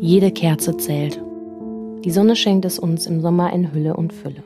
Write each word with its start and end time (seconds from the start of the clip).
Jede 0.00 0.32
Kerze 0.32 0.76
zählt. 0.76 1.22
Die 2.04 2.10
Sonne 2.10 2.36
schenkt 2.36 2.64
es 2.64 2.78
uns 2.78 3.06
im 3.06 3.20
Sommer 3.20 3.52
in 3.52 3.72
Hülle 3.72 3.96
und 3.96 4.12
Fülle. 4.12 4.42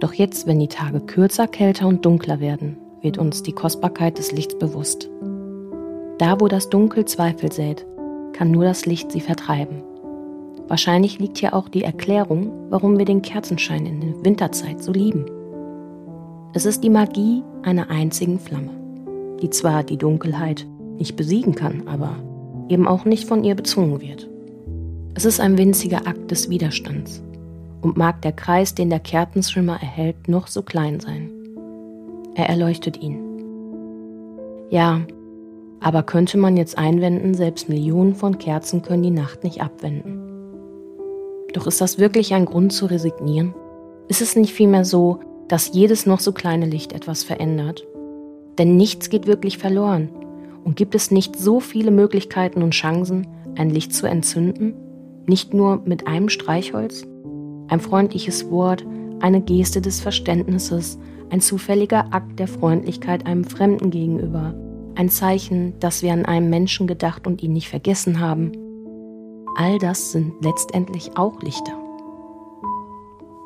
Doch 0.00 0.12
jetzt, 0.14 0.46
wenn 0.46 0.58
die 0.58 0.68
Tage 0.68 1.00
kürzer, 1.00 1.46
kälter 1.46 1.86
und 1.86 2.06
dunkler 2.06 2.40
werden, 2.40 2.78
wird 3.02 3.18
uns 3.18 3.42
die 3.42 3.52
Kostbarkeit 3.52 4.18
des 4.18 4.32
Lichts 4.32 4.58
bewusst. 4.58 5.10
Da, 6.18 6.40
wo 6.40 6.48
das 6.48 6.70
Dunkel 6.70 7.04
Zweifel 7.04 7.52
sät, 7.52 7.86
kann 8.32 8.50
nur 8.50 8.64
das 8.64 8.86
Licht 8.86 9.12
sie 9.12 9.20
vertreiben. 9.20 9.82
Wahrscheinlich 10.68 11.18
liegt 11.18 11.38
hier 11.38 11.54
auch 11.54 11.68
die 11.68 11.84
Erklärung, 11.84 12.52
warum 12.70 12.98
wir 12.98 13.04
den 13.04 13.22
Kerzenschein 13.22 13.86
in 13.86 14.00
der 14.00 14.24
Winterzeit 14.24 14.82
so 14.82 14.92
lieben. 14.92 15.26
Es 16.54 16.66
ist 16.66 16.84
die 16.84 16.90
Magie 16.90 17.42
einer 17.62 17.90
einzigen 17.90 18.38
Flamme, 18.38 18.70
die 19.42 19.50
zwar 19.50 19.84
die 19.84 19.98
Dunkelheit 19.98 20.66
nicht 20.98 21.16
besiegen 21.16 21.54
kann, 21.54 21.86
aber 21.86 22.16
eben 22.68 22.86
auch 22.86 23.04
nicht 23.04 23.26
von 23.26 23.44
ihr 23.44 23.54
bezwungen 23.54 24.00
wird. 24.00 24.28
Es 25.14 25.24
ist 25.24 25.40
ein 25.40 25.58
winziger 25.58 26.06
Akt 26.06 26.30
des 26.30 26.48
Widerstands 26.48 27.22
und 27.80 27.96
mag 27.96 28.22
der 28.22 28.32
Kreis, 28.32 28.74
den 28.74 28.90
der 28.90 29.00
Kerzenschimmer 29.00 29.74
erhält, 29.74 30.28
noch 30.28 30.46
so 30.46 30.62
klein 30.62 31.00
sein. 31.00 31.30
Er 32.34 32.48
erleuchtet 32.48 33.02
ihn. 33.02 33.18
Ja, 34.70 35.00
aber 35.80 36.02
könnte 36.02 36.38
man 36.38 36.56
jetzt 36.56 36.76
einwenden, 36.76 37.34
selbst 37.34 37.68
Millionen 37.68 38.14
von 38.14 38.38
Kerzen 38.38 38.82
können 38.82 39.02
die 39.02 39.10
Nacht 39.10 39.44
nicht 39.44 39.62
abwenden. 39.62 40.28
Doch 41.52 41.66
ist 41.66 41.80
das 41.80 41.98
wirklich 41.98 42.34
ein 42.34 42.44
Grund 42.44 42.72
zu 42.72 42.86
resignieren? 42.86 43.54
Ist 44.08 44.20
es 44.20 44.36
nicht 44.36 44.52
vielmehr 44.52 44.84
so, 44.84 45.20
dass 45.48 45.72
jedes 45.72 46.04
noch 46.04 46.20
so 46.20 46.32
kleine 46.32 46.66
Licht 46.66 46.92
etwas 46.92 47.22
verändert? 47.22 47.86
Denn 48.58 48.76
nichts 48.76 49.08
geht 49.08 49.26
wirklich 49.26 49.58
verloren. 49.58 50.10
Und 50.68 50.76
gibt 50.76 50.94
es 50.94 51.10
nicht 51.10 51.34
so 51.34 51.60
viele 51.60 51.90
Möglichkeiten 51.90 52.62
und 52.62 52.72
Chancen, 52.72 53.26
ein 53.56 53.70
Licht 53.70 53.94
zu 53.94 54.06
entzünden? 54.06 54.74
Nicht 55.26 55.54
nur 55.54 55.80
mit 55.86 56.06
einem 56.06 56.28
Streichholz? 56.28 57.06
Ein 57.68 57.80
freundliches 57.80 58.50
Wort, 58.50 58.84
eine 59.20 59.40
Geste 59.40 59.80
des 59.80 60.00
Verständnisses, 60.00 60.98
ein 61.30 61.40
zufälliger 61.40 62.12
Akt 62.12 62.38
der 62.38 62.48
Freundlichkeit 62.48 63.24
einem 63.24 63.44
Fremden 63.44 63.90
gegenüber, 63.90 64.54
ein 64.94 65.08
Zeichen, 65.08 65.72
dass 65.80 66.02
wir 66.02 66.12
an 66.12 66.26
einen 66.26 66.50
Menschen 66.50 66.86
gedacht 66.86 67.26
und 67.26 67.42
ihn 67.42 67.54
nicht 67.54 67.70
vergessen 67.70 68.20
haben, 68.20 68.52
all 69.56 69.78
das 69.78 70.12
sind 70.12 70.34
letztendlich 70.44 71.16
auch 71.16 71.40
Lichter. 71.40 71.72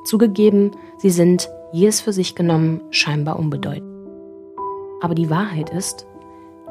Zugegeben, 0.03 0.73
sie 0.99 1.11
sind, 1.11 1.49
jedes 1.73 2.01
für 2.01 2.13
sich 2.13 2.35
genommen, 2.35 2.81
scheinbar 2.91 3.39
unbedeutend. 3.39 4.09
Aber 5.01 5.15
die 5.15 5.31
Wahrheit 5.31 5.71
ist, 5.71 6.09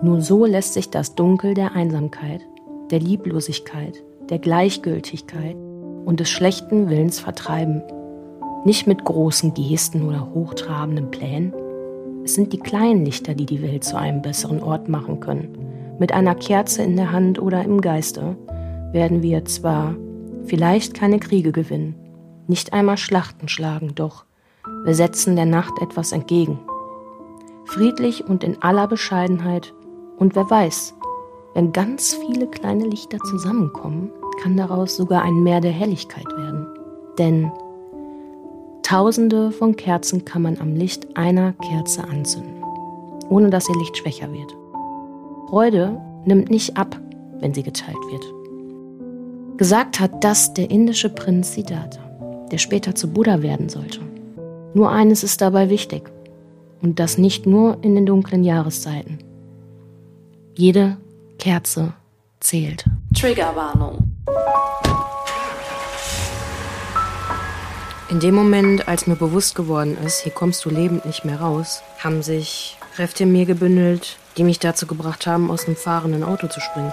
nur 0.03 0.21
so 0.21 0.45
lässt 0.45 0.73
sich 0.73 0.89
das 0.89 1.15
Dunkel 1.15 1.53
der 1.53 1.75
Einsamkeit, 1.75 2.41
der 2.89 2.99
Lieblosigkeit, 2.99 4.03
der 4.29 4.39
Gleichgültigkeit 4.39 5.55
und 6.05 6.19
des 6.19 6.29
schlechten 6.29 6.89
Willens 6.89 7.19
vertreiben. 7.19 7.83
Nicht 8.65 8.87
mit 8.87 9.05
großen 9.05 9.53
Gesten 9.53 10.07
oder 10.07 10.33
hochtrabenden 10.33 11.11
Plänen. 11.11 11.53
Es 12.23 12.35
sind 12.35 12.51
die 12.53 12.59
kleinen 12.59 13.05
Lichter, 13.05 13.35
die 13.35 13.45
die 13.45 13.61
Welt 13.61 13.83
zu 13.83 13.97
einem 13.97 14.21
besseren 14.21 14.63
Ort 14.63 14.89
machen 14.89 15.19
können. 15.19 15.57
Mit 15.99 16.11
einer 16.11 16.35
Kerze 16.35 16.81
in 16.81 16.95
der 16.95 17.11
Hand 17.11 17.39
oder 17.39 17.63
im 17.63 17.79
Geiste 17.81 18.35
werden 18.91 19.21
wir 19.21 19.45
zwar 19.45 19.95
vielleicht 20.45 20.95
keine 20.95 21.19
Kriege 21.19 21.51
gewinnen, 21.51 21.95
nicht 22.47 22.73
einmal 22.73 22.97
Schlachten 22.97 23.47
schlagen, 23.47 23.93
doch 23.93 24.25
wir 24.83 24.95
setzen 24.95 25.35
der 25.35 25.45
Nacht 25.45 25.73
etwas 25.79 26.11
entgegen. 26.11 26.59
Friedlich 27.65 28.25
und 28.25 28.43
in 28.43 28.61
aller 28.61 28.87
Bescheidenheit 28.87 29.73
und 30.21 30.35
wer 30.35 30.47
weiß, 30.47 30.93
wenn 31.55 31.73
ganz 31.73 32.13
viele 32.13 32.45
kleine 32.45 32.85
Lichter 32.85 33.17
zusammenkommen, 33.17 34.11
kann 34.41 34.55
daraus 34.55 34.95
sogar 34.95 35.23
ein 35.23 35.41
Meer 35.41 35.61
der 35.61 35.71
Helligkeit 35.71 36.27
werden. 36.37 36.67
Denn 37.17 37.51
Tausende 38.83 39.51
von 39.51 39.75
Kerzen 39.75 40.23
kann 40.23 40.43
man 40.43 40.59
am 40.59 40.75
Licht 40.75 41.17
einer 41.17 41.53
Kerze 41.53 42.03
anzünden, 42.03 42.63
ohne 43.29 43.49
dass 43.49 43.67
ihr 43.67 43.77
Licht 43.77 43.97
schwächer 43.97 44.31
wird. 44.31 44.55
Freude 45.49 45.99
nimmt 46.25 46.51
nicht 46.51 46.77
ab, 46.77 46.99
wenn 47.39 47.55
sie 47.55 47.63
geteilt 47.63 47.97
wird. 48.11 49.57
Gesagt 49.57 49.99
hat 49.99 50.23
das 50.23 50.53
der 50.53 50.69
indische 50.69 51.09
Prinz 51.09 51.53
Siddhartha, 51.53 52.01
der 52.51 52.59
später 52.59 52.93
zu 52.93 53.11
Buddha 53.11 53.41
werden 53.41 53.69
sollte. 53.69 54.01
Nur 54.75 54.91
eines 54.91 55.23
ist 55.23 55.41
dabei 55.41 55.69
wichtig, 55.69 56.11
und 56.83 56.99
das 56.99 57.17
nicht 57.17 57.47
nur 57.47 57.77
in 57.81 57.95
den 57.95 58.05
dunklen 58.05 58.43
Jahreszeiten. 58.43 59.30
Jede 60.55 60.97
Kerze 61.39 61.93
zählt. 62.39 62.85
Triggerwarnung. 63.17 64.11
In 68.09 68.19
dem 68.19 68.35
Moment, 68.35 68.89
als 68.89 69.07
mir 69.07 69.15
bewusst 69.15 69.55
geworden 69.55 69.97
ist, 70.05 70.19
hier 70.19 70.33
kommst 70.33 70.65
du 70.65 70.69
lebend 70.69 71.05
nicht 71.05 71.23
mehr 71.23 71.39
raus, 71.39 71.81
haben 71.99 72.21
sich 72.21 72.77
Kräfte 72.95 73.23
in 73.23 73.31
mir 73.31 73.45
gebündelt, 73.45 74.17
die 74.35 74.43
mich 74.43 74.59
dazu 74.59 74.85
gebracht 74.85 75.25
haben, 75.25 75.49
aus 75.49 75.65
dem 75.65 75.77
fahrenden 75.77 76.23
Auto 76.23 76.47
zu 76.47 76.59
springen. 76.59 76.91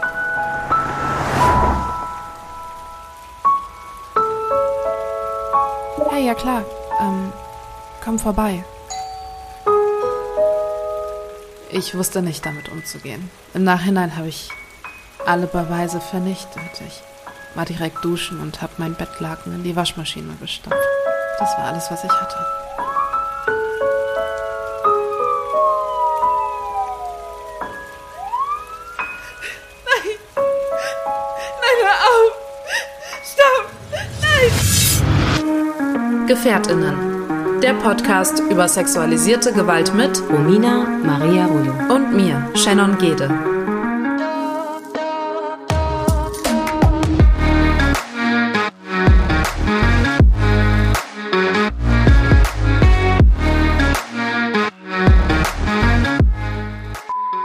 Hey, 6.10 6.26
ja 6.26 6.34
klar. 6.34 6.64
Ähm, 7.00 7.32
komm 8.04 8.18
vorbei. 8.18 8.64
Ich 11.70 11.94
wusste 11.94 12.22
nicht, 12.22 12.46
damit 12.46 12.70
umzugehen. 12.70 13.30
Im 13.52 13.62
Nachhinein 13.62 14.16
habe 14.16 14.28
ich 14.28 14.48
alle 15.26 15.46
Beweise 15.46 16.00
vernichtet. 16.00 16.62
Ich 16.86 17.02
war 17.54 17.66
direkt 17.66 18.02
duschen 18.04 18.40
und 18.40 18.62
habe 18.62 18.72
mein 18.78 18.94
Bettlaken 18.94 19.54
in 19.54 19.64
die 19.64 19.76
Waschmaschine 19.76 20.34
gestampft. 20.40 20.80
Das 21.38 21.50
war 21.58 21.66
alles, 21.66 21.90
was 21.90 22.04
ich 22.04 22.10
hatte. 22.10 22.36
Nein! 29.84 30.16
Nein, 31.60 31.78
hör 31.84 31.98
auf! 32.08 32.32
Stopp! 33.24 33.64
Nein! 34.22 34.50
Gefährtinnen. 36.26 37.07
Der 37.62 37.74
Podcast 37.74 38.40
über 38.50 38.68
sexualisierte 38.68 39.52
Gewalt 39.52 39.92
mit 39.92 40.22
Romina 40.30 40.86
Maria 41.04 41.46
Rullo. 41.46 41.72
und 41.92 42.14
mir, 42.14 42.48
Shannon 42.54 42.96
Gede. 42.98 43.28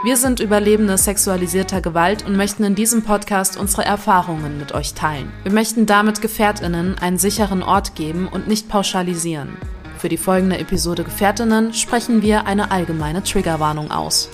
Wir 0.04 0.18
sind 0.18 0.40
Überlebende 0.40 0.98
sexualisierter 0.98 1.82
Gewalt 1.82 2.26
und 2.26 2.36
möchten 2.36 2.64
in 2.64 2.76
diesem 2.76 3.04
Podcast 3.04 3.58
unsere 3.58 3.86
Erfahrungen 3.86 4.60
mit 4.60 4.74
euch 4.74 4.94
teilen. 4.94 5.32
Wir 5.42 5.52
möchten 5.52 5.86
damit 5.86 6.22
Gefährtinnen 6.22 6.98
einen 7.00 7.18
sicheren 7.18 7.64
Ort 7.64 7.96
geben 7.96 8.28
und 8.28 8.48
nicht 8.48 8.70
pauschalisieren. 8.70 9.58
Für 10.04 10.10
die 10.10 10.18
folgende 10.18 10.58
Episode 10.58 11.06
Gefährtinnen 11.06 11.74
sprechen 11.74 12.22
wir 12.22 12.46
eine 12.46 12.72
allgemeine 12.72 13.24
Triggerwarnung 13.24 13.90
aus. 13.90 14.30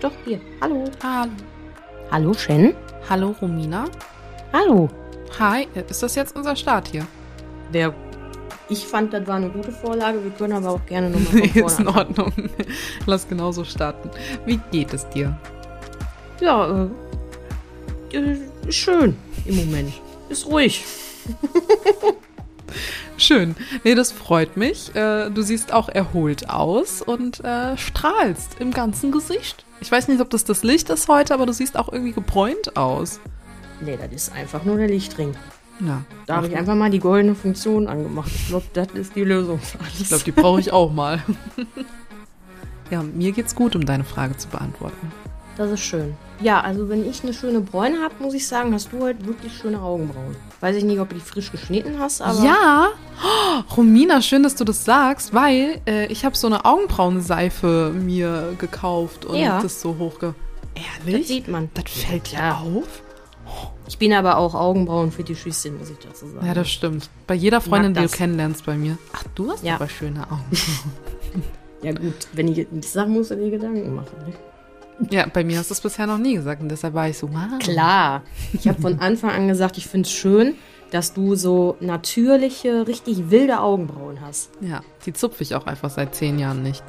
Doch, 0.00 0.12
hier. 0.24 0.40
Hallo. 0.62 0.90
Hallo. 1.02 1.30
Hallo, 2.10 2.32
Shen. 2.32 2.74
Hallo, 3.10 3.36
Romina. 3.38 3.84
Hallo. 4.50 4.88
Hi, 5.38 5.68
ist 5.90 6.02
das 6.02 6.14
jetzt 6.14 6.34
unser 6.34 6.56
Start 6.56 6.88
hier? 6.88 7.06
Der 7.74 7.92
ich 8.70 8.86
fand, 8.86 9.12
das 9.12 9.26
war 9.26 9.36
eine 9.36 9.50
gute 9.50 9.72
Vorlage. 9.72 10.24
Wir 10.24 10.30
können 10.30 10.54
aber 10.54 10.70
auch 10.70 10.86
gerne 10.86 11.10
nochmal 11.10 11.34
Nee, 11.34 11.48
vorne 11.48 11.66
ist 11.66 11.80
in. 11.80 11.88
Ordnung. 11.88 12.32
Lass 13.04 13.28
genauso 13.28 13.62
starten. 13.64 14.08
Wie 14.46 14.58
geht 14.72 14.94
es 14.94 15.06
dir? 15.10 15.38
Ja, 16.40 16.88
äh, 18.10 18.16
äh, 18.16 18.38
ist 18.66 18.76
schön 18.76 19.18
im 19.44 19.56
Moment. 19.56 19.92
Ist 20.30 20.46
ruhig. 20.46 20.82
Schön. 23.16 23.54
Nee, 23.84 23.94
das 23.94 24.12
freut 24.12 24.56
mich. 24.56 24.94
Äh, 24.94 25.30
Du 25.30 25.42
siehst 25.42 25.72
auch 25.72 25.88
erholt 25.88 26.50
aus 26.50 27.00
und 27.02 27.42
äh, 27.44 27.76
strahlst 27.76 28.56
im 28.60 28.72
ganzen 28.72 29.12
Gesicht. 29.12 29.64
Ich 29.80 29.90
weiß 29.90 30.08
nicht, 30.08 30.20
ob 30.20 30.30
das 30.30 30.44
das 30.44 30.62
Licht 30.64 30.90
ist 30.90 31.08
heute, 31.08 31.34
aber 31.34 31.46
du 31.46 31.52
siehst 31.52 31.76
auch 31.76 31.92
irgendwie 31.92 32.12
gebräunt 32.12 32.76
aus. 32.76 33.20
Nee, 33.80 33.98
das 34.00 34.12
ist 34.12 34.32
einfach 34.34 34.64
nur 34.64 34.76
der 34.76 34.88
Lichtring. 34.88 35.34
Ja. 35.80 36.02
Da 36.26 36.36
habe 36.36 36.46
ich 36.46 36.56
einfach 36.56 36.74
mal 36.74 36.90
die 36.90 37.00
goldene 37.00 37.34
Funktion 37.34 37.88
angemacht. 37.88 38.30
Ich 38.34 38.48
glaube, 38.48 38.66
das 38.72 38.88
ist 38.94 39.16
die 39.16 39.24
Lösung. 39.24 39.60
Ich 39.98 40.08
glaube, 40.08 40.24
die 40.24 40.32
brauche 40.32 40.60
ich 40.60 40.72
auch 40.72 40.92
mal. 40.92 41.22
ja, 42.90 43.02
mir 43.02 43.32
geht's 43.32 43.54
gut, 43.54 43.74
um 43.74 43.84
deine 43.84 44.04
Frage 44.04 44.36
zu 44.36 44.48
beantworten. 44.48 45.12
Das 45.56 45.70
ist 45.70 45.80
schön. 45.80 46.14
Ja, 46.40 46.60
also 46.62 46.88
wenn 46.88 47.08
ich 47.08 47.22
eine 47.22 47.32
schöne 47.32 47.60
Bräune 47.60 48.02
habe, 48.02 48.14
muss 48.18 48.34
ich 48.34 48.46
sagen, 48.46 48.74
hast 48.74 48.92
du 48.92 49.04
halt 49.04 49.24
wirklich 49.24 49.52
schöne 49.56 49.80
Augenbrauen. 49.80 50.34
Weiß 50.60 50.74
ich 50.74 50.82
nicht, 50.82 50.98
ob 50.98 51.08
du 51.10 51.14
die 51.14 51.20
frisch 51.20 51.52
geschnitten 51.52 51.96
hast, 52.00 52.20
aber... 52.22 52.42
ja, 52.44 52.88
oh, 53.22 53.62
Romina, 53.76 54.20
schön, 54.20 54.42
dass 54.42 54.56
du 54.56 54.64
das 54.64 54.84
sagst, 54.84 55.32
weil 55.32 55.80
äh, 55.86 56.06
ich 56.06 56.24
habe 56.24 56.36
so 56.36 56.48
eine 56.48 56.64
Augenbrauenseife 56.64 57.92
mir 57.94 58.54
gekauft 58.58 59.24
und 59.24 59.36
Ja. 59.36 59.62
das 59.62 59.80
so 59.80 59.96
hochge... 59.98 60.34
das 60.74 61.06
Ehrlich? 61.06 61.28
sieht 61.28 61.46
man. 61.48 61.70
Das 61.74 61.84
fällt 61.92 62.32
dir 62.32 62.38
Ja. 62.38 62.54
auf? 62.56 63.02
Oh, 63.46 63.68
Ich 63.86 63.98
bin 63.98 64.12
aber 64.12 64.38
auch 64.38 64.54
Augenbrauen-Fetischistin, 64.56 65.78
muss 65.78 65.90
ich 65.90 65.98
dazu 65.98 66.26
sagen. 66.26 66.44
Ja, 66.44 66.54
das 66.54 66.68
stimmt. 66.68 67.08
Bei 67.28 67.34
jeder 67.34 67.60
Freundin, 67.60 67.94
die 67.94 68.00
das. 68.02 68.10
du 68.10 68.16
kennenlernst 68.18 68.66
bei 68.66 68.74
mir. 68.74 68.98
Ach, 69.12 69.22
du 69.36 69.52
hast 69.52 69.62
Ja. 69.62 69.76
aber 69.76 69.88
schöne 69.88 70.24
Augen. 70.30 70.44
Ja 71.82 71.92
gut, 71.92 72.14
wenn 72.32 72.48
ich 72.48 72.66
das 72.70 72.94
sage, 72.94 73.10
musst 73.10 73.30
du 73.30 73.36
dir 73.36 73.50
Gedanken 73.50 73.94
machen. 73.94 74.16
Ne? 74.26 74.32
Ja, 75.10 75.26
bei 75.26 75.44
mir 75.44 75.58
hast 75.58 75.70
du 75.70 75.74
es 75.74 75.80
bisher 75.80 76.06
noch 76.06 76.18
nie 76.18 76.34
gesagt 76.34 76.62
und 76.62 76.68
deshalb 76.68 76.94
war 76.94 77.08
ich 77.08 77.18
so, 77.18 77.32
wow. 77.32 77.58
Klar. 77.58 78.22
Ich 78.52 78.68
habe 78.68 78.80
von 78.80 78.98
Anfang 79.00 79.30
an 79.30 79.48
gesagt, 79.48 79.78
ich 79.78 79.86
finde 79.86 80.06
es 80.06 80.12
schön, 80.12 80.54
dass 80.90 81.12
du 81.12 81.34
so 81.34 81.76
natürliche, 81.80 82.86
richtig 82.86 83.30
wilde 83.30 83.60
Augenbrauen 83.60 84.20
hast. 84.20 84.50
Ja, 84.60 84.82
die 85.06 85.12
zupfe 85.12 85.42
ich 85.42 85.54
auch 85.54 85.66
einfach 85.66 85.90
seit 85.90 86.14
zehn 86.14 86.38
Jahren 86.38 86.62
nicht. 86.62 86.84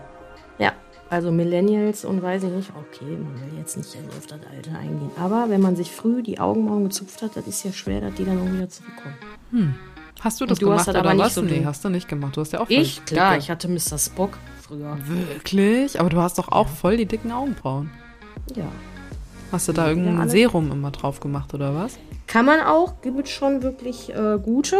Ja, 0.59 0.73
also 1.09 1.31
Millennials 1.31 2.05
und 2.05 2.21
weiß 2.21 2.43
ich 2.43 2.51
nicht, 2.51 2.69
okay, 2.69 3.05
man 3.05 3.41
will 3.41 3.57
jetzt 3.57 3.77
nicht 3.77 3.95
auf 4.09 4.27
das 4.27 4.39
Alter 4.55 4.77
eingehen. 4.77 5.11
Aber 5.19 5.49
wenn 5.49 5.61
man 5.61 5.75
sich 5.75 5.91
früh 5.91 6.21
die 6.21 6.39
Augenbrauen 6.39 6.83
gezupft 6.83 7.21
hat, 7.21 7.35
das 7.35 7.47
ist 7.47 7.63
ja 7.63 7.71
schwer, 7.71 8.01
dass 8.01 8.13
die 8.13 8.25
dann 8.25 8.39
auch 8.39 8.51
wieder 8.51 8.69
zurückkommen. 8.69 9.75
Hast 10.19 10.41
du 10.41 10.45
das 10.45 10.59
du 10.59 10.71
hast 10.71 10.85
gemacht 10.85 10.87
das 10.87 10.95
aber 10.95 11.09
oder 11.09 11.13
nicht 11.15 11.25
was? 11.25 11.35
so 11.35 11.41
nee, 11.41 11.63
hast 11.65 11.83
du 11.85 11.89
nicht 11.89 12.07
gemacht. 12.07 12.35
Du 12.37 12.41
hast 12.41 12.53
ja 12.53 12.59
auch 12.59 12.69
Ich? 12.69 13.03
Klar, 13.05 13.37
ich 13.37 13.49
hatte 13.49 13.67
Mr. 13.67 13.97
Spock 13.97 14.37
früher. 14.67 14.97
Wirklich? 15.05 15.99
Aber 15.99 16.09
du 16.09 16.17
hast 16.17 16.37
doch 16.37 16.49
auch 16.49 16.67
voll 16.67 16.97
die 16.97 17.05
dicken 17.05 17.31
Augenbrauen. 17.31 17.89
Ja. 18.55 18.65
Hast 19.51 19.67
du 19.67 19.73
da 19.73 19.83
Ja, 19.83 19.89
irgendein 19.89 20.19
alle. 20.21 20.29
Serum 20.29 20.71
immer 20.71 20.91
drauf 20.91 21.19
gemacht 21.19 21.53
oder 21.53 21.75
was? 21.75 21.97
Kann 22.27 22.45
man 22.45 22.61
auch, 22.61 23.01
gibt 23.01 23.27
es 23.27 23.29
schon 23.29 23.61
wirklich 23.61 24.13
äh, 24.13 24.37
gute. 24.41 24.77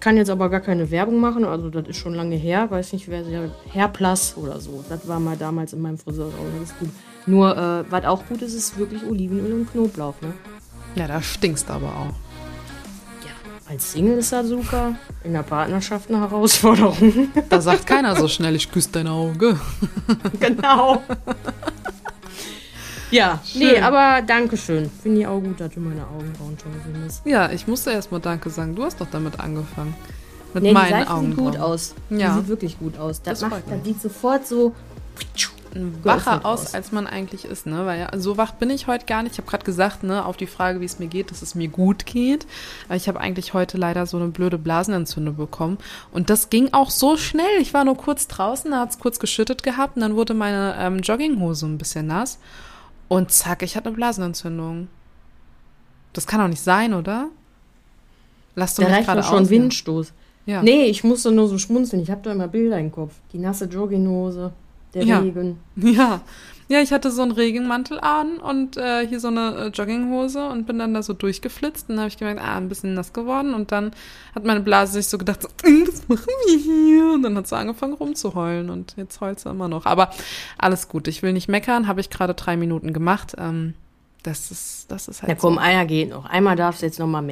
Kann 0.00 0.16
jetzt 0.16 0.30
aber 0.30 0.48
gar 0.48 0.60
keine 0.60 0.90
Werbung 0.90 1.20
machen, 1.20 1.44
also 1.44 1.70
das 1.70 1.88
ist 1.88 1.96
schon 1.96 2.14
lange 2.14 2.36
her. 2.36 2.70
Weiß 2.70 2.92
nicht, 2.92 3.08
wer 3.08 3.22
der 3.22 3.50
Hair 3.72 3.88
Plus 3.88 4.34
oder 4.36 4.60
so. 4.60 4.84
Das 4.88 5.06
war 5.08 5.18
mal 5.20 5.36
damals 5.36 5.72
in 5.72 5.82
meinem 5.82 5.98
Friseur. 5.98 6.28
Oh, 6.28 6.58
das 6.60 6.70
ist 6.70 6.78
gut. 6.78 6.90
Nur, 7.26 7.56
äh, 7.56 7.84
was 7.90 8.04
auch 8.04 8.24
gut 8.26 8.40
ist, 8.42 8.54
ist 8.54 8.78
wirklich 8.78 9.04
Olivenöl 9.04 9.52
und 9.52 9.70
Knoblauch. 9.70 10.14
Ne? 10.22 10.32
Ja, 10.94 11.06
da 11.08 11.20
stinkst 11.20 11.70
aber 11.70 11.88
auch. 11.88 12.14
Als 13.68 13.92
Single 13.92 14.18
ist 14.18 14.32
das 14.32 14.46
super. 14.48 14.94
In 15.24 15.34
der 15.34 15.42
Partnerschaft 15.42 16.08
eine 16.08 16.20
Herausforderung. 16.20 17.28
Da 17.50 17.60
sagt 17.60 17.86
keiner 17.86 18.16
so 18.16 18.26
schnell, 18.26 18.54
ich 18.56 18.70
küsse 18.72 18.88
dein 18.92 19.08
Auge. 19.08 19.58
genau. 20.40 21.02
ja, 23.10 23.40
Schön. 23.44 23.60
nee, 23.60 23.78
aber 23.80 24.22
Dankeschön. 24.22 24.90
Finde 25.02 25.20
ich 25.20 25.26
auch 25.26 25.40
gut, 25.40 25.60
dass 25.60 25.72
du 25.74 25.80
meine 25.80 26.06
Augenbrauen 26.06 26.56
toll 26.56 26.72
findest. 26.84 27.26
Ja, 27.26 27.50
ich 27.50 27.66
musste 27.66 27.90
erstmal 27.90 28.20
Danke 28.20 28.48
sagen. 28.48 28.74
Du 28.74 28.84
hast 28.84 29.00
doch 29.00 29.08
damit 29.10 29.38
angefangen. 29.38 29.94
Mit 30.54 30.62
Nee, 30.62 30.70
die 30.70 30.74
meinen 30.74 30.90
Seife 30.90 31.02
sieht 31.04 31.10
Augenbrauen. 31.10 31.50
gut 31.52 31.60
aus. 31.60 31.94
Ja. 32.08 32.28
Die 32.32 32.38
sieht 32.40 32.48
wirklich 32.48 32.78
gut 32.78 32.98
aus. 32.98 33.20
Das, 33.22 33.40
Das 33.40 33.50
macht, 33.50 33.62
das 33.68 33.84
sieht 33.84 34.00
sofort 34.00 34.46
so. 34.46 34.74
Wacher 36.02 36.44
aus, 36.44 36.74
als 36.74 36.92
man 36.92 37.06
eigentlich 37.06 37.44
ist, 37.44 37.66
ne? 37.66 37.86
Weil 37.86 38.00
ja, 38.00 38.08
so 38.18 38.36
wach 38.36 38.52
bin 38.52 38.70
ich 38.70 38.86
heute 38.86 39.06
gar 39.06 39.22
nicht. 39.22 39.32
Ich 39.32 39.38
habe 39.38 39.48
gerade 39.48 39.64
gesagt, 39.64 40.02
ne, 40.02 40.24
auf 40.24 40.36
die 40.36 40.46
Frage, 40.46 40.80
wie 40.80 40.84
es 40.84 40.98
mir 40.98 41.08
geht, 41.08 41.30
dass 41.30 41.42
es 41.42 41.54
mir 41.54 41.68
gut 41.68 42.06
geht. 42.06 42.46
Aber 42.86 42.96
ich 42.96 43.08
habe 43.08 43.20
eigentlich 43.20 43.54
heute 43.54 43.76
leider 43.76 44.06
so 44.06 44.16
eine 44.16 44.28
blöde 44.28 44.58
Blasenentzündung 44.58 45.36
bekommen. 45.36 45.78
Und 46.12 46.30
das 46.30 46.50
ging 46.50 46.72
auch 46.72 46.90
so 46.90 47.16
schnell. 47.16 47.60
Ich 47.60 47.74
war 47.74 47.84
nur 47.84 47.96
kurz 47.96 48.28
draußen, 48.28 48.70
da 48.70 48.80
hat 48.80 48.90
es 48.90 48.98
kurz 48.98 49.18
geschüttet 49.18 49.62
gehabt 49.62 49.96
und 49.96 50.02
dann 50.02 50.16
wurde 50.16 50.34
meine 50.34 50.74
ähm, 50.78 50.98
Jogginghose 51.00 51.66
ein 51.66 51.78
bisschen 51.78 52.06
nass. 52.06 52.38
Und 53.08 53.30
zack, 53.30 53.62
ich 53.62 53.76
hatte 53.76 53.88
eine 53.88 53.96
Blasenentzündung. 53.96 54.88
Das 56.12 56.26
kann 56.26 56.40
doch 56.40 56.48
nicht 56.48 56.62
sein, 56.62 56.94
oder? 56.94 57.28
Lass 58.54 58.74
du 58.74 58.82
Da 58.82 58.88
mich 58.88 59.06
gerade 59.06 59.22
schon 59.22 59.44
aus. 59.44 59.50
Windstoß. 59.50 60.12
Ja. 60.46 60.62
Nee, 60.62 60.84
ich 60.86 61.04
musste 61.04 61.30
nur 61.30 61.46
so 61.46 61.58
schmunzeln. 61.58 62.02
Ich 62.02 62.10
habe 62.10 62.22
da 62.22 62.32
immer 62.32 62.48
Bilder 62.48 62.78
im 62.78 62.90
Kopf. 62.90 63.12
Die 63.32 63.38
nasse 63.38 63.66
Jogginghose, 63.66 64.52
der 64.94 65.04
Ja. 65.04 65.18
Regen. 65.20 65.58
Ja. 65.76 66.20
Ja, 66.70 66.82
ich 66.82 66.92
hatte 66.92 67.10
so 67.10 67.22
einen 67.22 67.30
Regenmantel 67.32 67.98
an 67.98 68.36
und 68.36 68.76
äh, 68.76 69.06
hier 69.06 69.20
so 69.20 69.28
eine 69.28 69.54
äh, 69.56 69.66
Jogginghose 69.68 70.46
und 70.50 70.66
bin 70.66 70.78
dann 70.78 70.92
da 70.92 71.02
so 71.02 71.14
durchgeflitzt. 71.14 71.88
Und 71.88 71.94
dann 71.94 72.00
habe 72.00 72.08
ich 72.08 72.18
gemerkt, 72.18 72.42
ah, 72.42 72.58
ein 72.58 72.68
bisschen 72.68 72.92
nass 72.92 73.14
geworden. 73.14 73.54
Und 73.54 73.72
dann 73.72 73.92
hat 74.34 74.44
meine 74.44 74.60
Blase 74.60 74.92
sich 74.92 75.06
so 75.08 75.16
gedacht, 75.16 75.40
so, 75.40 75.48
"Mm, 75.66 75.86
was 75.88 76.06
machen 76.08 76.26
wir 76.46 76.58
hier? 76.58 77.14
Und 77.14 77.22
dann 77.22 77.38
hat 77.38 77.46
sie 77.48 77.56
angefangen 77.56 77.94
rumzuheulen 77.94 78.68
und 78.68 78.92
jetzt 78.98 79.18
heult 79.22 79.40
sie 79.40 79.48
immer 79.48 79.68
noch. 79.68 79.86
Aber 79.86 80.10
alles 80.58 80.88
gut, 80.90 81.08
ich 81.08 81.22
will 81.22 81.32
nicht 81.32 81.48
meckern, 81.48 81.88
habe 81.88 82.02
ich 82.02 82.10
gerade 82.10 82.34
drei 82.34 82.58
Minuten 82.58 82.92
gemacht. 82.92 83.34
Ähm, 83.38 83.72
das 84.22 84.50
ist, 84.50 84.90
das 84.90 85.08
ist 85.08 85.22
halt 85.22 85.30
Ja, 85.30 85.34
komm, 85.36 85.54
so. 85.54 85.60
einer 85.60 85.86
geht 85.86 86.10
noch. 86.10 86.26
Einmal 86.26 86.54
darfst 86.56 86.82
du 86.82 86.86
jetzt 86.86 86.98
noch 86.98 87.06
mal 87.06 87.22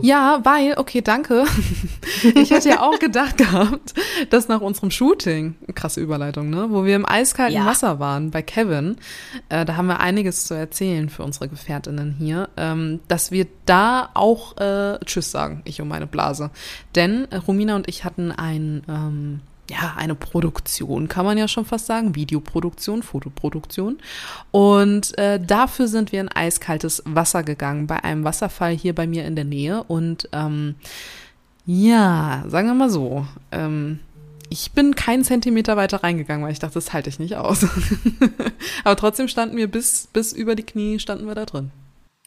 Ja, 0.00 0.40
weil, 0.42 0.74
okay, 0.76 1.02
danke. 1.02 1.44
Ich 2.34 2.50
hätte 2.50 2.68
ja 2.68 2.82
auch 2.82 2.98
gedacht 2.98 3.36
gehabt, 3.36 3.94
dass 4.30 4.48
nach 4.48 4.60
unserem 4.60 4.90
Shooting, 4.90 5.54
krasse 5.74 6.00
Überleitung, 6.00 6.50
ne, 6.50 6.68
wo 6.70 6.84
wir 6.84 6.94
im 6.96 7.06
eiskalten 7.06 7.56
Ja. 7.56 7.66
Wasser 7.66 7.98
waren 7.98 8.30
bei 8.30 8.42
Kevin, 8.42 8.96
äh, 9.48 9.64
da 9.64 9.76
haben 9.76 9.86
wir 9.86 10.00
einiges 10.00 10.46
zu 10.46 10.54
erzählen 10.54 11.08
für 11.08 11.22
unsere 11.24 11.48
Gefährtinnen 11.48 12.14
hier, 12.18 12.48
ähm, 12.56 13.00
dass 13.08 13.30
wir 13.30 13.46
da 13.66 14.10
auch 14.14 14.56
äh, 14.58 14.98
Tschüss 15.04 15.30
sagen, 15.30 15.62
ich 15.64 15.80
und 15.80 15.88
meine 15.88 16.06
Blase. 16.06 16.50
Denn 16.94 17.30
äh, 17.30 17.36
Romina 17.36 17.76
und 17.76 17.88
ich 17.88 18.04
hatten 18.04 18.30
ein, 18.30 18.82
ähm, 18.88 19.40
ja, 19.70 19.94
eine 19.96 20.14
Produktion, 20.14 21.08
kann 21.08 21.24
man 21.24 21.38
ja 21.38 21.48
schon 21.48 21.64
fast 21.64 21.86
sagen, 21.86 22.14
Videoproduktion, 22.14 23.02
Fotoproduktion. 23.02 23.98
Und 24.50 25.16
äh, 25.18 25.40
dafür 25.40 25.88
sind 25.88 26.12
wir 26.12 26.20
in 26.20 26.28
eiskaltes 26.28 27.02
Wasser 27.06 27.42
gegangen, 27.42 27.86
bei 27.86 28.02
einem 28.02 28.24
Wasserfall 28.24 28.72
hier 28.72 28.94
bei 28.94 29.06
mir 29.06 29.24
in 29.24 29.36
der 29.36 29.44
Nähe. 29.44 29.82
Und 29.84 30.28
ähm, 30.32 30.74
ja, 31.64 32.44
sagen 32.48 32.68
wir 32.68 32.74
mal 32.74 32.90
so, 32.90 33.26
ähm, 33.52 34.00
ich 34.48 34.72
bin 34.72 34.94
keinen 34.94 35.24
Zentimeter 35.24 35.76
weiter 35.76 36.02
reingegangen, 36.02 36.44
weil 36.44 36.52
ich 36.52 36.58
dachte, 36.58 36.74
das 36.74 36.92
halte 36.92 37.08
ich 37.08 37.18
nicht 37.18 37.36
aus. 37.36 37.66
Aber 38.84 38.96
trotzdem 38.96 39.28
standen 39.28 39.56
wir 39.56 39.70
bis, 39.70 40.08
bis 40.12 40.32
über 40.32 40.54
die 40.54 40.64
Knie, 40.64 40.98
standen 40.98 41.26
wir 41.26 41.34
da 41.34 41.46
drin. 41.46 41.70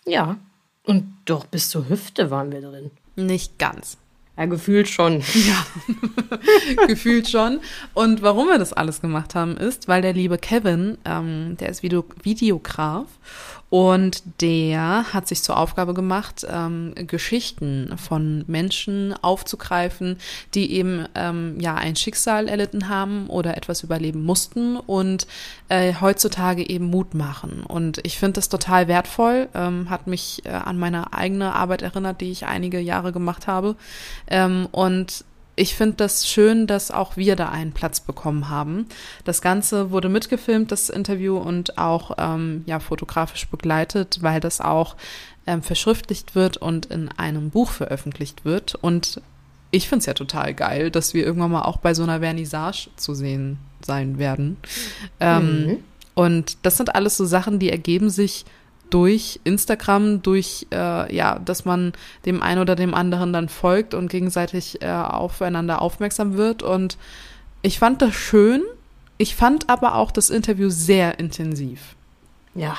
Ja. 0.06 0.38
Und 0.84 1.06
doch 1.26 1.46
bis 1.46 1.70
zur 1.70 1.90
Hüfte 1.90 2.32
waren 2.32 2.52
wir 2.52 2.62
drin. 2.62 2.92
Nicht 3.16 3.60
ganz. 3.60 3.98
Ja, 4.38 4.46
gefühlt 4.46 4.90
schon. 4.90 5.24
gefühlt 6.88 7.30
schon. 7.30 7.62
Und 7.94 8.22
warum 8.22 8.48
wir 8.48 8.58
das 8.58 8.74
alles 8.74 9.00
gemacht 9.00 9.34
haben, 9.34 9.56
ist, 9.56 9.88
weil 9.88 10.02
der 10.02 10.14
liebe 10.14 10.38
Kevin, 10.38 10.98
ähm, 11.06 11.56
der 11.60 11.70
ist 11.70 11.84
Video 11.84 12.06
Videograf 12.22 13.08
und 13.70 14.42
der 14.42 15.14
hat 15.14 15.28
sich 15.28 15.42
zur 15.42 15.58
Aufgabe 15.58 15.94
gemacht, 15.94 16.46
ähm, 16.50 16.94
Geschichten 16.96 17.98
von 17.98 18.44
Menschen 18.48 19.14
aufzugreifen, 19.22 20.18
die 20.54 20.72
eben 20.74 21.08
ähm, 21.16 21.60
ja 21.60 21.76
ein 21.76 21.96
Schicksal 21.96 22.48
erlitten 22.48 22.90
haben 22.90 23.28
oder 23.28 23.58
etwas 23.58 23.84
überleben 23.84 24.24
mussten 24.24 24.78
und 24.78 25.26
äh, 25.70 25.94
heutzutage 26.00 26.68
eben 26.70 26.86
Mut 26.86 27.16
machen. 27.16 27.64
Und 27.64 28.00
ich 28.04 28.20
finde 28.20 28.34
das 28.34 28.50
total 28.50 28.88
wertvoll, 28.88 29.50
ähm, 29.56 29.90
hat 29.90 30.08
mich 30.08 30.46
äh, 30.46 30.50
an 30.50 30.78
meine 30.78 31.14
eigene 31.14 31.54
Arbeit 31.54 31.82
erinnert, 31.82 32.22
die 32.22 32.32
ich 32.32 32.46
einige 32.46 32.80
Jahre 32.80 33.12
gemacht 33.12 33.48
habe. 33.48 33.76
Ähm, 34.28 34.68
und 34.72 35.26
ich 35.56 35.76
finde 35.76 35.96
das 35.98 36.28
schön, 36.28 36.68
dass 36.68 36.92
auch 36.92 37.18
wir 37.18 37.36
da 37.36 37.50
einen 37.50 37.72
Platz 37.72 38.00
bekommen 38.00 38.50
haben. 38.50 38.88
Das 39.24 39.42
Ganze 39.42 39.92
wurde 39.92 40.10
mitgefilmt, 40.10 40.72
das 40.72 40.90
Interview, 40.90 41.38
und 41.38 41.78
auch 41.78 42.12
ähm, 42.18 42.64
ja, 42.66 42.80
fotografisch 42.80 43.48
begleitet, 43.48 44.20
weil 44.22 44.40
das 44.40 44.62
auch 44.62 44.96
ähm, 45.48 45.62
verschriftlicht 45.62 46.36
wird 46.36 46.58
und 46.58 46.88
in 46.88 47.10
einem 47.10 47.50
Buch 47.50 47.72
veröffentlicht 47.72 48.46
wird. 48.46 48.76
Und 48.76 49.22
ich 49.72 49.88
finde 49.88 50.00
es 50.00 50.06
ja 50.06 50.14
total 50.14 50.54
geil, 50.54 50.92
dass 50.92 51.14
wir 51.14 51.26
irgendwann 51.26 51.52
mal 51.52 51.64
auch 51.64 51.78
bei 51.78 51.94
so 51.94 52.04
einer 52.04 52.20
Vernissage 52.20 52.90
zu 52.96 53.14
sehen 53.14 53.58
sein 53.82 54.18
werden. 54.18 54.58
Ähm, 55.20 55.68
Mhm. 55.68 55.78
Und 56.16 56.58
das 56.64 56.78
sind 56.78 56.96
alles 56.96 57.18
so 57.18 57.26
Sachen, 57.26 57.60
die 57.60 57.70
ergeben 57.70 58.10
sich 58.10 58.46
durch 58.90 59.40
Instagram, 59.44 60.22
durch 60.22 60.68
äh, 60.72 61.14
ja, 61.16 61.40
dass 61.40 61.66
man 61.66 61.94
dem 62.26 62.42
einen 62.42 62.62
oder 62.62 62.76
dem 62.76 62.94
anderen 62.94 63.34
dann 63.34 63.50
folgt 63.50 63.94
und 63.94 64.10
gegenseitig 64.10 64.82
äh, 64.82 64.90
aufeinander 64.90 65.82
aufmerksam 65.82 66.38
wird. 66.38 66.64
Und 66.64 66.98
ich 67.62 67.80
fand 67.80 68.02
das 68.02 68.14
schön. 68.16 68.62
Ich 69.18 69.36
fand 69.36 69.70
aber 69.70 69.96
auch 69.96 70.12
das 70.12 70.30
Interview 70.30 70.70
sehr 70.70 71.20
intensiv. 71.20 71.96
Ja. 72.54 72.78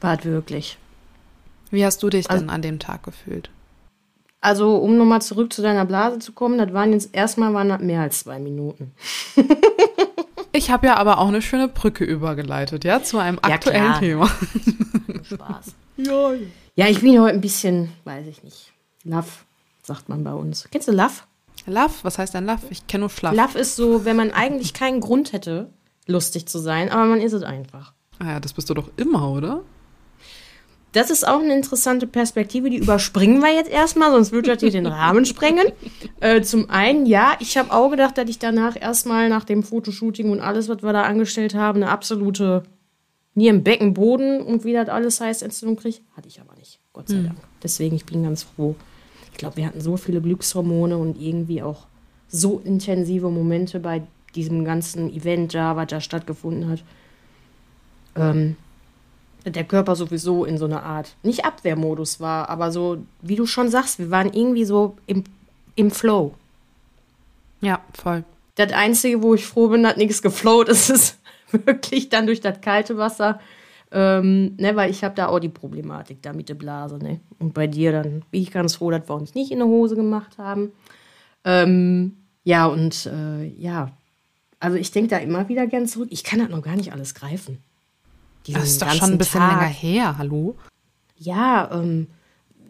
War 0.00 0.22
wirklich. 0.24 0.78
Wie 1.70 1.84
hast 1.84 2.02
du 2.02 2.08
dich 2.10 2.30
Also- 2.30 2.40
denn 2.42 2.50
an 2.50 2.62
dem 2.62 2.78
Tag 2.78 3.02
gefühlt? 3.02 3.50
Also, 4.42 4.76
um 4.76 4.96
nochmal 4.96 5.22
zurück 5.22 5.52
zu 5.52 5.60
deiner 5.62 5.86
Blase 5.86 6.20
zu 6.20 6.32
kommen, 6.32 6.58
das 6.58 6.72
waren 6.72 6.92
jetzt 6.92 7.12
erstmal 7.12 7.52
waren 7.52 7.84
mehr 7.84 8.02
als 8.02 8.20
zwei 8.20 8.38
Minuten. 8.38 8.92
Ich 10.56 10.70
habe 10.70 10.86
ja 10.86 10.96
aber 10.96 11.18
auch 11.18 11.28
eine 11.28 11.42
schöne 11.42 11.68
Brücke 11.68 12.04
übergeleitet, 12.04 12.84
ja, 12.84 13.02
zu 13.02 13.18
einem 13.18 13.38
Ja, 13.46 13.54
aktuellen 13.54 13.82
klar. 13.84 14.00
Thema. 14.00 14.30
Spaß. 15.24 15.74
Ja, 15.98 16.32
Ja, 16.74 16.88
ich 16.88 17.00
bin 17.00 17.18
heute 17.20 17.34
ein 17.34 17.40
bisschen, 17.40 17.90
weiß 18.04 18.26
ich 18.26 18.42
nicht. 18.42 18.72
Love, 19.04 19.26
sagt 19.82 20.08
man 20.10 20.22
bei 20.24 20.32
uns. 20.32 20.68
Kennst 20.70 20.88
du 20.88 20.92
Love? 20.92 21.12
Love, 21.66 21.92
was 22.02 22.18
heißt 22.18 22.34
denn 22.34 22.44
Love? 22.46 22.60
Ich 22.70 22.86
kenne 22.86 23.00
nur 23.02 23.10
Schlaf. 23.10 23.34
Love 23.34 23.58
ist 23.58 23.76
so, 23.76 24.04
wenn 24.04 24.16
man 24.16 24.30
eigentlich 24.30 24.74
keinen 24.74 25.00
Grund 25.00 25.32
hätte, 25.32 25.70
lustig 26.06 26.46
zu 26.48 26.58
sein, 26.58 26.90
aber 26.90 27.06
man 27.06 27.20
ist 27.20 27.32
es 27.32 27.42
einfach. 27.42 27.94
Ah 28.18 28.32
ja, 28.32 28.40
das 28.40 28.52
bist 28.52 28.68
du 28.68 28.74
doch 28.74 28.90
immer, 28.96 29.30
oder? 29.30 29.62
Das 30.96 31.10
ist 31.10 31.28
auch 31.28 31.40
eine 31.40 31.54
interessante 31.54 32.06
Perspektive, 32.06 32.70
die 32.70 32.78
überspringen 32.78 33.42
wir 33.42 33.54
jetzt 33.54 33.70
erstmal, 33.70 34.12
sonst 34.12 34.32
würde 34.32 34.54
das 34.54 34.60
hier 34.60 34.70
den 34.70 34.86
Rahmen 34.86 35.26
sprengen. 35.26 35.66
Äh, 36.20 36.40
zum 36.40 36.70
einen, 36.70 37.04
ja, 37.04 37.36
ich 37.40 37.58
habe 37.58 37.72
auch 37.72 37.90
gedacht, 37.90 38.16
dass 38.16 38.30
ich 38.30 38.38
danach 38.38 38.80
erstmal 38.80 39.28
nach 39.28 39.44
dem 39.44 39.62
Fotoshooting 39.62 40.30
und 40.30 40.40
alles, 40.40 40.66
was 40.70 40.82
wir 40.82 40.94
da 40.94 41.02
angestellt 41.02 41.54
haben, 41.54 41.82
eine 41.82 41.90
absolute 41.90 42.62
nie 43.34 43.48
im 43.48 43.62
Beckenboden 43.62 44.40
und 44.40 44.64
wie 44.64 44.72
das 44.72 44.88
alles 44.88 45.20
heißt, 45.20 45.42
Entzündung 45.42 45.76
kriege. 45.76 45.98
Hatte 46.16 46.28
ich 46.28 46.40
aber 46.40 46.56
nicht, 46.56 46.80
Gott 46.94 47.08
sei 47.08 47.16
Dank. 47.16 47.36
Deswegen, 47.62 47.96
ich 47.96 48.06
bin 48.06 48.22
ganz 48.22 48.44
froh. 48.44 48.76
Ich 49.30 49.36
glaube, 49.36 49.58
wir 49.58 49.66
hatten 49.66 49.82
so 49.82 49.98
viele 49.98 50.22
Glückshormone 50.22 50.96
und 50.96 51.20
irgendwie 51.20 51.62
auch 51.62 51.86
so 52.28 52.62
intensive 52.64 53.28
Momente 53.28 53.78
bei 53.78 54.04
diesem 54.34 54.64
ganzen 54.64 55.12
Event 55.14 55.52
da, 55.52 55.76
was 55.76 55.88
da 55.88 56.00
stattgefunden 56.00 56.70
hat. 56.70 56.82
Ähm, 58.16 58.56
der 59.54 59.64
Körper 59.64 59.94
sowieso 59.94 60.44
in 60.44 60.58
so 60.58 60.64
einer 60.64 60.82
Art, 60.82 61.14
nicht 61.22 61.44
Abwehrmodus 61.44 62.20
war, 62.20 62.48
aber 62.48 62.72
so, 62.72 62.98
wie 63.22 63.36
du 63.36 63.46
schon 63.46 63.68
sagst, 63.68 63.98
wir 63.98 64.10
waren 64.10 64.32
irgendwie 64.32 64.64
so 64.64 64.96
im, 65.06 65.24
im 65.76 65.90
Flow. 65.90 66.34
Ja, 67.60 67.80
voll. 67.94 68.24
Das 68.56 68.72
Einzige, 68.72 69.22
wo 69.22 69.34
ich 69.34 69.46
froh 69.46 69.68
bin, 69.68 69.86
hat 69.86 69.98
nichts 69.98 70.22
geflowt, 70.22 70.68
ist 70.70 70.90
es 70.90 71.18
wirklich 71.50 72.08
dann 72.08 72.26
durch 72.26 72.40
das 72.40 72.60
kalte 72.60 72.96
Wasser. 72.96 73.40
Ähm, 73.92 74.56
ne, 74.56 74.74
weil 74.74 74.90
ich 74.90 75.04
habe 75.04 75.14
da 75.14 75.28
auch 75.28 75.38
die 75.38 75.48
Problematik 75.48 76.20
da 76.20 76.32
mit 76.32 76.48
der 76.48 76.54
Blase. 76.54 76.98
Ne? 76.98 77.20
Und 77.38 77.54
bei 77.54 77.68
dir 77.68 77.92
dann 77.92 78.24
bin 78.30 78.42
ich 78.42 78.50
ganz 78.50 78.74
froh, 78.74 78.90
dass 78.90 79.08
wir 79.08 79.14
uns 79.14 79.34
nicht 79.34 79.52
in 79.52 79.58
der 79.58 79.68
Hose 79.68 79.94
gemacht 79.94 80.38
haben. 80.38 80.72
Ähm, 81.44 82.16
ja, 82.42 82.66
und 82.66 83.06
äh, 83.06 83.44
ja, 83.58 83.92
also 84.58 84.76
ich 84.76 84.90
denke 84.90 85.10
da 85.10 85.18
immer 85.18 85.48
wieder 85.48 85.66
gern 85.68 85.86
zurück. 85.86 86.08
Ich 86.10 86.24
kann 86.24 86.40
das 86.40 86.48
noch 86.48 86.62
gar 86.62 86.74
nicht 86.74 86.92
alles 86.92 87.14
greifen. 87.14 87.58
Das 88.54 88.64
ist 88.64 88.82
doch 88.82 88.92
schon 88.92 89.12
ein 89.12 89.18
bisschen 89.18 89.40
Tag. 89.40 89.60
länger 89.60 89.72
her, 89.72 90.18
hallo? 90.18 90.56
Ja, 91.18 91.70
ähm, 91.72 92.08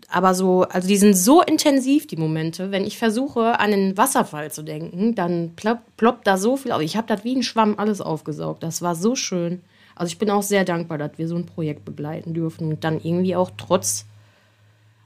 aber 0.09 0.35
so, 0.35 0.63
also 0.63 0.87
die 0.87 0.97
sind 0.97 1.15
so 1.15 1.43
intensiv, 1.43 2.07
die 2.07 2.17
Momente. 2.17 2.71
Wenn 2.71 2.85
ich 2.85 2.99
versuche, 2.99 3.59
an 3.59 3.71
den 3.73 3.97
Wasserfall 3.97 4.53
zu 4.53 4.63
denken, 4.63 5.15
dann 5.15 5.53
ploppt, 5.57 5.97
ploppt 5.97 6.27
da 6.27 6.39
so 6.39 6.57
viel 6.57 6.73
auf. 6.73 6.81
Ich 6.81 6.97
habe 6.97 7.09
das 7.09 7.25
wie 7.25 7.35
ein 7.35 7.43
Schwamm 7.43 7.75
alles 7.79 8.01
aufgesaugt. 8.01 8.63
Das 8.63 8.83
war 8.83 8.95
so 8.95 9.17
schön. 9.17 9.63
Also 9.95 10.11
ich 10.11 10.19
bin 10.19 10.31
auch 10.31 10.43
sehr 10.43 10.65
dankbar, 10.65 10.99
dass 10.99 11.13
wir 11.17 11.27
so 11.27 11.37
ein 11.37 11.47
Projekt 11.47 11.85
begleiten 11.85 12.35
dürfen 12.35 12.69
und 12.69 12.85
dann 12.85 13.01
irgendwie 13.01 13.35
auch 13.35 13.51
trotz 13.57 14.05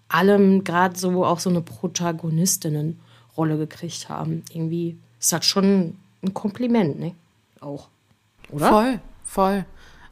allem 0.09 0.65
gerade 0.65 0.99
so 0.99 1.25
auch 1.25 1.39
so 1.39 1.49
eine 1.49 1.61
Protagonistinnenrolle 1.63 3.57
gekriegt 3.57 4.09
haben. 4.09 4.43
Irgendwie 4.53 4.99
ist 5.19 5.33
das 5.33 5.47
schon 5.47 5.97
ein 6.23 6.35
Kompliment, 6.35 6.99
ne? 6.99 7.15
Auch. 7.61 7.89
Oder? 8.51 8.69
Voll, 8.69 9.01
voll. 9.23 9.65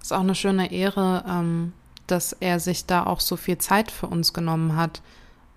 Ist 0.03 0.13
auch 0.13 0.21
eine 0.21 0.35
schöne 0.35 0.73
Ehre, 0.73 1.25
ähm, 1.29 1.73
dass 2.07 2.33
er 2.33 2.61
sich 2.61 2.87
da 2.87 3.05
auch 3.05 3.21
so 3.21 3.37
viel 3.37 3.59
Zeit 3.59 3.91
für 3.91 4.07
uns 4.07 4.33
genommen 4.33 4.77
hat 4.77 5.03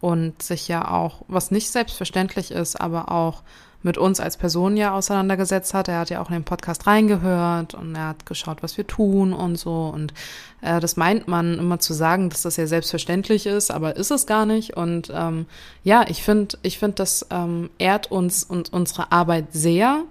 und 0.01 0.41
sich 0.41 0.67
ja 0.67 0.89
auch, 0.89 1.23
was 1.27 1.51
nicht 1.51 1.69
selbstverständlich 1.71 2.51
ist, 2.51 2.79
aber 2.79 3.11
auch 3.11 3.43
mit 3.83 3.97
uns 3.97 4.19
als 4.19 4.37
Person 4.37 4.77
ja 4.77 4.93
auseinandergesetzt 4.93 5.73
hat. 5.73 5.87
Er 5.87 5.99
hat 5.99 6.09
ja 6.09 6.21
auch 6.21 6.29
in 6.29 6.35
den 6.35 6.43
Podcast 6.43 6.85
reingehört 6.85 7.73
und 7.73 7.95
er 7.95 8.09
hat 8.09 8.25
geschaut, 8.25 8.61
was 8.61 8.77
wir 8.77 8.85
tun 8.85 9.33
und 9.33 9.55
so. 9.55 9.91
Und 9.93 10.13
äh, 10.61 10.79
das 10.79 10.97
meint 10.97 11.27
man 11.27 11.57
immer 11.57 11.79
zu 11.79 11.93
sagen, 11.93 12.29
dass 12.29 12.43
das 12.43 12.57
ja 12.57 12.67
selbstverständlich 12.67 13.45
ist, 13.45 13.71
aber 13.71 13.95
ist 13.95 14.11
es 14.11 14.27
gar 14.27 14.45
nicht. 14.45 14.77
Und 14.77 15.11
ähm, 15.13 15.45
ja, 15.83 16.05
ich 16.07 16.23
finde, 16.23 16.57
ich 16.61 16.77
finde, 16.77 16.95
das 16.95 17.25
ähm, 17.31 17.69
ehrt 17.79 18.11
uns 18.11 18.43
und 18.43 18.71
unsere 18.71 19.11
Arbeit 19.11 19.47
sehr 19.51 20.03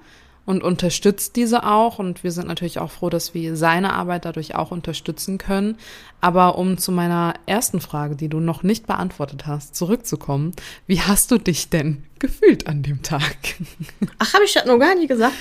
und 0.51 0.65
unterstützt 0.65 1.37
diese 1.37 1.65
auch. 1.65 2.01
Und 2.01 2.25
wir 2.25 2.33
sind 2.33 2.49
natürlich 2.49 2.81
auch 2.81 2.91
froh, 2.91 3.09
dass 3.09 3.35
wir 3.35 3.57
seine 3.57 3.95
Arbeit 3.95 4.25
dadurch 4.25 4.57
auch 4.57 4.73
unterstützen 4.73 5.39
können. 5.39 5.79
Aber 6.21 6.59
um 6.59 6.77
zu 6.77 6.91
meiner 6.91 7.35
ersten 7.47 7.81
Frage, 7.81 8.17
die 8.17 8.29
du 8.29 8.41
noch 8.41 8.65
nicht 8.65 8.87
beantwortet 8.89 9.47
hast, 9.47 9.77
zurückzukommen, 9.77 10.53
wie 10.89 11.01
hast 11.01 11.31
du 11.31 11.39
dich 11.39 11.71
denn 11.71 12.03
gefühlt 12.19 12.67
an 12.67 12.83
dem 12.83 13.03
Tag? 13.03 13.37
Ach, 14.19 14.35
habe 14.35 14.45
ich 14.45 14.53
das 14.53 14.67
noch 14.67 14.79
gar 14.79 14.97
nicht 14.97 15.09
gesagt? 15.09 15.35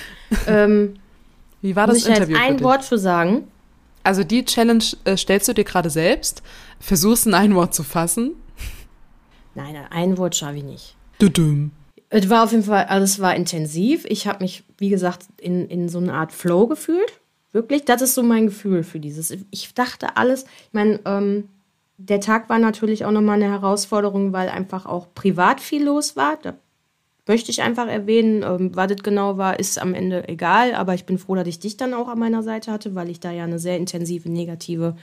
ähm, 0.45 0.93
wie 1.61 1.75
war 1.75 1.87
das 1.87 1.95
muss 1.95 2.07
ich 2.07 2.15
Interview? 2.15 2.37
Ich 2.37 2.41
ein 2.41 2.61
Wort 2.61 2.83
zu 2.83 2.97
sagen. 2.97 3.47
Also 4.03 4.23
die 4.23 4.45
Challenge 4.45 4.85
äh, 5.05 5.17
stellst 5.17 5.47
du 5.47 5.53
dir 5.53 5.65
gerade 5.65 5.89
selbst, 5.89 6.43
versuchst 6.79 7.25
in 7.25 7.33
ein 7.33 7.55
Wort 7.55 7.73
zu 7.73 7.83
fassen. 7.83 8.35
Nein, 9.55 9.75
ein 9.89 10.17
Wort 10.19 10.35
schaffe 10.35 10.57
ich 10.57 10.63
nicht. 10.63 10.95
Du 11.17 11.29
dumm. 11.29 11.71
Es 12.09 12.29
war 12.29 12.43
auf 12.43 12.51
jeden 12.51 12.63
Fall, 12.63 12.85
also 12.85 13.03
es 13.03 13.19
war 13.19 13.35
intensiv. 13.35 14.05
Ich 14.05 14.27
habe 14.27 14.43
mich, 14.43 14.63
wie 14.77 14.89
gesagt, 14.89 15.27
in, 15.39 15.67
in 15.67 15.89
so 15.89 15.99
eine 15.99 16.13
Art 16.13 16.31
Flow 16.31 16.67
gefühlt. 16.67 17.19
Wirklich, 17.51 17.85
das 17.85 18.01
ist 18.01 18.15
so 18.15 18.23
mein 18.23 18.47
Gefühl 18.47 18.83
für 18.83 18.99
dieses. 18.99 19.35
Ich 19.51 19.73
dachte 19.73 20.17
alles, 20.17 20.43
ich 20.43 20.73
meine, 20.73 20.99
ähm, 21.05 21.49
der 21.97 22.21
Tag 22.21 22.49
war 22.49 22.59
natürlich 22.59 23.05
auch 23.05 23.11
nochmal 23.11 23.35
eine 23.35 23.51
Herausforderung, 23.51 24.33
weil 24.33 24.49
einfach 24.49 24.85
auch 24.85 25.07
privat 25.13 25.59
viel 25.59 25.83
los 25.83 26.15
war. 26.15 26.37
Da 26.41 26.53
möchte 27.27 27.51
ich 27.51 27.61
einfach 27.61 27.87
erwähnen, 27.87 28.43
ähm, 28.43 28.75
was 28.75 28.87
das 28.87 29.03
genau 29.03 29.37
war, 29.37 29.59
ist 29.59 29.79
am 29.79 29.93
Ende 29.93 30.27
egal. 30.27 30.73
Aber 30.73 30.93
ich 30.93 31.05
bin 31.05 31.17
froh, 31.17 31.35
dass 31.35 31.47
ich 31.47 31.59
dich 31.59 31.77
dann 31.77 31.93
auch 31.93 32.07
an 32.07 32.17
meiner 32.17 32.41
Seite 32.41 32.71
hatte, 32.71 32.95
weil 32.95 33.09
ich 33.09 33.19
da 33.19 33.31
ja 33.31 33.43
eine 33.43 33.59
sehr 33.59 33.77
intensive 33.77 34.29
negative 34.29 34.95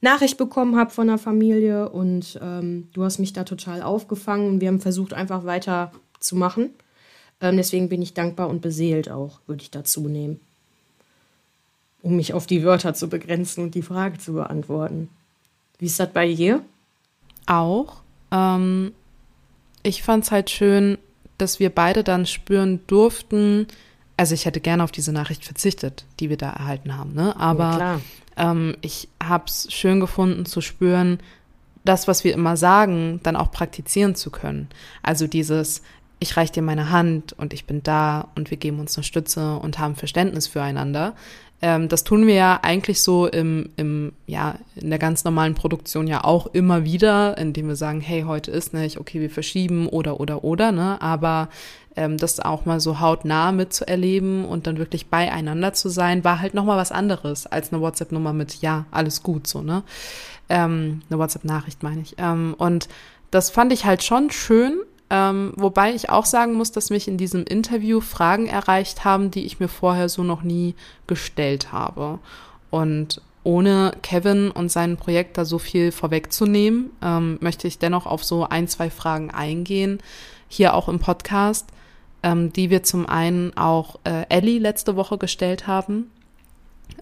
Nachricht 0.00 0.38
bekommen 0.38 0.76
habe 0.76 0.90
von 0.90 1.06
der 1.06 1.18
Familie. 1.18 1.88
Und 1.88 2.38
ähm, 2.42 2.88
du 2.92 3.04
hast 3.04 3.18
mich 3.18 3.32
da 3.32 3.44
total 3.44 3.82
aufgefangen 3.82 4.48
und 4.48 4.60
wir 4.60 4.68
haben 4.68 4.80
versucht, 4.80 5.12
einfach 5.12 5.44
weiter 5.44 5.92
zu 6.20 6.36
machen. 6.36 6.70
Ähm, 7.40 7.56
deswegen 7.56 7.88
bin 7.88 8.02
ich 8.02 8.14
dankbar 8.14 8.48
und 8.48 8.62
beseelt 8.62 9.10
auch, 9.10 9.40
würde 9.46 9.62
ich 9.62 9.70
dazu 9.70 10.08
nehmen. 10.08 10.40
Um 12.02 12.16
mich 12.16 12.32
auf 12.32 12.46
die 12.46 12.62
Wörter 12.62 12.94
zu 12.94 13.08
begrenzen 13.08 13.64
und 13.64 13.74
die 13.74 13.82
Frage 13.82 14.18
zu 14.18 14.34
beantworten. 14.34 15.08
Wie 15.78 15.86
ist 15.86 16.00
das 16.00 16.12
bei 16.12 16.32
dir? 16.32 16.62
Auch. 17.46 18.02
Ähm, 18.30 18.92
ich 19.82 20.02
fand 20.02 20.24
es 20.24 20.30
halt 20.30 20.50
schön, 20.50 20.98
dass 21.38 21.60
wir 21.60 21.70
beide 21.70 22.02
dann 22.02 22.26
spüren 22.26 22.80
durften, 22.86 23.66
also 24.16 24.34
ich 24.34 24.46
hätte 24.46 24.60
gerne 24.60 24.82
auf 24.82 24.92
diese 24.92 25.12
Nachricht 25.12 25.44
verzichtet, 25.44 26.06
die 26.18 26.30
wir 26.30 26.38
da 26.38 26.50
erhalten 26.50 26.96
haben, 26.96 27.14
ne? 27.14 27.36
Aber 27.38 27.78
ja, 27.78 28.00
ähm, 28.36 28.76
ich 28.80 29.08
habe 29.22 29.44
es 29.46 29.72
schön 29.72 30.00
gefunden 30.00 30.46
zu 30.46 30.60
spüren, 30.60 31.18
das, 31.84 32.08
was 32.08 32.24
wir 32.24 32.34
immer 32.34 32.56
sagen, 32.56 33.20
dann 33.22 33.36
auch 33.36 33.50
praktizieren 33.50 34.14
zu 34.14 34.30
können. 34.30 34.68
Also 35.02 35.26
dieses, 35.26 35.82
ich 36.18 36.36
reiche 36.36 36.54
dir 36.54 36.62
meine 36.62 36.90
Hand 36.90 37.34
und 37.34 37.52
ich 37.52 37.66
bin 37.66 37.82
da 37.82 38.28
und 38.36 38.50
wir 38.50 38.56
geben 38.56 38.80
uns 38.80 38.96
eine 38.96 39.04
Stütze 39.04 39.56
und 39.56 39.78
haben 39.78 39.96
Verständnis 39.96 40.46
füreinander. 40.46 41.14
Ähm, 41.62 41.88
das 41.88 42.04
tun 42.04 42.26
wir 42.26 42.34
ja 42.34 42.60
eigentlich 42.62 43.02
so 43.02 43.26
im, 43.26 43.70
im, 43.76 44.12
ja, 44.26 44.56
in 44.74 44.90
der 44.90 44.98
ganz 44.98 45.24
normalen 45.24 45.54
Produktion 45.54 46.06
ja 46.06 46.24
auch 46.24 46.46
immer 46.48 46.84
wieder, 46.84 47.38
indem 47.38 47.68
wir 47.68 47.76
sagen, 47.76 48.00
hey, 48.00 48.22
heute 48.22 48.50
ist 48.50 48.74
nicht, 48.74 48.98
okay, 48.98 49.20
wir 49.20 49.30
verschieben 49.30 49.88
oder, 49.88 50.20
oder, 50.20 50.44
oder, 50.44 50.72
ne, 50.72 51.00
aber 51.00 51.48
ähm, 51.96 52.18
das 52.18 52.40
auch 52.40 52.66
mal 52.66 52.78
so 52.78 53.00
hautnah 53.00 53.52
mitzuerleben 53.52 54.44
und 54.44 54.66
dann 54.66 54.76
wirklich 54.76 55.06
beieinander 55.06 55.72
zu 55.72 55.88
sein, 55.88 56.24
war 56.24 56.40
halt 56.40 56.52
nochmal 56.52 56.76
was 56.76 56.92
anderes 56.92 57.46
als 57.46 57.72
eine 57.72 57.80
WhatsApp-Nummer 57.80 58.34
mit, 58.34 58.60
ja, 58.60 58.84
alles 58.90 59.22
gut, 59.22 59.46
so, 59.46 59.62
ne, 59.62 59.82
ähm, 60.50 61.00
eine 61.08 61.18
WhatsApp-Nachricht 61.18 61.82
meine 61.82 62.02
ich. 62.02 62.16
Ähm, 62.18 62.54
und 62.58 62.88
das 63.30 63.48
fand 63.48 63.72
ich 63.72 63.86
halt 63.86 64.02
schon 64.02 64.30
schön, 64.30 64.78
ähm, 65.08 65.52
wobei 65.56 65.94
ich 65.94 66.10
auch 66.10 66.24
sagen 66.24 66.54
muss, 66.54 66.72
dass 66.72 66.90
mich 66.90 67.06
in 67.06 67.16
diesem 67.16 67.44
Interview 67.44 68.00
Fragen 68.00 68.46
erreicht 68.46 69.04
haben, 69.04 69.30
die 69.30 69.46
ich 69.46 69.60
mir 69.60 69.68
vorher 69.68 70.08
so 70.08 70.24
noch 70.24 70.42
nie 70.42 70.74
gestellt 71.06 71.72
habe. 71.72 72.18
Und 72.70 73.20
ohne 73.44 73.92
Kevin 74.02 74.50
und 74.50 74.72
sein 74.72 74.96
Projekt 74.96 75.38
da 75.38 75.44
so 75.44 75.60
viel 75.60 75.92
vorwegzunehmen, 75.92 76.90
ähm, 77.00 77.38
möchte 77.40 77.68
ich 77.68 77.78
dennoch 77.78 78.06
auf 78.06 78.24
so 78.24 78.48
ein, 78.48 78.66
zwei 78.66 78.90
Fragen 78.90 79.30
eingehen, 79.30 80.00
hier 80.48 80.74
auch 80.74 80.88
im 80.88 80.98
Podcast, 80.98 81.68
ähm, 82.24 82.52
die 82.52 82.70
wir 82.70 82.82
zum 82.82 83.08
einen 83.08 83.56
auch 83.56 84.00
äh, 84.02 84.24
Ellie 84.28 84.58
letzte 84.58 84.96
Woche 84.96 85.18
gestellt 85.18 85.68
haben. 85.68 86.10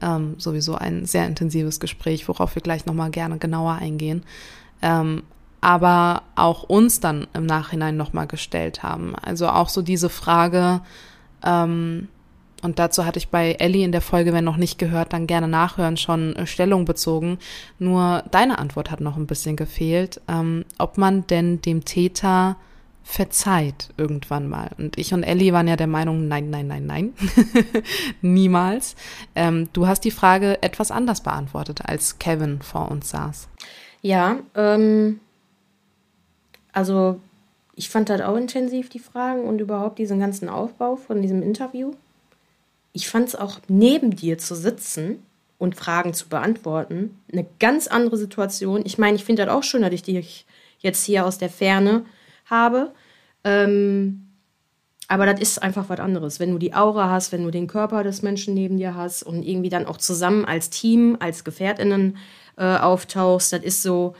Ähm, 0.02 0.34
sowieso 0.36 0.74
ein 0.74 1.06
sehr 1.06 1.26
intensives 1.26 1.80
Gespräch, 1.80 2.28
worauf 2.28 2.54
wir 2.54 2.62
gleich 2.62 2.84
nochmal 2.84 3.10
gerne 3.10 3.38
genauer 3.38 3.72
eingehen. 3.72 4.22
Ähm, 4.82 5.22
aber 5.64 6.24
auch 6.36 6.64
uns 6.64 7.00
dann 7.00 7.26
im 7.32 7.46
Nachhinein 7.46 7.96
nochmal 7.96 8.26
gestellt 8.26 8.82
haben. 8.82 9.14
Also 9.16 9.48
auch 9.48 9.70
so 9.70 9.80
diese 9.80 10.10
Frage, 10.10 10.82
ähm, 11.42 12.08
und 12.60 12.78
dazu 12.78 13.06
hatte 13.06 13.18
ich 13.18 13.28
bei 13.28 13.52
Ellie 13.52 13.82
in 13.82 13.92
der 13.92 14.02
Folge, 14.02 14.34
wenn 14.34 14.44
noch 14.44 14.58
nicht 14.58 14.78
gehört, 14.78 15.14
dann 15.14 15.26
gerne 15.26 15.48
nachhören, 15.48 15.96
schon 15.96 16.36
äh, 16.36 16.46
Stellung 16.46 16.84
bezogen. 16.84 17.38
Nur 17.78 18.24
deine 18.30 18.58
Antwort 18.58 18.90
hat 18.90 19.00
noch 19.00 19.16
ein 19.16 19.26
bisschen 19.26 19.56
gefehlt, 19.56 20.20
ähm, 20.28 20.66
ob 20.76 20.98
man 20.98 21.26
denn 21.26 21.62
dem 21.62 21.86
Täter 21.86 22.56
verzeiht 23.02 23.88
irgendwann 23.96 24.46
mal. 24.48 24.70
Und 24.76 24.98
ich 24.98 25.14
und 25.14 25.22
Ellie 25.22 25.54
waren 25.54 25.68
ja 25.68 25.76
der 25.76 25.86
Meinung, 25.86 26.28
nein, 26.28 26.50
nein, 26.50 26.66
nein, 26.66 26.84
nein, 26.84 27.14
niemals. 28.20 28.96
Ähm, 29.34 29.70
du 29.72 29.86
hast 29.86 30.04
die 30.04 30.10
Frage 30.10 30.62
etwas 30.62 30.90
anders 30.90 31.22
beantwortet, 31.22 31.80
als 31.86 32.18
Kevin 32.18 32.60
vor 32.60 32.90
uns 32.90 33.08
saß. 33.08 33.48
Ja, 34.02 34.36
ähm, 34.54 35.20
also 36.74 37.20
ich 37.74 37.88
fand 37.88 38.08
das 38.08 38.20
auch 38.20 38.36
intensiv, 38.36 38.88
die 38.90 38.98
Fragen 38.98 39.44
und 39.44 39.60
überhaupt 39.60 39.98
diesen 39.98 40.20
ganzen 40.20 40.48
Aufbau 40.48 40.96
von 40.96 41.22
diesem 41.22 41.42
Interview. 41.42 41.92
Ich 42.92 43.08
fand 43.08 43.28
es 43.28 43.34
auch 43.34 43.60
neben 43.68 44.14
dir 44.14 44.38
zu 44.38 44.54
sitzen 44.54 45.22
und 45.58 45.74
Fragen 45.76 46.14
zu 46.14 46.28
beantworten, 46.28 47.18
eine 47.32 47.46
ganz 47.58 47.86
andere 47.86 48.16
Situation. 48.16 48.82
Ich 48.84 48.98
meine, 48.98 49.16
ich 49.16 49.24
finde 49.24 49.46
das 49.46 49.54
auch 49.54 49.62
schön, 49.62 49.82
dass 49.82 49.92
ich 49.92 50.02
dich 50.02 50.46
jetzt 50.80 51.04
hier 51.04 51.24
aus 51.24 51.38
der 51.38 51.48
Ferne 51.48 52.04
habe. 52.44 52.92
Ähm, 53.44 54.20
Aber 55.08 55.26
das 55.26 55.40
ist 55.40 55.62
einfach 55.62 55.88
was 55.88 56.00
anderes. 56.00 56.40
Wenn 56.40 56.52
du 56.52 56.58
die 56.58 56.74
Aura 56.74 57.10
hast, 57.10 57.32
wenn 57.32 57.44
du 57.44 57.50
den 57.50 57.66
Körper 57.66 58.04
des 58.04 58.22
Menschen 58.22 58.54
neben 58.54 58.78
dir 58.78 58.94
hast 58.94 59.22
und 59.22 59.42
irgendwie 59.42 59.68
dann 59.68 59.86
auch 59.86 59.98
zusammen 59.98 60.44
als 60.44 60.70
Team, 60.70 61.16
als 61.20 61.44
GefährtInnen 61.44 62.16
äh, 62.56 62.76
auftauchst, 62.78 63.52
das 63.52 63.62
ist 63.62 63.82
so. 63.82 64.14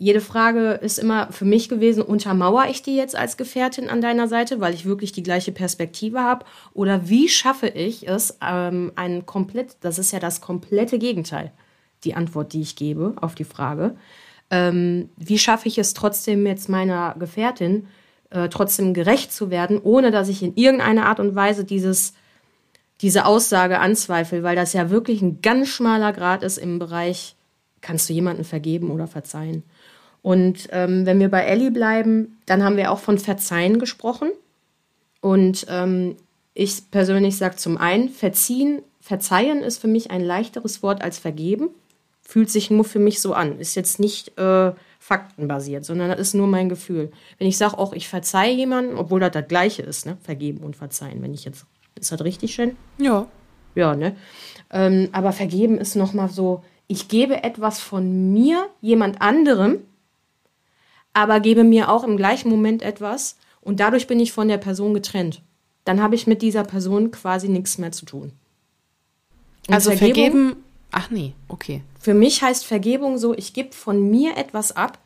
Jede 0.00 0.20
Frage 0.20 0.74
ist 0.80 0.98
immer 0.98 1.32
für 1.32 1.44
mich 1.44 1.68
gewesen, 1.68 2.02
untermauere 2.04 2.70
ich 2.70 2.82
die 2.82 2.96
jetzt 2.96 3.16
als 3.16 3.36
Gefährtin 3.36 3.88
an 3.88 4.00
deiner 4.00 4.28
Seite, 4.28 4.60
weil 4.60 4.72
ich 4.72 4.84
wirklich 4.84 5.10
die 5.10 5.24
gleiche 5.24 5.50
Perspektive 5.50 6.20
habe? 6.20 6.44
Oder 6.72 7.08
wie 7.08 7.28
schaffe 7.28 7.66
ich 7.66 8.08
es, 8.08 8.38
ähm, 8.40 8.92
ein 8.94 9.26
komplett, 9.26 9.76
das 9.80 9.98
ist 9.98 10.12
ja 10.12 10.20
das 10.20 10.40
komplette 10.40 11.00
Gegenteil, 11.00 11.50
die 12.04 12.14
Antwort, 12.14 12.52
die 12.52 12.60
ich 12.60 12.76
gebe 12.76 13.14
auf 13.20 13.34
die 13.34 13.44
Frage. 13.44 13.96
Ähm, 14.50 15.08
wie 15.16 15.38
schaffe 15.38 15.66
ich 15.66 15.78
es 15.78 15.94
trotzdem 15.94 16.46
jetzt 16.46 16.68
meiner 16.68 17.16
Gefährtin 17.18 17.88
äh, 18.30 18.48
trotzdem 18.48 18.94
gerecht 18.94 19.32
zu 19.32 19.50
werden, 19.50 19.80
ohne 19.82 20.12
dass 20.12 20.28
ich 20.28 20.44
in 20.44 20.54
irgendeiner 20.54 21.06
Art 21.06 21.18
und 21.18 21.34
Weise 21.34 21.64
dieses, 21.64 22.14
diese 23.00 23.24
Aussage 23.24 23.80
anzweifle, 23.80 24.44
weil 24.44 24.54
das 24.54 24.74
ja 24.74 24.90
wirklich 24.90 25.22
ein 25.22 25.42
ganz 25.42 25.68
schmaler 25.68 26.12
Grad 26.12 26.44
ist 26.44 26.58
im 26.58 26.78
Bereich, 26.78 27.34
kannst 27.80 28.08
du 28.08 28.12
jemanden 28.12 28.44
vergeben 28.44 28.90
oder 28.90 29.08
verzeihen. 29.08 29.64
Und 30.22 30.68
ähm, 30.72 31.06
wenn 31.06 31.20
wir 31.20 31.30
bei 31.30 31.42
Ellie 31.42 31.70
bleiben, 31.70 32.38
dann 32.46 32.64
haben 32.64 32.76
wir 32.76 32.90
auch 32.90 32.98
von 32.98 33.18
Verzeihen 33.18 33.78
gesprochen. 33.78 34.30
Und 35.20 35.66
ähm, 35.68 36.16
ich 36.54 36.90
persönlich 36.90 37.36
sage 37.36 37.56
zum 37.56 37.76
einen, 37.76 38.08
verziehen, 38.08 38.82
verzeihen 39.00 39.62
ist 39.62 39.78
für 39.78 39.88
mich 39.88 40.10
ein 40.10 40.22
leichteres 40.22 40.82
Wort 40.82 41.02
als 41.02 41.18
vergeben. 41.18 41.70
Fühlt 42.22 42.50
sich 42.50 42.70
nur 42.70 42.84
für 42.84 42.98
mich 42.98 43.20
so 43.20 43.32
an. 43.32 43.58
Ist 43.58 43.74
jetzt 43.74 44.00
nicht 44.00 44.36
äh, 44.38 44.72
faktenbasiert, 44.98 45.84
sondern 45.84 46.10
das 46.10 46.20
ist 46.20 46.34
nur 46.34 46.46
mein 46.46 46.68
Gefühl. 46.68 47.10
Wenn 47.38 47.48
ich 47.48 47.56
sage, 47.56 47.78
auch 47.78 47.92
ich 47.94 48.08
verzeihe 48.08 48.54
jemanden, 48.54 48.98
obwohl 48.98 49.20
das 49.20 49.32
das 49.32 49.48
Gleiche 49.48 49.82
ist, 49.82 50.04
ne? 50.04 50.18
Vergeben 50.22 50.58
und 50.58 50.76
verzeihen. 50.76 51.22
Wenn 51.22 51.32
ich 51.32 51.44
jetzt, 51.44 51.64
ist 51.98 52.12
das 52.12 52.22
richtig 52.22 52.54
schön? 52.54 52.76
Ja. 52.98 53.26
Ja, 53.74 53.94
ne? 53.94 54.16
Ähm, 54.70 55.08
aber 55.12 55.32
vergeben 55.32 55.78
ist 55.78 55.94
nochmal 55.94 56.28
so, 56.28 56.62
ich 56.88 57.08
gebe 57.08 57.42
etwas 57.44 57.80
von 57.80 58.32
mir 58.32 58.66
jemand 58.80 59.22
anderem, 59.22 59.78
aber 61.18 61.40
gebe 61.40 61.64
mir 61.64 61.90
auch 61.90 62.04
im 62.04 62.16
gleichen 62.16 62.48
Moment 62.48 62.82
etwas 62.82 63.36
und 63.60 63.80
dadurch 63.80 64.06
bin 64.06 64.20
ich 64.20 64.32
von 64.32 64.48
der 64.48 64.58
Person 64.58 64.94
getrennt. 64.94 65.42
Dann 65.84 66.02
habe 66.02 66.14
ich 66.14 66.26
mit 66.26 66.42
dieser 66.42 66.64
Person 66.64 67.10
quasi 67.10 67.48
nichts 67.48 67.78
mehr 67.78 67.92
zu 67.92 68.04
tun. 68.04 68.32
Und 69.66 69.74
also 69.74 69.90
Vergebung, 69.90 70.14
vergeben 70.14 70.56
Ach 70.90 71.10
nee, 71.10 71.34
okay. 71.48 71.82
Für 72.00 72.14
mich 72.14 72.42
heißt 72.42 72.64
Vergebung 72.64 73.18
so, 73.18 73.34
ich 73.34 73.52
gebe 73.52 73.72
von 73.74 74.10
mir 74.10 74.36
etwas 74.36 74.72
ab, 74.76 74.98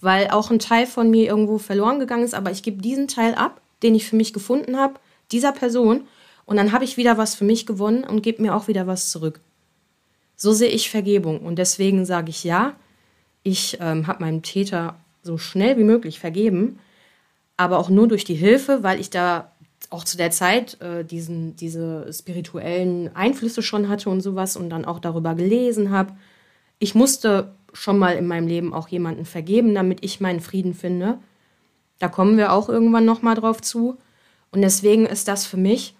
weil 0.00 0.28
auch 0.28 0.50
ein 0.50 0.58
Teil 0.58 0.86
von 0.86 1.10
mir 1.10 1.26
irgendwo 1.26 1.58
verloren 1.58 1.98
gegangen 1.98 2.24
ist, 2.24 2.34
aber 2.34 2.50
ich 2.50 2.62
gebe 2.62 2.82
diesen 2.82 3.08
Teil 3.08 3.34
ab, 3.34 3.60
den 3.82 3.94
ich 3.94 4.06
für 4.06 4.16
mich 4.16 4.32
gefunden 4.32 4.76
habe, 4.76 4.94
dieser 5.30 5.52
Person, 5.52 6.02
und 6.44 6.56
dann 6.56 6.72
habe 6.72 6.84
ich 6.84 6.96
wieder 6.96 7.18
was 7.18 7.34
für 7.34 7.44
mich 7.44 7.66
gewonnen 7.66 8.04
und 8.04 8.22
gebe 8.22 8.42
mir 8.42 8.54
auch 8.54 8.68
wieder 8.68 8.86
was 8.86 9.10
zurück. 9.10 9.40
So 10.36 10.52
sehe 10.52 10.68
ich 10.68 10.90
Vergebung 10.90 11.40
und 11.40 11.56
deswegen 11.56 12.04
sage 12.04 12.30
ich 12.30 12.42
ja, 12.42 12.74
ich 13.44 13.78
ähm, 13.80 14.06
habe 14.06 14.24
meinem 14.24 14.42
Täter 14.42 14.96
so 15.22 15.38
schnell 15.38 15.78
wie 15.78 15.84
möglich 15.84 16.20
vergeben, 16.20 16.78
aber 17.56 17.78
auch 17.78 17.88
nur 17.88 18.08
durch 18.08 18.24
die 18.24 18.34
Hilfe, 18.34 18.82
weil 18.82 19.00
ich 19.00 19.10
da 19.10 19.52
auch 19.90 20.04
zu 20.04 20.16
der 20.16 20.30
Zeit 20.30 20.80
äh, 20.80 21.04
diesen, 21.04 21.56
diese 21.56 22.12
spirituellen 22.12 23.14
Einflüsse 23.14 23.62
schon 23.62 23.88
hatte 23.88 24.10
und 24.10 24.20
sowas 24.20 24.56
und 24.56 24.70
dann 24.70 24.84
auch 24.84 24.98
darüber 24.98 25.34
gelesen 25.34 25.90
habe. 25.90 26.14
Ich 26.78 26.94
musste 26.94 27.54
schon 27.72 27.98
mal 27.98 28.16
in 28.16 28.26
meinem 28.26 28.46
Leben 28.46 28.74
auch 28.74 28.88
jemanden 28.88 29.24
vergeben, 29.24 29.74
damit 29.74 30.04
ich 30.04 30.20
meinen 30.20 30.40
Frieden 30.40 30.74
finde. 30.74 31.18
Da 31.98 32.08
kommen 32.08 32.36
wir 32.36 32.52
auch 32.52 32.68
irgendwann 32.68 33.04
noch 33.04 33.22
mal 33.22 33.34
drauf 33.34 33.60
zu. 33.62 33.96
Und 34.50 34.62
deswegen 34.62 35.06
ist 35.06 35.28
das 35.28 35.46
für 35.46 35.56
mich 35.56 35.94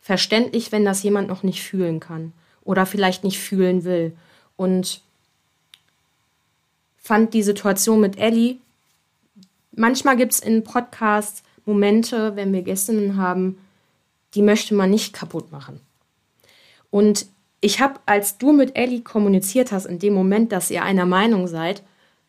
verständlich, 0.00 0.72
wenn 0.72 0.84
das 0.84 1.02
jemand 1.02 1.28
noch 1.28 1.42
nicht 1.42 1.62
fühlen 1.62 2.00
kann 2.00 2.32
oder 2.62 2.86
vielleicht 2.86 3.24
nicht 3.24 3.38
fühlen 3.38 3.84
will. 3.84 4.16
Und 4.56 5.02
fand 7.08 7.34
die 7.34 7.42
Situation 7.42 8.00
mit 8.00 8.18
Ellie, 8.18 8.58
manchmal 9.72 10.16
gibt 10.16 10.34
es 10.34 10.40
in 10.40 10.62
Podcasts 10.62 11.42
Momente, 11.64 12.36
wenn 12.36 12.52
wir 12.52 12.62
Gästinnen 12.62 13.16
haben, 13.16 13.58
die 14.34 14.42
möchte 14.42 14.74
man 14.74 14.90
nicht 14.90 15.12
kaputt 15.12 15.50
machen. 15.50 15.80
Und 16.90 17.26
ich 17.60 17.80
habe, 17.80 17.98
als 18.06 18.38
du 18.38 18.52
mit 18.52 18.76
Ellie 18.76 19.00
kommuniziert 19.00 19.72
hast, 19.72 19.86
in 19.86 19.98
dem 19.98 20.14
Moment, 20.14 20.52
dass 20.52 20.70
ihr 20.70 20.82
einer 20.82 21.06
Meinung 21.06 21.48
seid, 21.48 21.82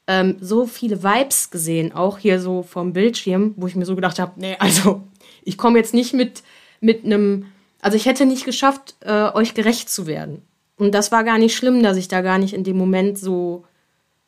ähm, 0.07 0.37
so 0.41 0.65
viele 0.65 1.03
Vibes 1.03 1.51
gesehen, 1.51 1.93
auch 1.93 2.17
hier 2.17 2.39
so 2.39 2.63
vom 2.63 2.93
Bildschirm, 2.93 3.53
wo 3.57 3.67
ich 3.67 3.75
mir 3.75 3.85
so 3.85 3.95
gedacht 3.95 4.17
habe, 4.17 4.31
nee, 4.37 4.55
also 4.59 5.03
ich 5.43 5.57
komme 5.57 5.77
jetzt 5.77 5.93
nicht 5.93 6.13
mit 6.13 6.41
mit 6.81 7.05
einem, 7.05 7.47
also 7.81 7.97
ich 7.97 8.05
hätte 8.05 8.25
nicht 8.25 8.45
geschafft, 8.45 8.95
äh, 9.01 9.31
euch 9.33 9.53
gerecht 9.53 9.89
zu 9.89 10.07
werden. 10.07 10.41
Und 10.77 10.95
das 10.95 11.11
war 11.11 11.23
gar 11.23 11.37
nicht 11.37 11.55
schlimm, 11.55 11.83
dass 11.83 11.97
ich 11.97 12.07
da 12.07 12.21
gar 12.21 12.37
nicht 12.37 12.53
in 12.53 12.63
dem 12.63 12.77
Moment 12.77 13.19
so 13.19 13.65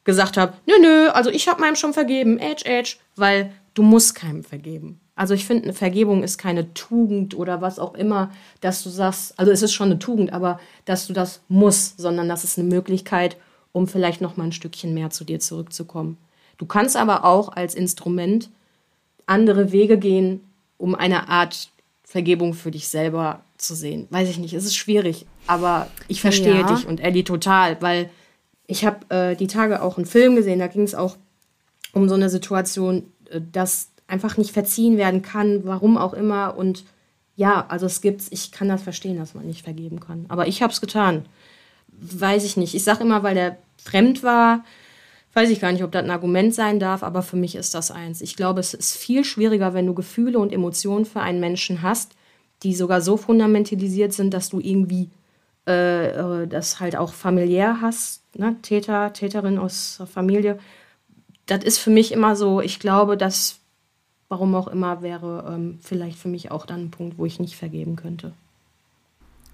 gesagt 0.04 0.38
habe, 0.38 0.54
nö, 0.66 0.74
nö, 0.82 1.10
also 1.10 1.30
ich 1.30 1.48
habe 1.48 1.62
meinem 1.62 1.76
schon 1.76 1.94
vergeben, 1.94 2.40
edge, 2.40 2.66
edge, 2.66 2.98
weil 3.16 3.52
du 3.74 3.84
musst 3.84 4.16
keinem 4.16 4.44
vergeben. 4.44 5.00
Also 5.16 5.34
ich 5.34 5.46
finde, 5.46 5.66
eine 5.66 5.74
Vergebung 5.74 6.24
ist 6.24 6.38
keine 6.38 6.74
Tugend 6.74 7.36
oder 7.36 7.62
was 7.62 7.78
auch 7.78 7.94
immer, 7.94 8.32
dass 8.60 8.82
du 8.84 8.90
sagst, 8.90 9.38
also 9.38 9.52
es 9.52 9.62
ist 9.62 9.74
schon 9.74 9.92
eine 9.92 10.00
Tugend, 10.00 10.34
aber 10.34 10.60
dass 10.86 11.06
du 11.06 11.14
das 11.14 11.42
musst, 11.48 12.00
sondern 12.00 12.28
das 12.28 12.44
ist 12.44 12.58
eine 12.58 12.68
Möglichkeit, 12.68 13.38
um 13.72 13.88
vielleicht 13.88 14.22
noch 14.22 14.38
mal 14.38 14.46
ein 14.46 14.52
Stückchen 14.52 14.94
mehr 14.94 15.12
zu 15.12 15.24
dir 15.24 15.40
zurückzukommen. 15.40 16.18
Du 16.58 16.66
kannst 16.66 16.98
aber 16.98 17.24
auch 17.26 17.50
als 17.50 17.76
Instrument 17.76 18.50
andere 19.26 19.72
Wege 19.72 19.98
gehen, 19.98 20.42
um 20.78 20.96
eine 20.96 21.30
Art 21.30 21.70
Vergebung 22.04 22.54
für 22.54 22.72
dich 22.72 22.88
selber 22.90 23.42
zu 23.58 23.76
sehen. 23.76 24.08
Weiß 24.10 24.30
ich 24.30 24.38
nicht, 24.38 24.54
es 24.54 24.66
ist 24.66 24.76
schwierig, 24.76 25.26
aber 25.48 25.88
ich 26.08 26.20
verstehe 26.20 26.62
ja. 26.62 26.74
dich 26.74 26.88
und 26.88 27.00
Ellie 27.00 27.24
total, 27.24 27.82
weil 27.82 28.10
ich 28.68 28.86
habe 28.86 29.10
äh, 29.10 29.36
die 29.36 29.48
Tage 29.48 29.82
auch 29.82 29.98
einen 29.98 30.06
Film 30.06 30.36
gesehen, 30.36 30.60
da 30.60 30.68
ging 30.68 30.84
es 30.84 30.96
auch 30.96 31.18
um 31.94 32.08
so 32.08 32.16
eine 32.16 32.30
Situation, 32.30 33.04
äh, 33.30 33.42
dass 33.52 33.90
einfach 34.08 34.38
nicht 34.38 34.52
verziehen 34.52 34.98
werden 34.98 35.22
kann, 35.22 35.66
warum 35.66 35.98
auch 35.98 36.14
immer. 36.14 36.58
Und 36.58 36.84
ja, 37.36 37.66
also 37.70 37.86
es 37.86 38.02
gibt's, 38.02 38.28
ich 38.32 38.52
kann 38.52 38.68
das 38.68 38.82
verstehen, 38.82 39.18
dass 39.18 39.34
man 39.34 39.48
nicht 39.48 39.64
vergeben 39.64 40.00
kann. 40.00 40.26
Aber 40.28 40.48
ich 40.48 40.62
habe 40.62 40.74
es 40.74 40.82
getan. 40.82 41.26
Weiß 41.88 42.44
ich 42.44 42.58
nicht. 42.58 42.76
Ich 42.76 42.84
sage 42.84 43.04
immer, 43.04 43.24
weil 43.24 43.36
der 43.36 43.58
fremd 43.78 44.22
war, 44.22 44.64
weiß 45.34 45.50
ich 45.50 45.62
gar 45.62 45.72
nicht, 45.72 45.84
ob 45.84 45.92
das 45.92 46.04
ein 46.04 46.12
Argument 46.12 46.54
sein 46.54 46.80
darf, 46.80 47.04
aber 47.04 47.22
für 47.22 47.38
mich 47.38 47.56
ist 47.56 47.74
das 47.74 47.90
eins. 47.90 48.22
Ich 48.22 48.36
glaube, 48.36 48.60
es 48.60 48.74
ist 48.74 48.98
viel 48.98 49.24
schwieriger, 49.24 49.74
wenn 49.74 49.86
du 49.86 49.94
Gefühle 49.94 50.40
und 50.40 50.52
Emotionen 50.52 51.06
für 51.06 51.22
einen 51.22 51.40
Menschen 51.40 51.82
hast, 51.82 52.16
die 52.64 52.76
sogar 52.76 53.02
so 53.02 53.18
fundamentalisiert 53.18 54.14
sind, 54.14 54.34
dass 54.34 54.50
du 54.50 54.60
irgendwie 54.60 55.10
äh, 55.68 56.42
äh 56.44 56.48
das 56.48 56.80
halt 56.80 56.96
auch 56.96 57.14
familiär 57.14 57.82
hast, 57.82 58.24
ne? 58.38 58.56
Täter, 58.62 59.14
Täterin 59.14 59.58
aus 59.58 60.02
Familie. 60.12 60.60
Das 61.46 61.64
ist 61.64 61.80
für 61.80 61.90
mich 61.90 62.12
immer 62.12 62.36
so, 62.36 62.62
ich 62.62 62.80
glaube, 62.80 63.18
dass 63.18 63.62
warum 64.32 64.56
auch 64.56 64.70
immer, 64.70 65.02
wäre 65.02 65.46
ähm, 65.54 65.78
vielleicht 65.82 66.18
für 66.18 66.30
mich 66.30 66.52
auch 66.52 66.66
dann 66.66 66.86
ein 66.86 66.92
Punkt, 66.92 67.18
wo 67.18 67.26
ich 67.26 67.40
nicht 67.40 67.58
vergeben 67.58 67.98
könnte. 67.98 68.32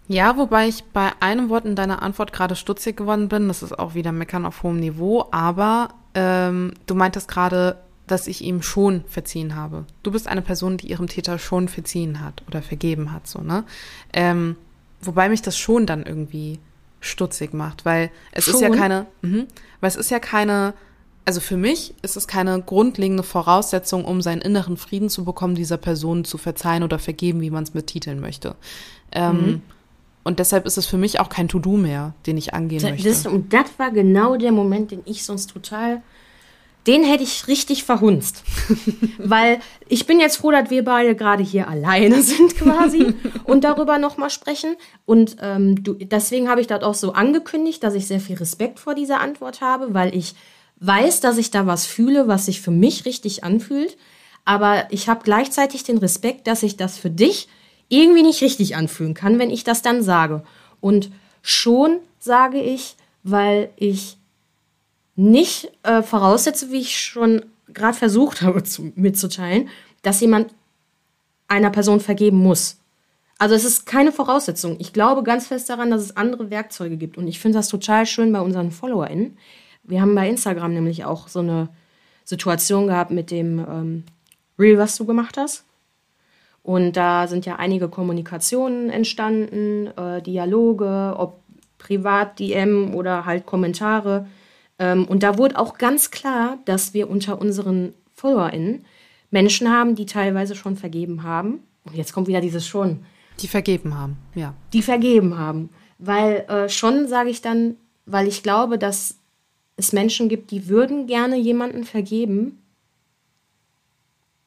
Ja, 0.08 0.38
wobei 0.38 0.68
ich 0.68 0.84
bei 0.86 1.12
einem 1.20 1.50
Wort 1.50 1.66
in 1.66 1.76
deiner 1.76 2.04
Antwort 2.04 2.32
gerade 2.32 2.56
stutzig 2.56 2.96
geworden 2.96 3.28
bin. 3.28 3.48
Das 3.48 3.64
ist 3.64 3.78
auch 3.78 3.96
wieder 3.96 4.12
Meckern 4.12 4.46
auf 4.46 4.62
hohem 4.64 4.80
Niveau. 4.80 5.26
Aber 5.32 5.90
ähm, 6.14 6.74
du 6.86 6.94
meintest 6.94 7.28
gerade, 7.28 7.78
dass 8.06 8.28
ich 8.28 8.44
ihm 8.44 8.62
schon 8.62 9.04
verziehen 9.08 9.56
habe. 9.56 9.86
Du 10.04 10.12
bist 10.12 10.28
eine 10.28 10.44
Person, 10.44 10.78
die 10.78 10.92
ihrem 10.92 11.08
Täter 11.08 11.40
schon 11.40 11.68
verziehen 11.68 12.24
hat 12.24 12.44
oder 12.48 12.62
vergeben 12.62 13.12
hat, 13.12 13.28
so, 13.28 13.42
ne? 13.42 13.66
Ähm, 14.14 14.56
wobei 15.02 15.30
mich 15.30 15.42
das 15.42 15.58
schon 15.58 15.86
dann 15.86 16.04
irgendwie 16.04 16.60
stutzig 17.00 17.54
macht, 17.54 17.86
weil 17.86 18.12
es 18.32 18.46
schon? 18.46 18.56
ist 18.56 18.62
ja 18.62 18.70
keine, 18.70 19.06
mh, 19.22 19.46
weil 19.80 19.88
es 19.90 19.96
ist 19.96 20.12
ja 20.12 20.20
keine 20.20 20.74
also 21.28 21.42
für 21.42 21.58
mich 21.58 21.94
ist 22.04 22.16
es 22.16 22.26
keine 22.26 22.62
grundlegende 22.62 23.22
Voraussetzung, 23.22 24.06
um 24.06 24.22
seinen 24.22 24.42
inneren 24.42 24.78
Frieden 24.78 25.10
zu 25.10 25.26
bekommen, 25.26 25.56
dieser 25.56 25.76
Person 25.76 26.24
zu 26.24 26.38
verzeihen 26.38 26.84
oder 26.84 27.00
vergeben, 27.00 27.42
wie 27.42 27.50
man 27.50 27.64
es 27.64 27.72
betiteln 27.72 28.22
möchte. 28.22 28.56
Ähm, 29.12 29.36
mhm. 29.36 29.62
Und 30.24 30.40
deshalb 30.40 30.66
ist 30.66 30.78
es 30.78 30.86
für 30.86 30.98
mich 30.98 31.20
auch 31.20 31.28
kein 31.28 31.50
To-Do 31.50 31.76
mehr, 31.76 32.14
den 32.26 32.38
ich 32.38 32.54
angehen 32.54 32.82
das, 32.82 32.92
möchte. 32.92 33.10
Das, 33.10 33.26
und 33.26 33.52
das 33.52 33.66
war 33.78 33.92
genau 33.92 34.38
der 34.38 34.54
Moment, 34.54 34.92
den 34.92 35.02
ich 35.04 35.26
sonst 35.26 35.48
total, 35.48 36.02
den 36.88 37.04
hätte 37.04 37.24
ich 37.24 37.48
richtig 37.48 37.84
verhunzt. 37.84 38.44
Weil 39.18 39.60
ich 39.88 40.08
bin 40.08 40.20
jetzt 40.20 40.38
froh, 40.38 40.52
dass 40.52 40.70
wir 40.70 40.84
beide 40.84 41.16
gerade 41.16 41.44
hier 41.44 41.68
alleine 41.68 42.22
sind 42.24 42.56
quasi 42.56 43.14
und 43.44 43.64
darüber 43.64 43.98
nochmal 43.98 44.30
sprechen. 44.30 44.76
Und 45.06 45.38
ähm, 45.42 45.84
du, 45.84 45.94
deswegen 45.94 46.50
habe 46.50 46.62
ich 46.62 46.68
das 46.68 46.84
auch 46.84 46.96
so 46.96 47.14
angekündigt, 47.14 47.84
dass 47.84 47.94
ich 47.94 48.08
sehr 48.08 48.20
viel 48.20 48.38
Respekt 48.38 48.80
vor 48.80 48.96
dieser 48.96 49.20
Antwort 49.20 49.62
habe, 49.62 49.94
weil 49.94 50.16
ich 50.16 50.36
weiß, 50.80 51.20
dass 51.20 51.38
ich 51.38 51.52
da 51.52 51.66
was 51.66 51.86
fühle, 51.86 52.28
was 52.28 52.46
sich 52.46 52.62
für 52.62 52.72
mich 52.72 53.06
richtig 53.06 53.44
anfühlt, 53.44 53.98
aber 54.46 54.86
ich 54.92 55.10
habe 55.10 55.24
gleichzeitig 55.24 55.84
den 55.84 55.98
Respekt, 55.98 56.48
dass 56.48 56.64
ich 56.64 56.78
das 56.78 56.98
für 56.98 57.10
dich 57.10 57.50
irgendwie 57.90 58.24
nicht 58.24 58.42
richtig 58.42 58.76
anfühlen 58.76 59.14
kann, 59.14 59.40
wenn 59.40 59.50
ich 59.50 59.64
das 59.64 59.82
dann 59.82 60.04
sage. 60.04 60.44
Und 60.80 61.12
schon 61.42 61.98
sage 62.20 62.62
ich, 62.62 62.96
weil 63.24 63.72
ich 63.76 64.18
nicht 65.18 65.72
äh, 65.84 66.02
voraussetze, 66.04 66.72
wie 66.72 66.80
ich 66.80 66.98
schon 66.98 67.44
gerade 67.68 67.98
versucht 67.98 68.42
habe 68.42 68.64
zu, 68.64 68.94
mitzuteilen, 68.96 69.68
dass 70.04 70.22
jemand 70.22 70.54
einer 71.50 71.72
Person 71.72 72.00
vergeben 72.00 72.38
muss. 72.38 72.78
Also 73.40 73.56
es 73.56 73.66
ist 73.66 73.86
keine 73.86 74.12
Voraussetzung. 74.12 74.78
Ich 74.80 74.94
glaube 74.94 75.24
ganz 75.24 75.48
fest 75.48 75.70
daran, 75.70 75.92
dass 75.92 76.02
es 76.02 76.16
andere 76.16 76.50
Werkzeuge 76.50 76.98
gibt. 76.98 77.18
Und 77.18 77.28
ich 77.28 77.40
finde 77.40 77.58
das 77.58 77.68
total 77.68 78.06
schön 78.06 78.32
bei 78.32 78.40
unseren 78.40 78.72
FollowerInnen. 78.72 79.38
Wir 79.84 80.02
haben 80.02 80.16
bei 80.16 80.30
Instagram 80.30 80.74
nämlich 80.74 81.06
auch 81.06 81.28
so 81.28 81.40
eine 81.40 81.70
Situation 82.24 82.88
gehabt 82.88 83.12
mit 83.12 83.32
dem 83.32 83.60
ähm, 83.60 84.04
Reel, 84.60 84.78
was 84.78 84.98
du 84.98 85.06
gemacht 85.06 85.38
hast. 85.38 85.66
Und 86.64 86.94
da 86.94 87.28
sind 87.28 87.46
ja 87.46 87.56
einige 87.56 87.88
Kommunikationen 87.88 88.90
entstanden, 88.90 89.88
äh, 89.98 90.22
Dialoge, 90.22 91.16
ob 91.18 91.40
privat 91.78 92.40
DM 92.40 92.94
oder 92.94 93.26
halt 93.26 93.46
Kommentare. 93.46 94.28
Ähm, 94.80 95.06
und 95.06 95.24
da 95.24 95.38
wurde 95.38 95.58
auch 95.58 95.78
ganz 95.78 96.12
klar, 96.12 96.60
dass 96.66 96.94
wir 96.94 97.10
unter 97.10 97.40
unseren 97.40 97.94
FollowerInnen 98.14 98.86
Menschen 99.32 99.72
haben, 99.72 99.96
die 99.96 100.06
teilweise 100.06 100.56
schon 100.56 100.78
vergeben 100.78 101.24
haben. 101.24 101.60
Und 101.84 101.96
jetzt 101.96 102.14
kommt 102.14 102.28
wieder 102.28 102.42
dieses 102.42 102.68
schon. 102.68 103.06
Die 103.40 103.48
vergeben 103.48 103.98
haben, 103.98 104.18
ja. 104.36 104.54
Die 104.74 104.82
vergeben 104.82 105.38
haben. 105.38 105.70
Weil 106.00 106.46
äh, 106.48 106.70
schon 106.70 107.08
sage 107.08 107.30
ich 107.30 107.42
dann, 107.42 107.76
weil 108.06 108.28
ich 108.28 108.44
glaube, 108.44 108.78
dass 108.78 109.18
es 109.76 109.94
Menschen 109.94 110.28
gibt, 110.30 110.52
die 110.52 110.68
würden 110.68 111.06
gerne 111.06 111.38
jemanden 111.38 111.84
vergeben, 111.84 112.60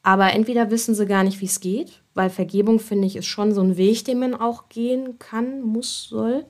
aber 0.02 0.32
entweder 0.32 0.70
wissen 0.70 0.94
sie 0.94 1.06
gar 1.06 1.24
nicht, 1.24 1.40
wie 1.40 1.46
es 1.46 1.60
geht, 1.60 2.02
weil 2.14 2.30
Vergebung, 2.30 2.78
finde 2.78 3.06
ich, 3.06 3.16
ist 3.16 3.26
schon 3.26 3.52
so 3.52 3.60
ein 3.60 3.76
Weg, 3.76 4.04
den 4.04 4.18
man 4.18 4.34
auch 4.34 4.68
gehen 4.68 5.18
kann, 5.18 5.60
muss, 5.62 6.08
soll, 6.08 6.46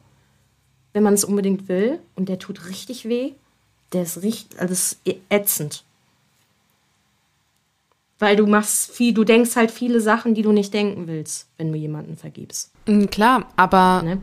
wenn 0.93 1.03
man 1.03 1.15
es 1.15 1.25
unbedingt 1.25 1.69
will. 1.69 2.01
Und 2.15 2.29
der 2.29 2.39
tut 2.39 2.69
richtig 2.69 3.09
weh. 3.09 3.33
Der 3.93 4.03
ist 4.03 4.23
richtig, 4.23 4.59
also 4.61 4.73
ist 4.73 5.01
ätzend. 5.29 5.85
Weil 8.19 8.37
du 8.37 8.47
machst 8.47 8.91
viel, 8.91 9.15
du 9.15 9.25
denkst 9.25 9.57
halt 9.57 9.71
viele 9.71 10.01
Sachen, 10.01 10.35
die 10.35 10.43
du 10.43 10.53
nicht 10.53 10.75
denken 10.75 11.07
willst, 11.07 11.49
wenn 11.57 11.73
du 11.73 11.79
jemanden 11.79 12.17
vergibst. 12.17 12.71
Mm, 12.87 13.07
klar, 13.07 13.49
aber. 13.57 14.03
Ne? 14.03 14.23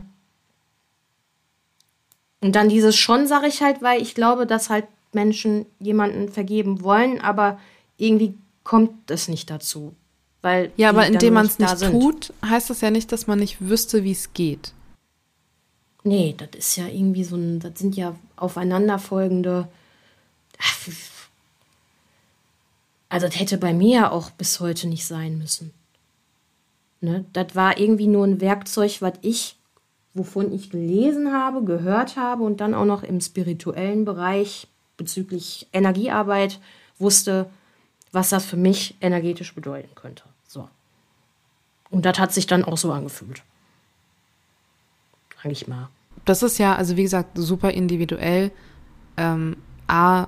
Und 2.40 2.54
dann 2.54 2.68
dieses 2.68 2.96
schon, 2.96 3.26
sage 3.26 3.48
ich 3.48 3.60
halt, 3.62 3.82
weil 3.82 4.00
ich 4.00 4.14
glaube, 4.14 4.46
dass 4.46 4.70
halt 4.70 4.86
Menschen 5.12 5.66
jemanden 5.80 6.28
vergeben 6.28 6.82
wollen, 6.82 7.20
aber 7.20 7.58
irgendwie 7.96 8.34
kommt 8.62 9.10
es 9.10 9.26
nicht 9.26 9.50
dazu. 9.50 9.94
Weil 10.42 10.70
ja, 10.76 10.90
aber 10.90 11.06
indem 11.06 11.34
man 11.34 11.46
es 11.46 11.58
nicht 11.58 11.80
tut, 11.80 12.32
heißt 12.44 12.70
das 12.70 12.80
ja 12.80 12.90
nicht, 12.90 13.10
dass 13.10 13.26
man 13.26 13.40
nicht 13.40 13.60
wüsste, 13.60 14.04
wie 14.04 14.12
es 14.12 14.32
geht. 14.32 14.72
Nee, 16.04 16.34
das 16.36 16.50
ist 16.56 16.76
ja 16.76 16.86
irgendwie 16.86 17.24
so 17.24 17.36
ein, 17.36 17.60
das 17.60 17.78
sind 17.78 17.96
ja 17.96 18.14
aufeinanderfolgende. 18.36 19.68
Also, 23.08 23.26
das 23.26 23.38
hätte 23.38 23.58
bei 23.58 23.72
mir 23.72 24.12
auch 24.12 24.30
bis 24.30 24.60
heute 24.60 24.86
nicht 24.86 25.06
sein 25.06 25.38
müssen. 25.38 25.72
Ne? 27.00 27.24
Das 27.32 27.54
war 27.54 27.78
irgendwie 27.78 28.06
nur 28.06 28.26
ein 28.26 28.40
Werkzeug, 28.40 29.00
was 29.00 29.14
ich, 29.22 29.56
wovon 30.14 30.52
ich 30.52 30.70
gelesen 30.70 31.32
habe, 31.32 31.64
gehört 31.64 32.16
habe 32.16 32.42
und 32.42 32.60
dann 32.60 32.74
auch 32.74 32.84
noch 32.84 33.02
im 33.02 33.20
spirituellen 33.20 34.04
Bereich 34.04 34.66
bezüglich 34.96 35.68
Energiearbeit 35.72 36.60
wusste, 36.98 37.48
was 38.12 38.30
das 38.30 38.44
für 38.44 38.56
mich 38.56 38.96
energetisch 39.00 39.54
bedeuten 39.54 39.94
könnte. 39.94 40.24
So. 40.46 40.68
Und 41.90 42.04
das 42.04 42.18
hat 42.18 42.32
sich 42.32 42.46
dann 42.46 42.64
auch 42.64 42.76
so 42.76 42.92
angefühlt. 42.92 43.42
Sag 45.42 45.52
ich 45.52 45.68
mal. 45.68 45.88
Das 46.24 46.42
ist 46.42 46.58
ja, 46.58 46.74
also 46.74 46.96
wie 46.96 47.02
gesagt, 47.02 47.38
super 47.38 47.70
individuell. 47.70 48.50
Ähm, 49.16 49.56
A, 49.86 50.26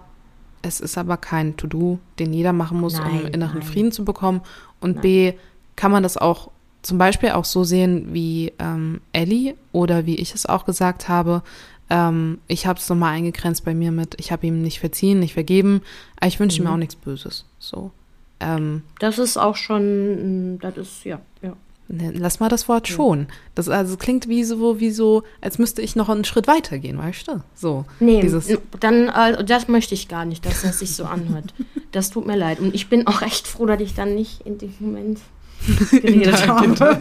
es 0.62 0.80
ist 0.80 0.98
aber 0.98 1.16
kein 1.16 1.56
To-Do, 1.56 1.98
den 2.18 2.32
jeder 2.32 2.52
machen 2.52 2.80
muss, 2.80 2.94
nein, 2.94 3.24
um 3.24 3.26
inneren 3.26 3.60
nein. 3.60 3.68
Frieden 3.68 3.92
zu 3.92 4.04
bekommen. 4.04 4.40
Und 4.80 4.96
nein. 4.96 5.02
B, 5.02 5.32
kann 5.76 5.90
man 5.90 6.02
das 6.02 6.16
auch 6.16 6.50
zum 6.82 6.98
Beispiel 6.98 7.30
auch 7.30 7.44
so 7.44 7.64
sehen 7.64 8.14
wie 8.14 8.52
ähm, 8.58 9.00
Ellie 9.12 9.54
oder 9.72 10.06
wie 10.06 10.16
ich 10.16 10.34
es 10.34 10.46
auch 10.46 10.64
gesagt 10.64 11.08
habe. 11.08 11.42
Ähm, 11.90 12.38
ich 12.46 12.66
habe 12.66 12.78
es 12.78 12.88
nochmal 12.88 13.14
eingegrenzt 13.14 13.64
bei 13.64 13.74
mir 13.74 13.92
mit, 13.92 14.14
ich 14.18 14.32
habe 14.32 14.46
ihm 14.46 14.62
nicht 14.62 14.80
verziehen, 14.80 15.20
nicht 15.20 15.34
vergeben, 15.34 15.82
aber 16.16 16.28
ich 16.28 16.40
wünsche 16.40 16.60
mhm. 16.60 16.68
mir 16.68 16.74
auch 16.74 16.78
nichts 16.78 16.96
Böses. 16.96 17.44
So. 17.58 17.90
Ähm, 18.38 18.82
das 18.98 19.18
ist 19.18 19.36
auch 19.36 19.56
schon, 19.56 20.58
das 20.60 20.76
ist, 20.76 21.04
ja, 21.04 21.20
ja. 21.42 21.54
Ne, 21.92 22.12
lass 22.14 22.38
mal 22.38 22.48
das 22.48 22.68
Wort 22.68 22.86
schon. 22.86 23.26
Das 23.56 23.68
also 23.68 23.96
klingt 23.96 24.28
wie 24.28 24.44
so, 24.44 24.78
wie 24.78 24.92
so, 24.92 25.24
als 25.40 25.58
müsste 25.58 25.82
ich 25.82 25.96
noch 25.96 26.08
einen 26.08 26.24
Schritt 26.24 26.46
weiter 26.46 26.78
gehen, 26.78 26.96
weißt 26.96 27.26
du? 27.26 27.42
So. 27.56 27.84
Nee, 27.98 28.20
dieses 28.20 28.46
dann, 28.78 29.08
äh, 29.08 29.44
das 29.44 29.66
möchte 29.66 29.94
ich 29.94 30.06
gar 30.06 30.24
nicht, 30.24 30.46
dass 30.46 30.62
das 30.62 30.78
sich 30.78 30.94
so 30.94 31.04
anhört. 31.04 31.52
Das 31.90 32.10
tut 32.10 32.28
mir 32.28 32.36
leid. 32.36 32.60
Und 32.60 32.76
ich 32.76 32.88
bin 32.88 33.08
auch 33.08 33.22
echt 33.22 33.48
froh, 33.48 33.66
dass 33.66 33.80
ich 33.80 33.94
dann 33.94 34.14
nicht 34.14 34.42
in 34.42 34.58
dem 34.58 34.72
Moment 34.78 35.18
geredet 35.90 36.46
habe. 36.46 36.68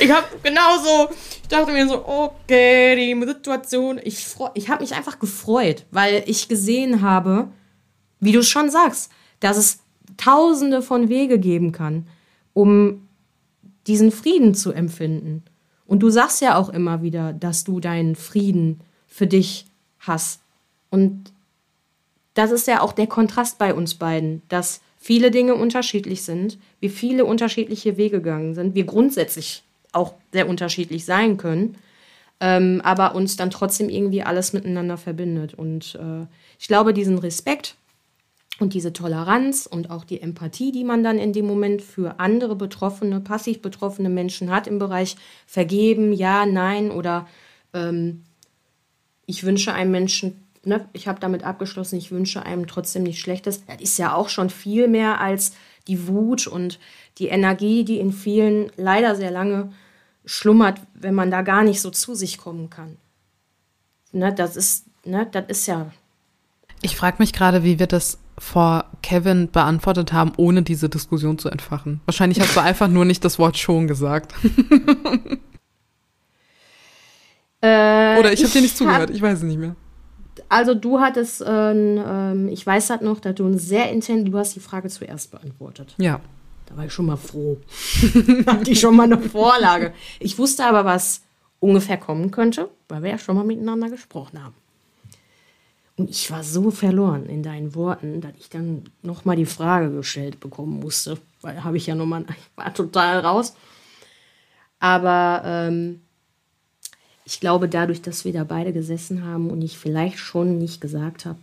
ich 0.00 0.10
habe 0.12 0.26
genauso, 0.44 1.08
ich 1.42 1.48
dachte 1.48 1.72
mir 1.72 1.88
so, 1.88 2.06
okay, 2.06 2.94
die 2.94 3.26
Situation, 3.26 4.00
ich, 4.04 4.24
ich 4.54 4.68
habe 4.68 4.82
mich 4.82 4.94
einfach 4.94 5.18
gefreut, 5.18 5.86
weil 5.90 6.22
ich 6.26 6.48
gesehen 6.48 7.02
habe, 7.02 7.48
wie 8.20 8.30
du 8.30 8.44
schon 8.44 8.70
sagst, 8.70 9.10
dass 9.40 9.56
es 9.56 9.80
tausende 10.16 10.82
von 10.82 11.08
Wege 11.08 11.40
geben 11.40 11.72
kann, 11.72 12.06
um 12.52 13.08
diesen 13.86 14.10
Frieden 14.10 14.54
zu 14.54 14.72
empfinden. 14.72 15.42
Und 15.86 16.00
du 16.00 16.10
sagst 16.10 16.40
ja 16.40 16.56
auch 16.56 16.68
immer 16.68 17.02
wieder, 17.02 17.32
dass 17.32 17.64
du 17.64 17.80
deinen 17.80 18.14
Frieden 18.14 18.80
für 19.06 19.26
dich 19.26 19.66
hast. 19.98 20.40
Und 20.90 21.32
das 22.34 22.52
ist 22.52 22.66
ja 22.66 22.80
auch 22.80 22.92
der 22.92 23.06
Kontrast 23.06 23.58
bei 23.58 23.74
uns 23.74 23.94
beiden, 23.94 24.42
dass 24.48 24.80
viele 24.98 25.30
Dinge 25.30 25.54
unterschiedlich 25.54 26.22
sind, 26.22 26.58
wir 26.78 26.90
viele 26.90 27.24
unterschiedliche 27.24 27.96
Wege 27.96 28.18
gegangen 28.18 28.54
sind, 28.54 28.74
wir 28.74 28.84
grundsätzlich 28.84 29.64
auch 29.92 30.14
sehr 30.32 30.48
unterschiedlich 30.48 31.04
sein 31.04 31.36
können, 31.36 31.76
ähm, 32.38 32.80
aber 32.84 33.14
uns 33.14 33.36
dann 33.36 33.50
trotzdem 33.50 33.88
irgendwie 33.88 34.22
alles 34.22 34.52
miteinander 34.52 34.96
verbindet. 34.96 35.54
Und 35.54 35.96
äh, 35.96 36.26
ich 36.58 36.68
glaube, 36.68 36.94
diesen 36.94 37.18
Respekt 37.18 37.76
und 38.60 38.74
diese 38.74 38.92
Toleranz 38.92 39.66
und 39.66 39.90
auch 39.90 40.04
die 40.04 40.20
Empathie, 40.20 40.70
die 40.70 40.84
man 40.84 41.02
dann 41.02 41.18
in 41.18 41.32
dem 41.32 41.46
Moment 41.46 41.82
für 41.82 42.20
andere 42.20 42.54
betroffene, 42.54 43.20
passiv 43.20 43.62
betroffene 43.62 44.10
Menschen 44.10 44.50
hat 44.50 44.66
im 44.66 44.78
Bereich 44.78 45.16
Vergeben, 45.46 46.12
ja, 46.12 46.44
nein 46.46 46.90
oder 46.90 47.26
ähm, 47.72 48.24
ich 49.26 49.44
wünsche 49.44 49.72
einem 49.72 49.90
Menschen, 49.90 50.42
ne, 50.64 50.88
ich 50.92 51.08
habe 51.08 51.20
damit 51.20 51.42
abgeschlossen, 51.42 51.96
ich 51.96 52.10
wünsche 52.10 52.44
einem 52.44 52.66
trotzdem 52.66 53.04
nichts 53.04 53.20
Schlechtes. 53.20 53.64
Das 53.66 53.80
ist 53.80 53.98
ja 53.98 54.14
auch 54.14 54.28
schon 54.28 54.50
viel 54.50 54.88
mehr 54.88 55.20
als 55.20 55.52
die 55.88 56.06
Wut 56.06 56.46
und 56.46 56.78
die 57.18 57.28
Energie, 57.28 57.84
die 57.84 57.98
in 57.98 58.12
vielen 58.12 58.70
leider 58.76 59.16
sehr 59.16 59.30
lange 59.30 59.72
schlummert, 60.26 60.80
wenn 60.94 61.14
man 61.14 61.30
da 61.30 61.40
gar 61.42 61.64
nicht 61.64 61.80
so 61.80 61.90
zu 61.90 62.14
sich 62.14 62.36
kommen 62.36 62.68
kann. 62.68 62.98
Ne, 64.12 64.34
das 64.34 64.56
ist, 64.56 64.84
ne, 65.04 65.26
das 65.30 65.44
ist 65.48 65.66
ja. 65.66 65.90
Ich 66.82 66.96
frage 66.96 67.16
mich 67.20 67.32
gerade, 67.32 67.64
wie 67.64 67.78
wird 67.78 67.92
das 67.92 68.18
vor 68.40 68.86
Kevin 69.02 69.50
beantwortet 69.50 70.14
haben, 70.14 70.32
ohne 70.38 70.62
diese 70.62 70.88
Diskussion 70.88 71.38
zu 71.38 71.50
entfachen. 71.50 72.00
Wahrscheinlich 72.06 72.40
hast 72.40 72.56
du 72.56 72.60
einfach 72.60 72.88
nur 72.88 73.04
nicht 73.04 73.22
das 73.22 73.38
Wort 73.38 73.58
schon 73.58 73.86
gesagt. 73.86 74.34
äh, 77.60 78.18
Oder 78.18 78.32
ich 78.32 78.42
habe 78.42 78.50
dir 78.50 78.62
nicht 78.62 78.78
zugehört, 78.78 79.10
hab, 79.10 79.10
ich 79.10 79.20
weiß 79.20 79.38
es 79.38 79.44
nicht 79.44 79.58
mehr. 79.58 79.76
Also 80.48 80.74
du 80.74 81.00
hattest, 81.00 81.42
äh, 81.42 82.46
ich 82.46 82.66
weiß 82.66 82.88
halt 82.88 83.02
noch, 83.02 83.20
dass 83.20 83.34
du 83.34 83.46
ein 83.46 83.58
sehr 83.58 83.92
intens, 83.92 84.30
du 84.30 84.38
hast 84.38 84.56
die 84.56 84.60
Frage 84.60 84.88
zuerst 84.88 85.30
beantwortet. 85.30 85.94
Ja. 85.98 86.20
Da 86.64 86.78
war 86.78 86.86
ich 86.86 86.92
schon 86.94 87.06
mal 87.06 87.16
froh. 87.16 87.58
Hatte 88.46 88.70
ich 88.70 88.80
schon 88.80 88.96
mal 88.96 89.02
eine 89.04 89.18
Vorlage. 89.18 89.92
Ich 90.18 90.38
wusste 90.38 90.64
aber, 90.64 90.86
was 90.86 91.20
ungefähr 91.58 91.98
kommen 91.98 92.30
könnte, 92.30 92.70
weil 92.88 93.02
wir 93.02 93.10
ja 93.10 93.18
schon 93.18 93.36
mal 93.36 93.44
miteinander 93.44 93.90
gesprochen 93.90 94.42
haben. 94.42 94.54
Und 96.00 96.08
ich 96.08 96.30
war 96.30 96.42
so 96.42 96.70
verloren 96.70 97.26
in 97.26 97.42
deinen 97.42 97.74
Worten, 97.74 98.22
dass 98.22 98.32
ich 98.38 98.48
dann 98.48 98.84
nochmal 99.02 99.36
die 99.36 99.44
Frage 99.44 99.90
gestellt 99.90 100.40
bekommen 100.40 100.80
musste. 100.80 101.18
Weil 101.42 101.62
habe 101.62 101.76
ich 101.76 101.86
ja 101.86 101.94
nochmal, 101.94 102.24
ich 102.30 102.56
war 102.56 102.72
total 102.72 103.20
raus. 103.20 103.54
Aber 104.78 105.42
ähm, 105.44 106.00
ich 107.26 107.38
glaube, 107.38 107.68
dadurch, 107.68 108.00
dass 108.00 108.24
wir 108.24 108.32
da 108.32 108.44
beide 108.44 108.72
gesessen 108.72 109.26
haben 109.26 109.50
und 109.50 109.60
ich 109.60 109.76
vielleicht 109.76 110.18
schon 110.18 110.56
nicht 110.56 110.80
gesagt 110.80 111.26
habe, 111.26 111.38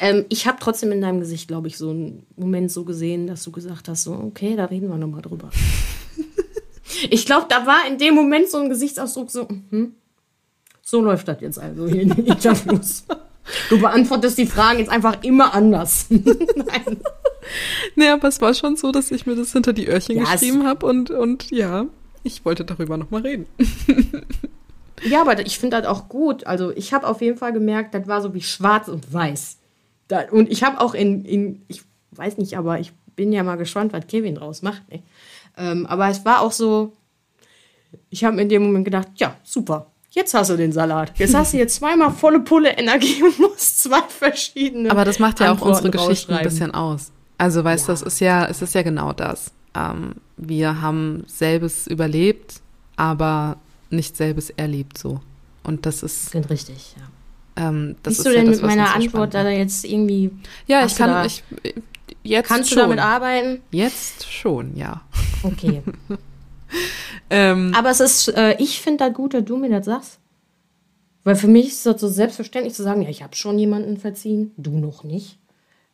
ähm, 0.00 0.24
ich 0.28 0.48
habe 0.48 0.58
trotzdem 0.60 0.90
in 0.90 1.00
deinem 1.00 1.20
Gesicht, 1.20 1.46
glaube 1.46 1.68
ich, 1.68 1.78
so 1.78 1.90
einen 1.90 2.26
Moment 2.34 2.72
so 2.72 2.84
gesehen, 2.84 3.28
dass 3.28 3.44
du 3.44 3.52
gesagt 3.52 3.88
hast, 3.88 4.02
so, 4.02 4.12
okay, 4.12 4.56
da 4.56 4.64
reden 4.64 4.88
wir 4.88 4.96
nochmal 4.96 5.22
drüber. 5.22 5.50
ich 7.10 7.26
glaube, 7.26 7.46
da 7.48 7.64
war 7.64 7.86
in 7.86 7.96
dem 7.96 8.16
Moment 8.16 8.50
so 8.50 8.58
ein 8.58 8.70
Gesichtsausdruck 8.70 9.30
so, 9.30 9.46
hm, 9.70 9.94
so 10.84 11.00
läuft 11.00 11.26
das 11.26 11.40
jetzt 11.40 11.58
also 11.58 11.88
hier 11.88 12.02
in 12.02 12.10
den 12.10 12.26
Interviews. 12.26 13.04
Du 13.68 13.80
beantwortest 13.80 14.38
die 14.38 14.46
Fragen 14.46 14.78
jetzt 14.78 14.90
einfach 14.90 15.22
immer 15.22 15.52
anders. 15.54 16.06
Nein. 16.10 17.00
Nee, 17.96 18.08
aber 18.08 18.28
es 18.28 18.40
war 18.40 18.54
schon 18.54 18.76
so, 18.76 18.92
dass 18.92 19.10
ich 19.10 19.26
mir 19.26 19.34
das 19.34 19.52
hinter 19.52 19.72
die 19.72 19.88
Öhrchen 19.88 20.16
ja, 20.16 20.24
geschrieben 20.24 20.66
habe 20.66 20.86
und, 20.86 21.10
und 21.10 21.50
ja, 21.50 21.86
ich 22.22 22.44
wollte 22.44 22.64
darüber 22.64 22.96
nochmal 22.96 23.22
reden. 23.22 23.46
ja, 25.04 25.20
aber 25.20 25.38
ich 25.44 25.58
finde 25.58 25.80
das 25.80 25.86
auch 25.86 26.08
gut. 26.08 26.46
Also 26.46 26.70
ich 26.70 26.92
habe 26.94 27.06
auf 27.06 27.20
jeden 27.20 27.36
Fall 27.36 27.52
gemerkt, 27.52 27.94
das 27.94 28.06
war 28.06 28.22
so 28.22 28.32
wie 28.34 28.42
schwarz 28.42 28.88
und 28.88 29.12
weiß. 29.12 29.58
und 30.30 30.50
ich 30.50 30.62
habe 30.62 30.80
auch 30.80 30.94
in, 30.94 31.24
in, 31.24 31.62
ich 31.68 31.82
weiß 32.12 32.38
nicht, 32.38 32.56
aber 32.56 32.80
ich 32.80 32.92
bin 33.14 33.32
ja 33.32 33.42
mal 33.42 33.56
gespannt, 33.56 33.92
was 33.92 34.06
Kevin 34.06 34.36
draus 34.36 34.62
macht. 34.62 34.90
Ne? 34.90 35.02
Ähm, 35.56 35.86
aber 35.86 36.08
es 36.08 36.24
war 36.24 36.40
auch 36.40 36.52
so, 36.52 36.92
ich 38.10 38.24
habe 38.24 38.40
in 38.40 38.48
dem 38.48 38.62
Moment 38.62 38.84
gedacht, 38.84 39.08
ja, 39.16 39.36
super, 39.44 39.92
jetzt 40.14 40.34
hast 40.34 40.50
du 40.50 40.56
den 40.56 40.72
Salat. 40.72 41.12
Jetzt 41.18 41.34
hast 41.34 41.52
du 41.52 41.58
hier 41.58 41.68
zweimal 41.68 42.10
volle 42.10 42.40
Pulle 42.40 42.70
Energie 42.76 43.22
und 43.22 43.38
musst 43.38 43.82
zwei 43.82 44.02
verschiedene. 44.08 44.90
Aber 44.90 45.04
das 45.04 45.18
macht 45.18 45.40
ja 45.40 45.46
auch 45.46 45.50
Antworten 45.52 45.86
unsere 45.86 45.90
Geschichten 45.90 46.32
ein 46.34 46.42
bisschen 46.44 46.72
aus. 46.72 47.12
Also 47.38 47.62
weißt 47.64 47.88
du, 47.88 47.92
Ja. 47.92 47.98
das 47.98 48.02
ist 48.02 48.20
ja, 48.20 48.46
es 48.46 48.62
ist 48.62 48.74
ja 48.74 48.82
genau 48.82 49.12
das. 49.12 49.52
Ähm, 49.74 50.14
wir 50.36 50.80
haben 50.80 51.24
selbes 51.26 51.86
überlebt, 51.86 52.60
aber 52.96 53.56
nicht 53.90 54.16
selbes 54.16 54.50
erlebt 54.50 54.98
so. 54.98 55.20
Und 55.64 55.84
das 55.86 56.02
ist, 56.02 56.30
Sind 56.30 56.48
richtig, 56.50 56.94
ja. 56.96 57.68
ähm, 57.68 57.96
das 58.02 58.12
Bist 58.12 58.20
ist 58.20 58.26
du 58.26 58.30
denn 58.30 58.44
ja 58.44 58.50
mit 58.50 58.54
das, 58.54 58.62
was 58.62 58.68
meiner 58.70 58.86
so 58.86 58.94
Antwort 58.94 59.32
spannend 59.32 59.34
da 59.34 59.48
jetzt 59.50 59.84
irgendwie. 59.84 60.30
Ja, 60.66 60.84
ich 60.86 60.94
kann, 60.94 61.10
da- 61.10 61.24
ich, 61.24 61.42
jetzt 62.22 62.46
Kannst 62.48 62.68
schon. 62.70 62.76
du 62.76 62.82
damit 62.82 62.98
arbeiten? 63.00 63.62
Jetzt 63.70 64.30
schon, 64.32 64.76
ja. 64.76 65.00
Okay. 65.42 65.82
Ähm, 67.30 67.72
Aber 67.76 67.90
es 67.90 68.00
ist, 68.00 68.28
äh, 68.28 68.56
ich 68.58 68.80
finde 68.80 69.04
das 69.04 69.14
gut, 69.14 69.34
dass 69.34 69.44
du 69.44 69.56
mir 69.56 69.70
das 69.70 69.86
sagst. 69.86 70.18
Weil 71.24 71.36
für 71.36 71.46
mich 71.48 71.68
ist 71.68 71.86
das 71.86 72.00
so 72.00 72.08
selbstverständlich 72.08 72.74
zu 72.74 72.82
sagen, 72.82 73.02
ja, 73.02 73.08
ich 73.08 73.22
habe 73.22 73.34
schon 73.34 73.58
jemanden 73.58 73.96
verziehen, 73.96 74.52
du 74.58 74.72
noch 74.78 75.04
nicht. 75.04 75.38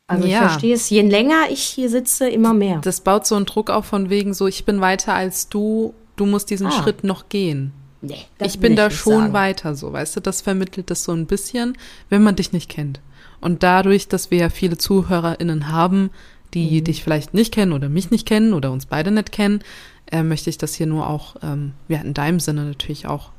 Also 0.08 0.24
ich 0.26 0.32
Ja. 0.32 0.48
verstehe 0.48 0.74
es, 0.74 0.90
je 0.90 1.02
länger 1.02 1.44
ich 1.50 1.62
hier 1.62 1.88
sitze, 1.88 2.28
immer 2.28 2.52
mehr. 2.52 2.80
das 2.82 3.00
baut 3.00 3.26
so 3.28 3.36
einen 3.36 3.46
Druck 3.46 3.70
auf 3.70 3.86
von 3.86 4.10
wegen 4.10 4.34
so, 4.34 4.48
ich 4.48 4.64
bin 4.64 4.80
weiter 4.80 5.14
als 5.14 5.48
du, 5.48 5.94
du 6.16 6.26
musst 6.26 6.50
diesen 6.50 6.66
Ah. 6.66 6.72
Schritt 6.72 7.04
noch 7.04 7.28
gehen. 7.28 7.72
nee, 8.02 8.16
ich 8.42 8.58
bin 8.58 8.74
da 8.74 8.90
schon 8.90 9.12
sagen. 9.20 9.32
weiter 9.34 9.74
so, 9.76 9.92
weißt 9.92 10.16
du, 10.16 10.20
das 10.20 10.40
vermittelt 10.40 10.90
das 10.90 11.04
so 11.04 11.12
ein 11.12 11.26
bisschen, 11.26 11.78
wenn 12.08 12.22
man 12.24 12.34
dich 12.34 12.52
nicht 12.52 12.68
kennt. 12.68 13.00
Und 13.40 13.62
dadurch, 13.62 14.08
dass 14.08 14.32
wir 14.32 14.38
ja 14.38 14.48
viele 14.48 14.78
ZuhörerInnen 14.78 15.68
haben, 15.70 16.10
die 16.54 16.80
Mhm. 16.80 16.84
dich 16.84 17.04
vielleicht 17.04 17.32
nicht 17.34 17.54
kennen 17.54 17.72
oder 17.72 17.88
mich 17.88 18.10
nicht 18.10 18.26
kennen 18.26 18.52
oder 18.54 18.72
uns 18.72 18.86
beide 18.86 19.12
nicht 19.12 19.30
kennen, 19.30 19.60
äh, 20.10 20.22
möchte 20.22 20.50
ich 20.50 20.58
das 20.58 20.74
hier 20.74 20.86
nur 20.86 21.08
auch, 21.08 21.36
ähm, 21.42 21.72
ja, 21.88 22.00
in 22.00 22.14
deinem 22.14 22.40
Sinne 22.40 22.64
natürlich 22.64 23.06
auch 23.06 23.30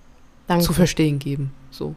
Danke. 0.47 0.65
zu 0.65 0.73
verstehen 0.73 1.19
geben. 1.19 1.51
So. 1.69 1.95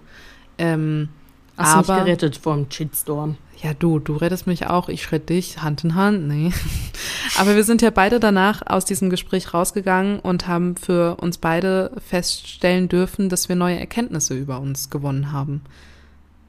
Ähm, 0.58 1.08
Hast 1.56 1.76
mich 1.76 1.88
aber, 1.88 2.04
gerettet 2.04 2.36
vom 2.36 2.66
Shitstorm. 2.68 3.36
ja, 3.62 3.74
du, 3.74 4.00
du 4.00 4.16
rettest 4.16 4.46
mich 4.46 4.66
auch, 4.66 4.88
ich 4.88 5.02
schritt 5.02 5.28
dich, 5.28 5.62
Hand 5.62 5.84
in 5.84 5.94
Hand, 5.94 6.26
nee. 6.26 6.52
Aber 7.38 7.54
wir 7.54 7.64
sind 7.64 7.80
ja 7.80 7.90
beide 7.90 8.20
danach 8.20 8.62
aus 8.66 8.84
diesem 8.84 9.08
Gespräch 9.10 9.54
rausgegangen 9.54 10.18
und 10.18 10.46
haben 10.48 10.76
für 10.76 11.16
uns 11.16 11.38
beide 11.38 11.92
feststellen 12.06 12.88
dürfen, 12.88 13.28
dass 13.28 13.48
wir 13.48 13.56
neue 13.56 13.78
Erkenntnisse 13.78 14.34
über 14.36 14.60
uns 14.60 14.90
gewonnen 14.90 15.32
haben. 15.32 15.62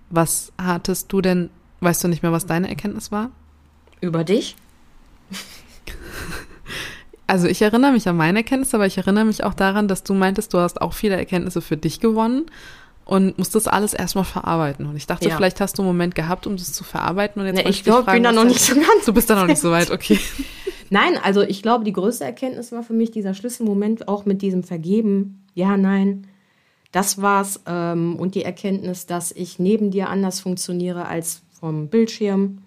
Was 0.10 0.52
hattest 0.60 1.12
du 1.12 1.22
denn, 1.22 1.50
weißt 1.82 2.04
du 2.04 2.08
nicht 2.08 2.24
mehr, 2.24 2.32
was 2.32 2.46
deine 2.46 2.68
Erkenntnis 2.70 3.12
war? 3.12 3.30
Über 4.02 4.24
dich? 4.24 4.56
Also 7.28 7.48
ich 7.48 7.62
erinnere 7.62 7.92
mich 7.92 8.08
an 8.08 8.18
meine 8.18 8.40
Erkenntnisse, 8.40 8.78
aber 8.78 8.86
ich 8.86 8.98
erinnere 8.98 9.26
mich 9.26 9.44
auch 9.44 9.54
daran, 9.54 9.88
dass 9.88 10.04
du 10.04 10.14
meintest, 10.14 10.54
du 10.54 10.60
hast 10.60 10.82
auch 10.82 10.94
viele 10.94 11.16
Erkenntnisse 11.16 11.62
für 11.62 11.76
dich 11.76 12.00
gewonnen 12.00 12.46
und 13.06 13.38
musst 13.38 13.56
das 13.56 13.68
alles 13.68 13.94
erstmal 13.94 14.26
verarbeiten. 14.26 14.86
Und 14.86 14.96
ich 14.96 15.08
dachte, 15.08 15.30
Ja. 15.30 15.36
vielleicht 15.36 15.60
hast 15.62 15.78
du 15.78 15.82
einen 15.82 15.90
Moment 15.90 16.16
gehabt, 16.16 16.46
um 16.48 16.58
das 16.58 16.74
zu 16.74 16.84
verarbeiten. 16.84 17.42
Und 17.42 17.48
jetzt 17.48 17.64
Nee, 17.64 17.70
ich 17.70 17.84
glaube, 17.84 18.04
ich 18.08 18.14
bin 18.14 18.24
da 18.24 18.32
noch 18.32 18.44
nicht 18.44 18.62
so 18.62 18.76
ganz. 18.76 19.06
Du 19.06 19.14
bist 19.14 19.30
da 19.30 19.36
noch 19.36 19.48
nicht 19.48 19.60
so 19.62 19.72
weit, 19.72 19.92
okay. 19.92 20.20
Nein, 20.90 21.18
also 21.24 21.42
ich 21.42 21.62
glaube, 21.64 21.84
die 21.84 21.94
größte 21.94 22.24
Erkenntnis 22.24 22.72
war 22.72 22.84
für 22.84 22.94
mich 22.94 23.10
dieser 23.12 23.34
Schlüsselmoment 23.34 24.08
auch 24.08 24.26
mit 24.26 24.42
diesem 24.42 24.64
Vergeben. 24.64 25.44
Ja, 25.56 25.78
nein. 25.78 26.28
Das 26.92 27.22
war's. 27.22 27.62
Ähm, 27.66 28.18
und 28.18 28.36
die 28.36 28.44
Erkenntnis, 28.44 29.08
dass 29.08 29.32
ich 29.32 29.58
neben 29.58 29.90
dir 29.90 30.10
anders 30.10 30.40
funktioniere 30.40 31.08
als 31.08 31.42
vom 31.60 31.88
Bildschirm. 31.88 32.60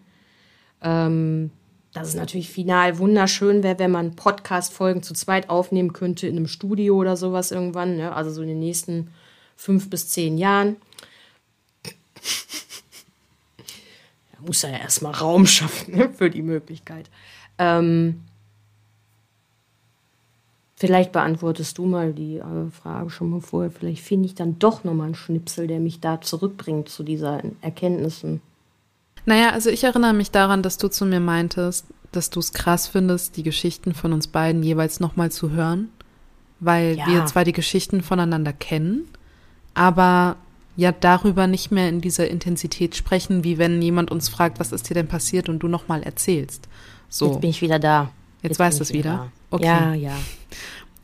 Ähm, 0.83 1.51
dass 1.99 2.09
es 2.09 2.15
natürlich 2.15 2.49
final 2.49 2.99
wunderschön 2.99 3.65
wäre, 3.65 3.81
wenn 3.81 3.91
man 3.91 4.15
Podcast-Folgen 4.15 5.03
zu 5.03 5.15
zweit 5.15 5.51
aufnehmen 5.51 5.93
könnte 5.93 6.29
in 6.29 6.37
einem 6.37 6.47
Studio 6.47 6.97
oder 6.97 7.17
sowas 7.17 7.51
irgendwann. 7.51 7.97
Ne? 7.97 8.15
Also 8.15 8.31
so 8.31 8.43
in 8.43 8.49
den 8.49 8.61
nächsten 8.61 9.11
fünf 9.57 9.91
bis 9.91 10.09
zehn 10.09 10.39
Jahren. 10.39 10.77
Da 14.33 14.47
muss 14.47 14.63
er 14.63 14.71
ja 14.71 14.79
erstmal 14.79 15.13
Raum 15.13 15.47
schaffen 15.47 15.97
ne? 15.97 16.09
für 16.09 16.31
die 16.31 16.43
Möglichkeit. 16.43 17.11
Ähm, 17.59 18.21
vielleicht 20.77 21.11
beantwortest 21.11 21.79
du 21.79 21.87
mal 21.87 22.13
die 22.13 22.37
äh, 22.39 22.71
Frage 22.71 23.11
schon 23.11 23.31
mal 23.31 23.41
vorher. 23.41 23.73
Vielleicht 23.73 24.05
finde 24.05 24.27
ich 24.27 24.37
dann 24.37 24.61
doch 24.61 24.85
nochmal 24.85 25.07
einen 25.07 25.15
Schnipsel, 25.17 25.67
der 25.67 25.81
mich 25.81 25.99
da 25.99 26.21
zurückbringt 26.21 26.89
zu 26.89 27.03
dieser 27.03 27.43
Erkenntnissen. 27.61 28.41
Naja, 29.29 29.51
also 29.51 29.69
ich 29.71 29.85
erinnere 29.85 30.15
mich 30.15 30.31
daran, 30.31 30.63
dass 30.63 30.79
du 30.79 30.89
zu 30.89 31.05
mir 31.05 31.21
meintest, 31.21 31.85
dass 32.13 32.31
du 32.31 32.41
es 32.41 32.53
krass 32.55 32.87
findest, 32.87 33.37
die 33.37 33.43
Geschichten 33.43 33.93
von 33.95 34.15
uns 34.15 34.27
beiden 34.27 34.63
jeweils 34.63 35.01
nochmal 35.01 35.31
zu 35.31 35.51
hören, 35.51 35.91
weil 36.61 36.97
Ja. 36.97 37.07
wir 37.07 37.27
zwar 37.27 37.45
die 37.45 37.53
Geschichten 37.53 38.03
voneinander 38.03 38.55
kennen, 38.55 39.07
aber 39.75 40.37
ja 40.77 40.93
darüber 40.93 41.47
nicht 41.47 41.71
mehr 41.71 41.89
in 41.91 42.01
dieser 42.01 42.29
Intensität 42.29 42.97
sprechen, 42.97 43.45
wie 43.45 43.59
wenn 43.59 43.83
jemand 43.83 44.11
uns 44.11 44.29
fragt, 44.31 44.61
was 44.61 44.73
ist 44.73 44.89
dir 44.89 44.95
denn 44.95 45.09
passiert 45.09 45.49
und 45.51 45.59
du 45.59 45.69
nochmal 45.69 46.03
erzählst. 46.03 46.67
So. 47.11 47.27
Jetzt 47.33 47.41
bin 47.43 47.51
ich 47.51 47.61
wieder 47.61 47.79
da. 47.79 48.11
Jetzt 48.43 48.57
bin 48.57 48.65
weißt 48.67 48.79
du 48.79 48.83
es 48.85 48.93
wieder? 48.95 49.11
da. 49.51 49.57
Okay. 49.57 49.67
Ja, 49.67 49.93
ja. 49.95 50.17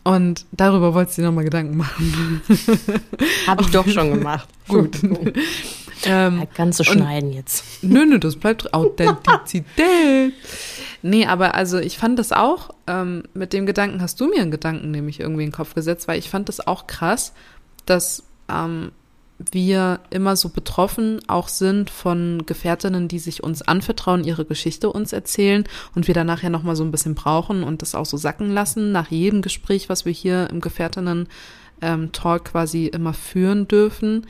Und 0.05 0.47
darüber 0.53 0.95
wolltest 0.95 1.19
du 1.19 1.23
dir 1.23 1.29
nochmal 1.29 1.45
Gedanken 1.45 1.77
machen. 1.77 2.41
Habe 3.47 3.63
ich 3.63 3.69
doch 3.71 3.87
schon 3.89 4.11
gemacht. 4.15 4.49
Gut. 4.69 4.99
Ähm, 6.07 6.47
kannst 6.55 6.81
du 6.81 6.85
schneiden 6.85 7.33
jetzt. 7.33 7.83
Nö, 7.83 8.05
nö, 8.07 8.19
das 8.19 8.37
bleibt 8.37 8.73
Authentizität. 8.75 10.33
Nee, 11.07 11.27
aber 11.27 11.55
also 11.55 11.79
ich 11.79 11.99
fand 11.99 12.19
das 12.19 12.33
auch, 12.33 12.71
ähm, 12.87 13.25
mit 13.35 13.53
dem 13.53 13.67
Gedanken 13.67 14.01
hast 14.01 14.19
du 14.23 14.27
mir 14.27 14.41
einen 14.41 14.51
Gedanken 14.51 14.91
nämlich 14.91 15.21
irgendwie 15.21 15.43
in 15.43 15.51
den 15.51 15.55
Kopf 15.55 15.75
gesetzt, 15.75 16.09
weil 16.09 16.19
ich 16.19 16.31
fand 16.31 16.49
das 16.49 16.67
auch 16.67 16.87
krass, 16.87 17.35
dass 17.85 18.23
ähm, 18.49 18.91
wir 19.39 20.01
immer 20.11 20.37
so 20.37 20.49
betroffen 20.49 21.21
auch 21.27 21.49
sind 21.49 21.91
von 21.91 22.45
Gefährtinnen, 22.47 23.09
die 23.09 23.19
sich 23.19 23.43
uns 23.43 23.63
anvertrauen, 23.63 24.25
ihre 24.25 24.45
Geschichte 24.45 24.91
uns 24.91 25.13
erzählen 25.13 25.65
und 25.95 26.07
wir 26.07 26.15
danach 26.15 26.43
ja 26.43 26.49
nochmal 26.49 26.77
so 26.77 26.85
ein 26.85 26.91
bisschen 26.91 27.15
brauchen 27.15 27.65
und 27.65 27.83
das 27.83 27.95
auch 27.95 28.07
so 28.07 28.17
sacken 28.17 28.51
lassen, 28.51 28.93
nach 28.93 29.11
jedem 29.11 29.43
Gespräch, 29.43 29.89
was 29.89 30.05
wir 30.05 30.13
hier 30.13 30.49
im 30.51 30.61
Gefährtinnen-Talk 30.61 32.45
quasi 32.45 32.87
immer 32.87 33.13
führen 33.13 33.67
dürfen. 33.67 34.27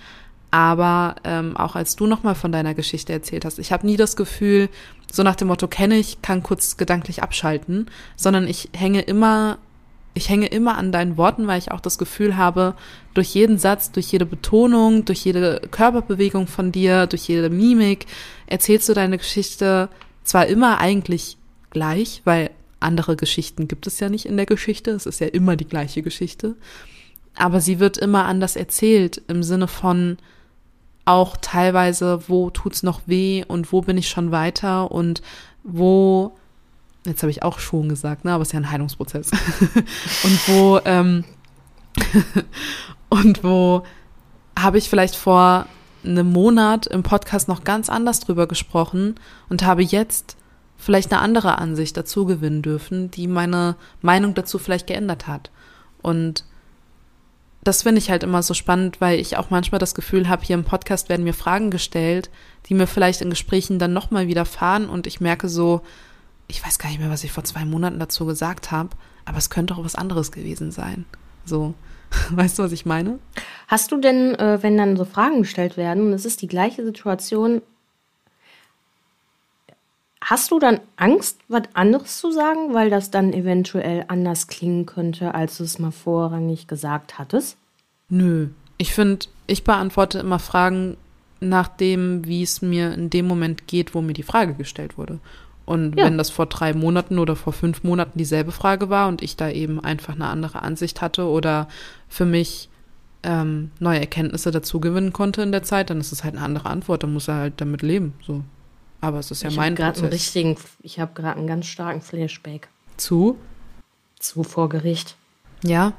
Aber 0.54 1.16
ähm, 1.24 1.56
auch 1.56 1.74
als 1.74 1.96
du 1.96 2.06
nochmal 2.06 2.36
von 2.36 2.52
deiner 2.52 2.74
Geschichte 2.74 3.12
erzählt 3.12 3.44
hast, 3.44 3.58
ich 3.58 3.72
habe 3.72 3.84
nie 3.84 3.96
das 3.96 4.14
Gefühl, 4.14 4.68
so 5.10 5.24
nach 5.24 5.34
dem 5.34 5.48
Motto, 5.48 5.66
kenne 5.66 5.98
ich, 5.98 6.22
kann 6.22 6.44
kurz 6.44 6.76
gedanklich 6.76 7.24
abschalten, 7.24 7.90
sondern 8.14 8.46
ich 8.46 8.68
hänge 8.72 9.00
immer, 9.00 9.58
ich 10.14 10.28
hänge 10.28 10.46
immer 10.46 10.78
an 10.78 10.92
deinen 10.92 11.16
Worten, 11.16 11.48
weil 11.48 11.58
ich 11.58 11.72
auch 11.72 11.80
das 11.80 11.98
Gefühl 11.98 12.36
habe, 12.36 12.74
durch 13.14 13.34
jeden 13.34 13.58
Satz, 13.58 13.90
durch 13.90 14.12
jede 14.12 14.26
Betonung, 14.26 15.04
durch 15.04 15.24
jede 15.24 15.60
Körperbewegung 15.72 16.46
von 16.46 16.70
dir, 16.70 17.08
durch 17.08 17.26
jede 17.26 17.50
Mimik, 17.50 18.06
erzählst 18.46 18.88
du 18.88 18.94
deine 18.94 19.18
Geschichte 19.18 19.88
zwar 20.22 20.46
immer 20.46 20.78
eigentlich 20.78 21.36
gleich, 21.70 22.22
weil 22.24 22.52
andere 22.78 23.16
Geschichten 23.16 23.66
gibt 23.66 23.88
es 23.88 23.98
ja 23.98 24.08
nicht 24.08 24.24
in 24.24 24.36
der 24.36 24.46
Geschichte, 24.46 24.92
es 24.92 25.06
ist 25.06 25.18
ja 25.18 25.26
immer 25.26 25.56
die 25.56 25.66
gleiche 25.66 26.02
Geschichte, 26.02 26.54
aber 27.34 27.60
sie 27.60 27.80
wird 27.80 27.98
immer 27.98 28.26
anders 28.26 28.54
erzählt 28.54 29.20
im 29.26 29.42
Sinne 29.42 29.66
von, 29.66 30.16
auch 31.04 31.36
teilweise, 31.40 32.28
wo 32.28 32.50
tut's 32.50 32.82
noch 32.82 33.02
weh 33.06 33.44
und 33.46 33.72
wo 33.72 33.82
bin 33.82 33.98
ich 33.98 34.08
schon 34.08 34.30
weiter 34.30 34.90
und 34.90 35.22
wo, 35.62 36.36
jetzt 37.04 37.22
habe 37.22 37.30
ich 37.30 37.42
auch 37.42 37.58
schon 37.58 37.88
gesagt, 37.88 38.24
ne, 38.24 38.32
aber 38.32 38.42
es 38.42 38.48
ist 38.48 38.52
ja 38.52 38.60
ein 38.60 38.70
Heilungsprozess. 38.70 39.30
und 40.24 40.48
wo, 40.48 40.80
ähm, 40.84 41.24
und 43.08 43.44
wo 43.44 43.84
habe 44.58 44.78
ich 44.78 44.88
vielleicht 44.88 45.16
vor 45.16 45.66
einem 46.04 46.32
Monat 46.32 46.86
im 46.86 47.02
Podcast 47.02 47.48
noch 47.48 47.64
ganz 47.64 47.88
anders 47.88 48.20
drüber 48.20 48.46
gesprochen 48.46 49.16
und 49.48 49.64
habe 49.64 49.82
jetzt 49.82 50.36
vielleicht 50.76 51.12
eine 51.12 51.22
andere 51.22 51.58
Ansicht 51.58 51.96
dazu 51.96 52.26
gewinnen 52.26 52.62
dürfen, 52.62 53.10
die 53.10 53.26
meine 53.26 53.76
Meinung 54.02 54.34
dazu 54.34 54.58
vielleicht 54.58 54.86
geändert 54.86 55.26
hat. 55.26 55.50
Und 56.02 56.44
das 57.64 57.82
finde 57.82 57.98
ich 57.98 58.10
halt 58.10 58.22
immer 58.22 58.42
so 58.42 58.54
spannend, 58.54 59.00
weil 59.00 59.18
ich 59.18 59.36
auch 59.36 59.50
manchmal 59.50 59.78
das 59.78 59.94
Gefühl 59.94 60.28
habe, 60.28 60.44
hier 60.44 60.54
im 60.54 60.64
Podcast 60.64 61.08
werden 61.08 61.24
mir 61.24 61.32
Fragen 61.32 61.70
gestellt, 61.70 62.30
die 62.66 62.74
mir 62.74 62.86
vielleicht 62.86 63.22
in 63.22 63.30
Gesprächen 63.30 63.78
dann 63.78 63.92
nochmal 63.92 64.28
widerfahren 64.28 64.88
und 64.88 65.06
ich 65.06 65.20
merke 65.20 65.48
so, 65.48 65.80
ich 66.46 66.64
weiß 66.64 66.78
gar 66.78 66.90
nicht 66.90 67.00
mehr, 67.00 67.10
was 67.10 67.24
ich 67.24 67.32
vor 67.32 67.44
zwei 67.44 67.64
Monaten 67.64 67.98
dazu 67.98 68.26
gesagt 68.26 68.70
habe, 68.70 68.90
aber 69.24 69.38
es 69.38 69.50
könnte 69.50 69.74
auch 69.74 69.84
was 69.84 69.94
anderes 69.94 70.30
gewesen 70.30 70.70
sein. 70.70 71.06
So, 71.44 71.74
weißt 72.30 72.58
du, 72.58 72.62
was 72.62 72.72
ich 72.72 72.84
meine? 72.84 73.18
Hast 73.66 73.90
du 73.92 73.98
denn, 73.98 74.34
äh, 74.34 74.62
wenn 74.62 74.76
dann 74.76 74.96
so 74.96 75.04
Fragen 75.04 75.40
gestellt 75.40 75.76
werden 75.76 76.06
und 76.06 76.12
es 76.12 76.26
ist 76.26 76.42
die 76.42 76.48
gleiche 76.48 76.84
Situation, 76.84 77.62
hast 80.24 80.50
du 80.50 80.58
dann 80.58 80.80
Angst, 80.96 81.38
was 81.48 81.62
anderes 81.74 82.18
zu 82.18 82.32
sagen, 82.32 82.72
weil 82.74 82.90
das 82.90 83.10
dann 83.10 83.32
eventuell 83.32 84.04
anders 84.08 84.46
klingen 84.46 84.86
könnte, 84.86 85.34
als 85.34 85.58
du 85.58 85.64
es 85.64 85.78
mal 85.78 85.90
vorrangig 85.90 86.66
gesagt 86.66 87.18
hattest? 87.18 87.56
Nö. 88.08 88.48
Ich 88.78 88.94
finde, 88.94 89.26
ich 89.46 89.64
beantworte 89.64 90.18
immer 90.18 90.38
Fragen 90.38 90.96
nach 91.40 91.68
dem, 91.68 92.24
wie 92.26 92.42
es 92.42 92.62
mir 92.62 92.94
in 92.94 93.10
dem 93.10 93.26
Moment 93.26 93.66
geht, 93.66 93.94
wo 93.94 94.00
mir 94.00 94.14
die 94.14 94.22
Frage 94.22 94.54
gestellt 94.54 94.96
wurde. 94.96 95.18
Und 95.66 95.96
Ja. 95.98 96.06
wenn 96.06 96.18
das 96.18 96.30
vor 96.30 96.46
drei 96.46 96.72
Monaten 96.74 97.18
oder 97.18 97.36
vor 97.36 97.52
fünf 97.52 97.84
Monaten 97.84 98.18
dieselbe 98.18 98.52
Frage 98.52 98.90
war 98.90 99.08
und 99.08 99.22
ich 99.22 99.36
da 99.36 99.48
eben 99.50 99.78
einfach 99.82 100.14
eine 100.14 100.26
andere 100.28 100.62
Ansicht 100.62 101.00
hatte 101.02 101.26
oder 101.26 101.68
für 102.08 102.24
mich 102.26 102.68
ähm, 103.22 103.70
neue 103.78 104.00
Erkenntnisse 104.00 104.50
dazu 104.50 104.80
gewinnen 104.80 105.12
konnte 105.14 105.40
in 105.42 105.52
der 105.52 105.62
Zeit, 105.62 105.88
dann 105.88 106.00
ist 106.00 106.12
es 106.12 106.24
halt 106.24 106.34
eine 106.36 106.44
andere 106.44 106.68
Antwort. 106.68 107.02
Dann 107.02 107.12
muss 107.14 107.28
er 107.28 107.36
halt 107.36 107.54
damit 107.58 107.80
leben. 107.82 108.12
So. 108.20 108.42
Aber 109.04 109.18
es 109.18 109.30
ist 109.30 109.42
ja 109.42 109.50
ich 109.50 109.56
mein 109.56 109.72
habe 109.72 109.74
gerade 109.76 109.98
einen 110.00 110.08
Prozess. 110.10 110.20
richtigen, 110.34 110.56
ich 110.82 110.98
habe 111.00 111.12
gerade 111.14 111.38
einen 111.38 111.46
ganz 111.46 111.66
starken 111.66 112.00
Flashback 112.00 112.68
Zu? 112.96 113.36
zu 114.18 114.42
vor 114.42 114.68
Gericht. 114.68 115.16
Ja. 115.62 115.92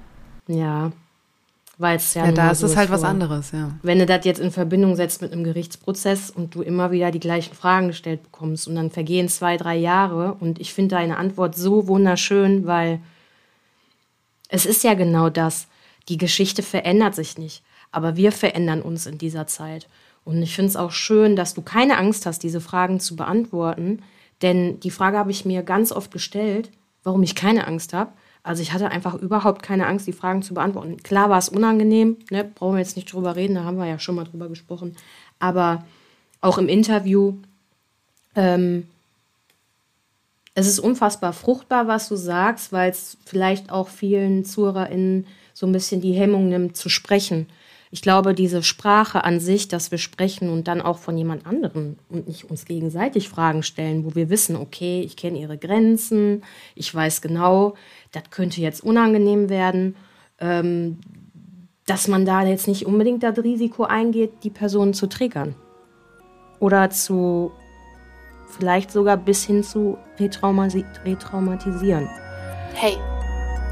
Ja, 0.47 0.91
weil 1.77 1.97
es 1.97 2.13
ja, 2.13 2.25
Ja, 2.25 2.31
da 2.31 2.51
ist 2.51 2.63
es 2.63 2.75
halt 2.75 2.89
was 2.89 3.01
vor- 3.01 3.09
anderes, 3.09 3.51
ja. 3.51 3.71
Wenn 3.83 3.99
du 3.99 4.05
das 4.05 4.25
jetzt 4.25 4.39
in 4.39 4.51
Verbindung 4.51 4.95
setzt 4.95 5.21
mit 5.21 5.31
einem 5.33 5.43
Gerichtsprozess 5.43 6.29
und 6.31 6.55
du 6.55 6.61
immer 6.61 6.91
wieder 6.91 7.11
die 7.11 7.19
gleichen 7.19 7.53
Fragen 7.53 7.87
gestellt 7.89 8.23
bekommst 8.23 8.67
und 8.67 8.75
dann 8.75 8.91
vergehen 8.91 9.27
zwei, 9.29 9.57
drei 9.57 9.75
Jahre 9.75 10.33
und 10.39 10.59
ich 10.59 10.73
finde 10.73 10.95
deine 10.95 11.17
Antwort 11.17 11.55
so 11.55 11.87
wunderschön, 11.87 12.65
weil 12.65 12.99
es 14.49 14.65
ist 14.65 14.83
ja 14.83 14.93
genau 14.93 15.29
das. 15.29 15.67
Die 16.09 16.17
Geschichte 16.17 16.61
verändert 16.63 17.15
sich 17.15 17.37
nicht, 17.37 17.63
aber 17.91 18.15
wir 18.15 18.31
verändern 18.31 18.81
uns 18.81 19.05
in 19.07 19.17
dieser 19.17 19.47
Zeit. 19.47 19.87
Und 20.25 20.41
ich 20.41 20.55
finde 20.55 20.69
es 20.69 20.75
auch 20.75 20.91
schön, 20.91 21.35
dass 21.35 21.53
du 21.53 21.61
keine 21.61 21.97
Angst 21.97 22.25
hast, 22.25 22.43
diese 22.43 22.59
Fragen 22.59 22.99
zu 22.99 23.15
beantworten, 23.15 24.01
denn 24.41 24.79
die 24.81 24.91
Frage 24.91 25.17
habe 25.17 25.31
ich 25.31 25.45
mir 25.45 25.63
ganz 25.63 25.91
oft 25.91 26.11
gestellt, 26.11 26.71
warum 27.03 27.23
ich 27.23 27.35
keine 27.35 27.67
Angst 27.67 27.93
habe. 27.93 28.11
Also 28.43 28.61
ich 28.61 28.73
hatte 28.73 28.91
einfach 28.91 29.15
überhaupt 29.15 29.63
keine 29.63 29.87
Angst, 29.87 30.07
die 30.07 30.13
Fragen 30.13 30.41
zu 30.41 30.53
beantworten. 30.53 30.97
Klar 30.97 31.29
war 31.29 31.37
es 31.37 31.49
unangenehm, 31.49 32.17
ne? 32.29 32.43
brauchen 32.43 32.73
wir 32.73 32.79
jetzt 32.79 32.95
nicht 32.95 33.11
drüber 33.11 33.35
reden, 33.35 33.55
da 33.55 33.63
haben 33.63 33.77
wir 33.77 33.87
ja 33.87 33.97
schon 33.97 34.15
mal 34.15 34.25
drüber 34.25 34.49
gesprochen. 34.49 34.95
Aber 35.39 35.85
auch 36.41 36.57
im 36.57 36.67
Interview, 36.67 37.35
ähm, 38.35 38.87
es 40.53 40.67
ist 40.67 40.79
unfassbar 40.79 41.33
fruchtbar, 41.33 41.87
was 41.87 42.07
du 42.07 42.15
sagst, 42.15 42.71
weil 42.71 42.89
es 42.89 43.17
vielleicht 43.25 43.71
auch 43.71 43.89
vielen 43.89 44.45
ZuhörerInnen 44.45 45.27
so 45.53 45.65
ein 45.65 45.71
bisschen 45.71 46.01
die 46.01 46.13
Hemmung 46.13 46.49
nimmt, 46.49 46.77
zu 46.77 46.89
sprechen. 46.89 47.47
Ich 47.95 48.01
glaube, 48.01 48.33
diese 48.33 48.61
Sprache 48.61 49.23
an 49.23 49.39
sich, 49.39 49.69
dass 49.69 49.89
wir 49.89 49.99
sprechen 49.99 50.49
und 50.49 50.67
dann 50.67 50.81
auch 50.81 50.97
von 50.97 51.17
jemand 51.17 51.47
anderem 51.47 51.95
und 52.09 52.27
nicht 52.27 52.43
uns 52.43 52.65
gegenseitig 52.65 53.29
Fragen 53.29 53.63
stellen, 53.63 54.03
wo 54.03 54.15
wir 54.15 54.29
wissen, 54.29 54.57
okay, 54.57 54.99
ich 54.99 55.15
kenne 55.15 55.39
ihre 55.39 55.57
Grenzen, 55.57 56.43
ich 56.75 56.93
weiß 56.93 57.21
genau, 57.21 57.75
das 58.11 58.23
könnte 58.31 58.59
jetzt 58.59 58.83
unangenehm 58.83 59.47
werden, 59.47 59.95
ähm, 60.39 60.97
dass 61.85 62.09
man 62.09 62.25
da 62.25 62.43
jetzt 62.43 62.67
nicht 62.67 62.85
unbedingt 62.85 63.23
das 63.23 63.37
Risiko 63.37 63.85
eingeht, 63.85 64.43
die 64.43 64.49
Person 64.49 64.93
zu 64.93 65.07
triggern. 65.07 65.55
Oder 66.59 66.89
zu 66.89 67.53
vielleicht 68.57 68.91
sogar 68.91 69.15
bis 69.15 69.45
hin 69.45 69.63
zu 69.63 69.97
retraumatisieren. 70.19 72.09
Hey, 72.73 72.97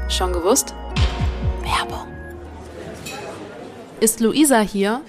schon 0.08 0.32
gewusst? 0.32 0.74
Werbung. 1.60 2.13
Ist 4.04 4.20
Luisa 4.20 4.60
hier? 4.60 5.00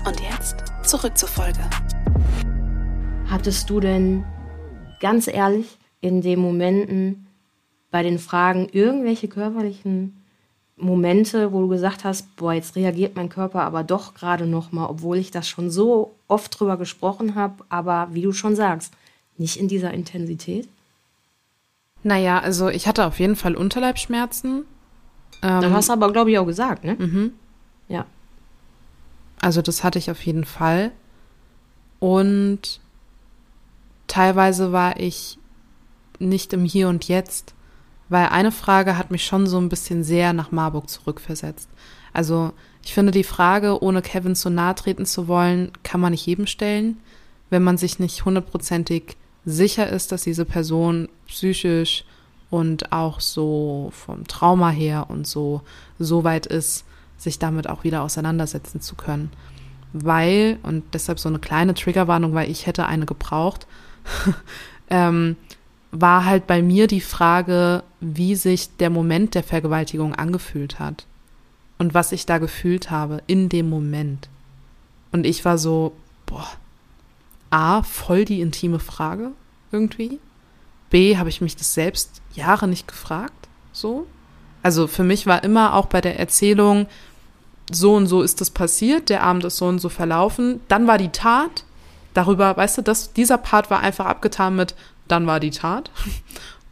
Und 0.06 0.20
jetzt 0.20 0.56
zurück 0.82 1.16
zur 1.16 1.28
Folge. 1.28 1.60
Hattest 3.30 3.70
du 3.70 3.78
denn 3.78 4.24
ganz 4.98 5.28
ehrlich 5.28 5.78
in 6.00 6.20
den 6.20 6.40
Momenten 6.40 7.28
bei 7.92 8.02
den 8.02 8.18
Fragen 8.18 8.68
irgendwelche 8.72 9.28
körperlichen 9.28 10.17
Momente, 10.78 11.52
wo 11.52 11.60
du 11.62 11.68
gesagt 11.68 12.04
hast, 12.04 12.34
boah, 12.36 12.52
jetzt 12.52 12.76
reagiert 12.76 13.16
mein 13.16 13.28
Körper 13.28 13.62
aber 13.62 13.82
doch 13.84 14.14
gerade 14.14 14.46
noch 14.46 14.72
mal, 14.72 14.86
obwohl 14.86 15.16
ich 15.18 15.30
das 15.30 15.48
schon 15.48 15.70
so 15.70 16.14
oft 16.28 16.58
drüber 16.58 16.76
gesprochen 16.76 17.34
habe, 17.34 17.64
aber 17.68 18.08
wie 18.12 18.22
du 18.22 18.32
schon 18.32 18.54
sagst, 18.56 18.92
nicht 19.36 19.56
in 19.56 19.68
dieser 19.68 19.92
Intensität? 19.92 20.68
Naja, 22.02 22.38
also 22.38 22.68
ich 22.68 22.86
hatte 22.86 23.04
auf 23.06 23.18
jeden 23.18 23.36
Fall 23.36 23.56
Unterleibsschmerzen. 23.56 24.64
Dann 25.40 25.64
Ähm, 25.64 25.72
hast 25.72 25.88
du 25.88 25.92
aber, 25.92 26.12
glaube 26.12 26.30
ich, 26.30 26.38
auch 26.38 26.46
gesagt, 26.46 26.84
ne? 26.84 26.94
mhm. 26.98 27.32
Ja. 27.88 28.06
Also 29.40 29.62
das 29.62 29.82
hatte 29.84 29.98
ich 29.98 30.10
auf 30.10 30.20
jeden 30.26 30.44
Fall. 30.44 30.92
Und 32.00 32.80
teilweise 34.06 34.72
war 34.72 34.98
ich 34.98 35.38
nicht 36.18 36.52
im 36.52 36.64
Hier 36.64 36.88
und 36.88 37.06
Jetzt, 37.08 37.54
weil 38.08 38.28
eine 38.28 38.52
Frage 38.52 38.96
hat 38.96 39.10
mich 39.10 39.24
schon 39.24 39.46
so 39.46 39.58
ein 39.58 39.68
bisschen 39.68 40.04
sehr 40.04 40.32
nach 40.32 40.50
Marburg 40.50 40.88
zurückversetzt. 40.88 41.68
Also 42.12 42.52
ich 42.84 42.94
finde 42.94 43.12
die 43.12 43.24
Frage, 43.24 43.82
ohne 43.82 44.02
Kevin 44.02 44.34
zu 44.34 44.50
nahe 44.50 44.74
treten 44.74 45.06
zu 45.06 45.28
wollen, 45.28 45.72
kann 45.82 46.00
man 46.00 46.12
nicht 46.12 46.26
jedem 46.26 46.46
stellen, 46.46 46.98
wenn 47.50 47.62
man 47.62 47.76
sich 47.76 47.98
nicht 47.98 48.24
hundertprozentig 48.24 49.16
sicher 49.44 49.88
ist, 49.88 50.12
dass 50.12 50.22
diese 50.22 50.44
Person 50.44 51.08
psychisch 51.26 52.04
und 52.50 52.92
auch 52.92 53.20
so 53.20 53.92
vom 53.92 54.26
Trauma 54.26 54.70
her 54.70 55.06
und 55.08 55.26
so 55.26 55.62
so 55.98 56.24
weit 56.24 56.46
ist, 56.46 56.84
sich 57.18 57.38
damit 57.38 57.68
auch 57.68 57.84
wieder 57.84 58.02
auseinandersetzen 58.02 58.80
zu 58.80 58.94
können. 58.94 59.30
Weil, 59.92 60.58
und 60.62 60.84
deshalb 60.92 61.18
so 61.18 61.28
eine 61.28 61.38
kleine 61.38 61.74
Triggerwarnung, 61.74 62.34
weil 62.34 62.50
ich 62.50 62.66
hätte 62.66 62.86
eine 62.86 63.06
gebraucht, 63.06 63.66
ähm, 64.90 65.36
war 65.90 66.24
halt 66.24 66.46
bei 66.46 66.62
mir 66.62 66.86
die 66.86 67.00
Frage, 67.00 67.82
wie 68.00 68.34
sich 68.34 68.76
der 68.76 68.90
Moment 68.90 69.34
der 69.34 69.42
Vergewaltigung 69.42 70.14
angefühlt 70.14 70.78
hat 70.78 71.06
und 71.78 71.94
was 71.94 72.12
ich 72.12 72.26
da 72.26 72.38
gefühlt 72.38 72.90
habe 72.90 73.22
in 73.26 73.48
dem 73.48 73.70
Moment. 73.70 74.28
Und 75.12 75.24
ich 75.24 75.44
war 75.44 75.56
so, 75.56 75.92
boah, 76.26 76.46
A, 77.50 77.82
voll 77.82 78.24
die 78.24 78.40
intime 78.40 78.78
Frage 78.78 79.30
irgendwie. 79.72 80.18
B, 80.90 81.16
habe 81.16 81.28
ich 81.28 81.40
mich 81.40 81.56
das 81.56 81.72
selbst 81.74 82.20
Jahre 82.34 82.68
nicht 82.68 82.88
gefragt, 82.88 83.48
so. 83.72 84.06
Also 84.62 84.86
für 84.86 85.04
mich 85.04 85.26
war 85.26 85.44
immer 85.44 85.74
auch 85.74 85.86
bei 85.86 86.00
der 86.00 86.18
Erzählung, 86.18 86.86
so 87.70 87.94
und 87.94 88.06
so 88.06 88.22
ist 88.22 88.40
das 88.40 88.50
passiert, 88.50 89.08
der 89.08 89.22
Abend 89.22 89.44
ist 89.44 89.56
so 89.58 89.66
und 89.66 89.78
so 89.78 89.88
verlaufen, 89.88 90.60
dann 90.68 90.86
war 90.86 90.98
die 90.98 91.10
Tat, 91.10 91.64
darüber, 92.14 92.56
weißt 92.56 92.78
du, 92.78 92.82
das, 92.82 93.12
dieser 93.12 93.38
Part 93.38 93.70
war 93.70 93.80
einfach 93.80 94.06
abgetan 94.06 94.56
mit, 94.56 94.74
dann 95.08 95.26
war 95.26 95.40
die 95.40 95.50
Tat. 95.50 95.90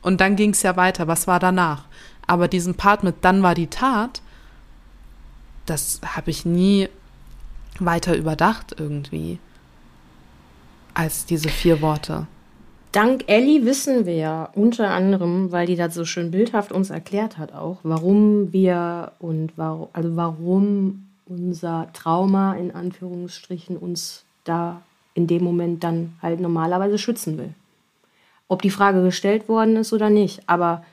Und 0.03 0.21
dann 0.21 0.37
ging 0.37 0.51
es 0.51 0.63
ja 0.63 0.77
weiter, 0.77 1.09
was 1.09 1.27
war 1.27 1.41
danach? 1.41 1.85
Aber 2.27 2.49
diesen 2.49 2.75
Part 2.75 3.03
mit, 3.03 3.17
dann 3.23 3.43
war 3.43 3.55
die 3.55 3.67
Tat, 3.67 4.23
das 5.65 6.01
habe 6.05 6.31
ich 6.31 6.45
nie 6.45 6.89
weiter 7.81 8.17
überdacht 8.17 8.75
irgendwie, 8.79 9.39
als 10.95 11.27
diese 11.27 11.49
vier 11.49 11.81
Worte. 11.83 12.27
Dank 12.93 13.25
Ellie 13.27 13.65
wissen 13.67 14.07
wir 14.07 14.15
ja 14.15 14.49
unter 14.55 14.91
anderem, 14.91 15.53
weil 15.53 15.67
die 15.67 15.77
das 15.77 15.95
so 15.95 16.05
schön 16.05 16.31
bildhaft 16.31 16.73
uns 16.73 16.89
erklärt 16.91 17.37
hat 17.37 17.53
auch, 17.53 17.79
warum 17.83 18.53
wir 18.53 19.13
und 19.19 19.53
warum, 19.57 19.89
also 19.93 20.17
warum 20.17 21.09
unser 21.27 21.89
Trauma 21.93 22.55
in 22.55 22.75
Anführungsstrichen 22.75 23.77
uns 23.77 24.25
da 24.45 24.81
in 25.13 25.27
dem 25.27 25.43
Moment 25.43 25.85
dann 25.85 26.15
halt 26.23 26.41
normalerweise 26.41 26.97
schützen 26.97 27.37
will. 27.37 27.53
Ob 28.49 28.63
die 28.63 28.71
Frage 28.71 29.03
gestellt 29.03 29.49
worden 29.49 29.77
ist 29.77 29.93
oder 29.93 30.09
nicht, 30.11 30.41
aber 30.47 30.85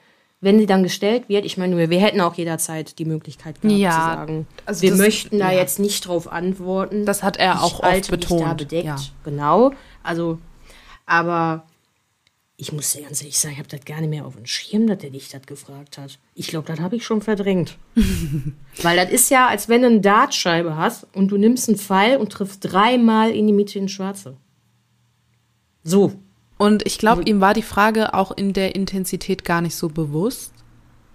wenn 0.42 0.60
sie 0.60 0.66
dann 0.66 0.84
gestellt 0.84 1.30
wird, 1.30 1.46
ich 1.46 1.58
meine, 1.58 1.78
wir, 1.78 1.90
wir 1.90 2.00
hätten 2.02 2.20
auch 2.20 2.34
jederzeit 2.36 3.00
die 3.00 3.06
Möglichkeit 3.06 3.62
gehabt 3.62 3.80
Ja, 3.80 3.92
zu 3.92 3.98
sagen, 3.98 4.48
also 4.66 4.82
wir 4.82 4.90
das- 4.90 5.00
möchten 5.00 5.40
da 5.40 5.52
ja. 5.52 5.60
jetzt 5.60 5.80
nicht 5.80 6.06
drauf 6.08 6.30
antworten. 6.32 7.06
Das 7.06 7.24
hat 7.24 7.38
er 7.38 7.54
Ich 7.54 7.60
auch 7.62 7.82
oft 7.82 8.10
betont. 8.12 8.72
Ja. 8.72 8.98
Genau. 9.24 9.72
Also, 10.04 10.40
aber 11.06 11.64
ich 12.58 12.74
muss 12.74 12.92
dir 12.92 13.04
ganz 13.04 13.22
ehrlich 13.22 13.40
sagen, 13.40 13.54
ich 13.54 13.60
habe 13.60 13.70
das 13.70 13.86
gar 13.86 14.02
nicht 14.02 14.10
mehr 14.10 14.26
auf 14.26 14.36
dem 14.36 14.46
Schirm, 14.46 14.86
dass 14.88 14.98
der 14.98 15.12
dich 15.12 15.30
das 15.30 15.44
gefragt 15.46 15.98
hat. 15.98 16.20
Ich 16.36 16.48
glaube, 16.48 16.68
das 16.68 16.80
habe 16.82 16.96
ich 16.98 17.06
schon 17.06 17.22
verdrängt. 17.22 17.78
Weil 18.82 18.98
das 18.98 19.12
ist 19.12 19.30
ja, 19.30 19.48
als 19.48 19.70
wenn 19.70 19.82
du 19.82 19.88
eine 19.88 20.02
Dartscheibe 20.02 20.76
hast 20.76 21.08
und 21.16 21.30
du 21.30 21.38
nimmst 21.38 21.70
einen 21.70 21.78
Pfeil 21.78 22.18
und 22.18 22.32
triffst 22.34 22.60
dreimal 22.70 23.32
in 23.32 23.48
die 23.48 23.54
Mitte 23.54 23.80
ins 23.80 23.92
Schwarze. 23.92 24.36
So. 25.84 26.14
Und 26.58 26.86
ich 26.86 26.98
glaube, 26.98 27.24
ihm 27.24 27.42
war 27.42 27.54
die 27.54 27.62
Frage 27.62 28.14
auch 28.14 28.32
in 28.32 28.54
der 28.54 28.76
Intensität 28.76 29.44
gar 29.44 29.62
nicht 29.62 29.76
so 29.76 29.90
bewusst. 29.90 30.54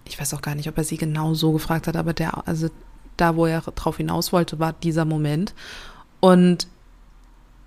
Ich 0.05 0.21
weiß 0.21 0.35
auch 0.35 0.43
gar 0.43 0.55
nicht, 0.55 0.69
ob 0.69 0.77
er 0.77 0.85
sie 0.85 0.97
genau 0.97 1.35
so 1.35 1.53
gefragt 1.53 1.87
hat, 1.87 1.97
aber 1.97 2.13
der, 2.13 2.47
also 2.47 2.69
da, 3.17 3.37
wo 3.37 3.47
er 3.47 3.61
drauf 3.61 3.99
hinaus 3.99 4.33
wollte, 4.33 4.59
war 4.59 4.73
dieser 4.73 5.05
Moment. 5.05 5.55
Und 6.21 6.67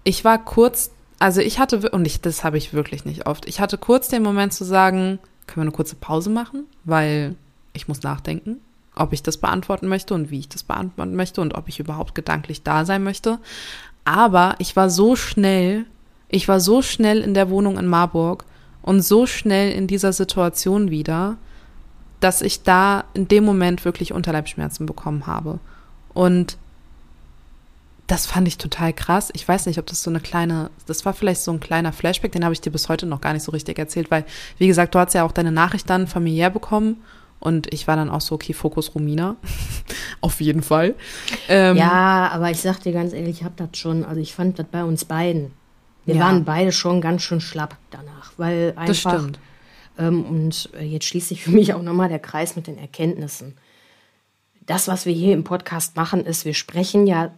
ich 0.04 0.26
war 0.26 0.44
kurz, 0.44 0.92
also 1.20 1.42
ich 1.42 1.60
hatte, 1.60 1.90
und 1.92 2.06
ich, 2.06 2.22
das 2.22 2.44
habe 2.44 2.58
ich 2.58 2.74
wirklich 2.74 3.06
nicht 3.06 3.28
oft, 3.28 3.48
ich 3.48 3.60
hatte 3.60 3.78
kurz 3.78 4.08
den 4.08 4.24
Moment 4.24 4.54
zu 4.54 4.64
sagen, 4.64 5.20
können 5.48 5.64
wir 5.64 5.70
eine 5.70 5.72
kurze 5.72 5.96
Pause 5.96 6.30
machen, 6.30 6.66
weil 6.84 7.36
ich 7.74 7.88
muss 7.88 8.02
nachdenken, 8.04 8.60
ob 8.96 9.14
ich 9.14 9.24
das 9.24 9.38
beantworten 9.38 9.88
möchte 9.88 10.14
und 10.14 10.32
wie 10.32 10.40
ich 10.40 10.50
das 10.50 10.64
beantworten 10.64 11.16
möchte 11.16 11.42
und 11.42 11.54
ob 11.54 11.68
ich 11.68 11.80
überhaupt 11.80 12.16
gedanklich 12.16 12.64
da 12.64 12.86
sein 12.86 13.04
möchte. 13.04 13.40
Aber 14.04 14.56
ich 14.60 14.76
war 14.76 14.90
so 14.90 15.16
schnell, 15.16 15.86
ich 16.32 16.48
war 16.48 16.60
so 16.60 16.82
schnell 16.82 17.20
in 17.20 17.34
der 17.34 17.50
Wohnung 17.50 17.78
in 17.78 17.86
Marburg 17.86 18.46
und 18.82 19.02
so 19.02 19.26
schnell 19.26 19.72
in 19.72 19.88
dieser 19.88 20.14
Situation 20.14 20.90
wieder, 20.90 21.38
dass 22.20 22.42
ich 22.42 22.64
da 22.64 23.04
in 23.14 23.28
dem 23.28 23.44
Moment 23.44 23.84
wirklich 23.84 24.14
Unterleibschmerzen 24.14 24.86
bekommen 24.86 25.28
habe. 25.28 25.60
Und 26.14 26.58
das 28.08 28.26
fand 28.26 28.48
ich 28.48 28.58
total 28.58 28.94
krass. 28.94 29.30
Ich 29.34 29.48
weiß 29.48 29.66
nicht, 29.66 29.80
ob 29.80 29.86
das 29.86 30.04
so 30.04 30.10
eine 30.10 30.20
kleine, 30.20 30.70
das 30.86 31.06
war 31.06 31.14
vielleicht 31.14 31.42
so 31.42 31.52
ein 31.52 31.60
kleiner 31.60 31.94
Flashback, 31.94 32.32
den 32.32 32.44
habe 32.44 32.54
ich 32.54 32.62
dir 32.62 32.72
bis 32.72 32.90
heute 32.90 33.06
noch 33.06 33.22
gar 33.22 33.34
nicht 33.34 33.44
so 33.44 33.52
richtig 33.52 33.78
erzählt, 33.78 34.10
weil, 34.10 34.26
wie 34.58 34.68
gesagt, 34.68 34.96
du 34.96 35.00
hast 35.00 35.14
ja 35.14 35.24
auch 35.24 35.32
deine 35.32 35.52
Nachricht 35.52 35.90
dann 35.90 36.08
familiär 36.08 36.50
bekommen 36.50 36.98
und 37.40 37.74
ich 37.74 37.88
war 37.88 37.96
dann 37.96 38.10
auch 38.10 38.22
so, 38.22 38.36
okay, 38.36 38.54
Fokus 38.54 38.94
Romina. 38.96 39.36
Auf 40.22 40.42
jeden 40.42 40.62
Fall. 40.62 40.96
Ähm, 41.50 41.76
ja, 41.76 42.30
aber 42.32 42.52
ich 42.52 42.62
sag 42.62 42.80
dir 42.82 42.94
ganz 42.94 43.14
ehrlich, 43.14 43.40
ich 43.40 43.44
habe 43.44 43.56
das 43.58 43.70
schon, 43.78 44.06
also 44.06 44.22
ich 44.22 44.34
fand 44.34 44.60
das 44.60 44.68
bei 44.72 44.84
uns 44.84 45.06
beiden. 45.06 45.52
Wir 46.06 46.16
ja. 46.16 46.22
waren 46.22 46.46
beide 46.46 46.72
schon 46.72 47.02
ganz 47.02 47.22
schön 47.22 47.42
schlapp 47.42 47.78
danach, 47.92 48.34
weil 48.38 48.74
einfach. 48.76 48.88
Das 48.88 49.00
stimmt. 49.00 49.40
Ähm, 49.98 50.24
und 50.26 50.70
äh, 50.74 50.84
jetzt 50.84 51.06
schließt 51.06 51.30
sich 51.30 51.44
für 51.44 51.52
mich 51.52 51.74
auch 51.74 51.82
nochmal 51.82 52.10
der 52.10 52.20
Kreis 52.20 52.56
mit 52.56 52.68
den 52.68 52.78
Erkenntnissen. 52.78 53.58
Das, 54.66 54.88
was 54.88 55.06
wir 55.06 55.14
hier 55.14 55.34
im 55.34 55.44
Podcast 55.44 55.96
machen, 55.96 56.26
ist, 56.26 56.46
wir 56.46 56.54
sprechen 56.54 57.08
ja 57.08 57.32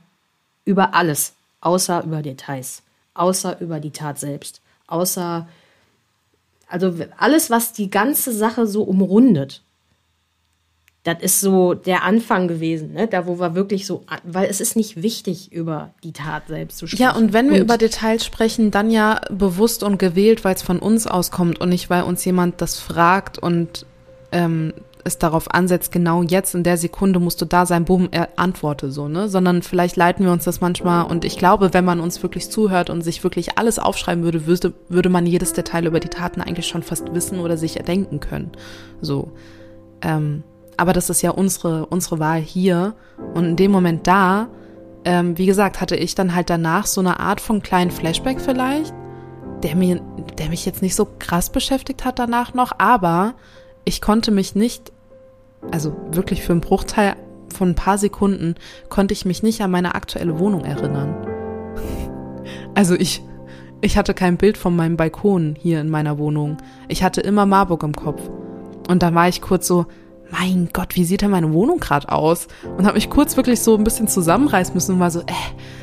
über 0.65 0.93
alles, 0.93 1.33
außer 1.61 2.03
über 2.03 2.21
Details, 2.21 2.83
außer 3.13 3.59
über 3.59 3.79
die 3.79 3.91
Tat 3.91 4.19
selbst, 4.19 4.61
außer, 4.87 5.47
also 6.67 6.93
alles, 7.17 7.49
was 7.49 7.73
die 7.73 7.89
ganze 7.89 8.31
Sache 8.31 8.67
so 8.67 8.83
umrundet. 8.83 9.61
Das 11.03 11.17
ist 11.21 11.41
so 11.41 11.73
der 11.73 12.03
Anfang 12.03 12.47
gewesen, 12.47 12.93
ne? 12.93 13.07
da 13.07 13.27
wo 13.27 13.37
wir 13.37 13.55
wirklich 13.55 13.85
so, 13.85 14.05
weil 14.23 14.49
es 14.49 14.61
ist 14.61 14.77
nicht 14.77 15.03
wichtig, 15.03 15.51
über 15.51 15.93
die 16.01 16.13
Tat 16.13 16.47
selbst 16.47 16.77
zu 16.77 16.87
sprechen. 16.87 17.03
Ja, 17.03 17.13
und 17.13 17.33
wenn 17.33 17.49
wir 17.49 17.55
und, 17.55 17.61
über 17.61 17.77
Details 17.77 18.23
sprechen, 18.25 18.71
dann 18.71 18.89
ja 18.89 19.19
bewusst 19.29 19.83
und 19.83 19.97
gewählt, 19.97 20.45
weil 20.45 20.55
es 20.55 20.61
von 20.61 20.79
uns 20.79 21.05
auskommt 21.05 21.59
und 21.59 21.69
nicht, 21.69 21.89
weil 21.89 22.03
uns 22.03 22.23
jemand 22.23 22.61
das 22.61 22.79
fragt 22.79 23.37
und 23.37 23.85
ähm, 24.31 24.73
es 25.03 25.17
darauf 25.17 25.53
ansetzt, 25.53 25.91
genau 25.91 26.23
jetzt 26.23 26.55
in 26.55 26.63
der 26.63 26.77
Sekunde 26.77 27.19
musst 27.19 27.41
du 27.41 27.45
da 27.45 27.65
sein, 27.65 27.83
boom, 27.83 28.07
er 28.11 28.29
antworte 28.37 28.89
so, 28.89 29.09
ne? 29.09 29.27
Sondern 29.27 29.61
vielleicht 29.61 29.97
leiten 29.97 30.23
wir 30.23 30.31
uns 30.31 30.45
das 30.45 30.61
manchmal 30.61 31.05
und 31.05 31.25
ich 31.25 31.37
glaube, 31.37 31.73
wenn 31.73 31.83
man 31.83 31.99
uns 31.99 32.23
wirklich 32.23 32.49
zuhört 32.49 32.89
und 32.89 33.01
sich 33.01 33.25
wirklich 33.25 33.57
alles 33.57 33.79
aufschreiben 33.79 34.23
würde, 34.23 34.45
würde, 34.45 34.73
würde 34.87 35.09
man 35.09 35.25
jedes 35.25 35.51
Detail 35.51 35.85
über 35.85 35.99
die 35.99 36.07
Taten 36.07 36.39
eigentlich 36.39 36.67
schon 36.67 36.83
fast 36.83 37.13
wissen 37.13 37.39
oder 37.39 37.57
sich 37.57 37.75
erdenken 37.75 38.21
können. 38.21 38.51
So. 39.01 39.31
Ähm, 40.01 40.43
aber 40.77 40.93
das 40.93 41.09
ist 41.09 41.21
ja 41.21 41.31
unsere, 41.31 41.85
unsere 41.87 42.19
Wahl 42.19 42.39
hier. 42.39 42.93
Und 43.33 43.45
in 43.45 43.55
dem 43.55 43.71
Moment 43.71 44.07
da, 44.07 44.47
ähm, 45.05 45.37
wie 45.37 45.45
gesagt, 45.45 45.81
hatte 45.81 45.95
ich 45.95 46.15
dann 46.15 46.35
halt 46.35 46.49
danach 46.49 46.85
so 46.85 47.01
eine 47.01 47.19
Art 47.19 47.41
von 47.41 47.61
kleinen 47.61 47.91
Flashback 47.91 48.39
vielleicht, 48.39 48.93
der 49.63 49.75
mir, 49.75 50.01
der 50.37 50.49
mich 50.49 50.65
jetzt 50.65 50.81
nicht 50.81 50.95
so 50.95 51.07
krass 51.19 51.49
beschäftigt 51.49 52.05
hat 52.05 52.19
danach 52.19 52.53
noch, 52.53 52.71
aber 52.77 53.33
ich 53.85 54.01
konnte 54.01 54.31
mich 54.31 54.55
nicht, 54.55 54.91
also 55.71 55.95
wirklich 56.11 56.43
für 56.43 56.53
einen 56.53 56.61
Bruchteil 56.61 57.15
von 57.53 57.69
ein 57.69 57.75
paar 57.75 57.97
Sekunden, 57.97 58.55
konnte 58.89 59.13
ich 59.13 59.25
mich 59.25 59.43
nicht 59.43 59.61
an 59.61 59.71
meine 59.71 59.95
aktuelle 59.95 60.39
Wohnung 60.39 60.65
erinnern. 60.65 61.15
Also 62.75 62.95
ich, 62.95 63.21
ich 63.81 63.97
hatte 63.97 64.15
kein 64.15 64.37
Bild 64.37 64.57
von 64.57 64.75
meinem 64.75 64.97
Balkon 64.97 65.55
hier 65.59 65.79
in 65.79 65.89
meiner 65.89 66.17
Wohnung. 66.17 66.57
Ich 66.87 67.03
hatte 67.03 67.21
immer 67.21 67.45
Marburg 67.45 67.83
im 67.83 67.93
Kopf. 67.93 68.19
Und 68.89 69.03
da 69.03 69.13
war 69.13 69.27
ich 69.27 69.41
kurz 69.41 69.67
so, 69.67 69.85
mein 70.31 70.69
Gott, 70.73 70.95
wie 70.95 71.03
sieht 71.03 71.21
denn 71.21 71.31
meine 71.31 71.53
Wohnung 71.53 71.79
gerade 71.79 72.11
aus? 72.11 72.47
Und 72.77 72.85
habe 72.85 72.95
mich 72.95 73.09
kurz 73.09 73.37
wirklich 73.37 73.61
so 73.61 73.75
ein 73.77 73.83
bisschen 73.83 74.07
zusammenreißen 74.07 74.73
müssen 74.73 74.95
und 74.95 74.99
war 74.99 75.11
so, 75.11 75.21
äh, 75.21 75.33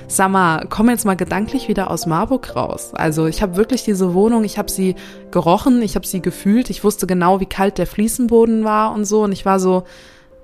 sag 0.08 0.30
mal, 0.30 0.66
komm 0.68 0.90
jetzt 0.90 1.04
mal 1.04 1.16
gedanklich 1.16 1.68
wieder 1.68 1.90
aus 1.90 2.06
Marburg 2.06 2.56
raus. 2.56 2.92
Also 2.94 3.26
ich 3.26 3.42
habe 3.42 3.56
wirklich 3.56 3.84
diese 3.84 4.12
Wohnung, 4.12 4.42
ich 4.44 4.58
habe 4.58 4.70
sie 4.70 4.96
gerochen, 5.30 5.82
ich 5.82 5.94
habe 5.94 6.06
sie 6.06 6.20
gefühlt, 6.20 6.68
ich 6.68 6.82
wusste 6.82 7.06
genau, 7.06 7.40
wie 7.40 7.46
kalt 7.46 7.78
der 7.78 7.86
Fliesenboden 7.86 8.64
war 8.64 8.92
und 8.92 9.04
so 9.04 9.22
und 9.22 9.32
ich 9.32 9.46
war 9.46 9.60
so, 9.60 9.84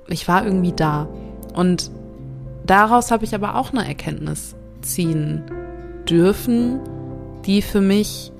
ich 0.08 0.28
war 0.28 0.44
irgendwie 0.44 0.72
da. 0.72 1.08
Und 1.54 1.90
daraus 2.64 3.10
habe 3.10 3.24
ich 3.24 3.34
aber 3.34 3.56
auch 3.56 3.72
eine 3.72 3.86
Erkenntnis 3.86 4.54
ziehen 4.82 5.42
dürfen, 6.08 6.80
die 7.44 7.62
für 7.62 7.80
mich 7.80 8.32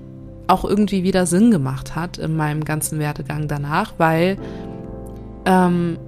auch 0.46 0.64
irgendwie 0.64 1.02
wieder 1.02 1.26
Sinn 1.26 1.50
gemacht 1.50 1.96
hat 1.96 2.18
in 2.18 2.36
meinem 2.36 2.64
ganzen 2.64 2.98
Werdegang 2.98 3.48
danach, 3.48 3.94
weil 3.98 4.38
ähm, 5.46 5.98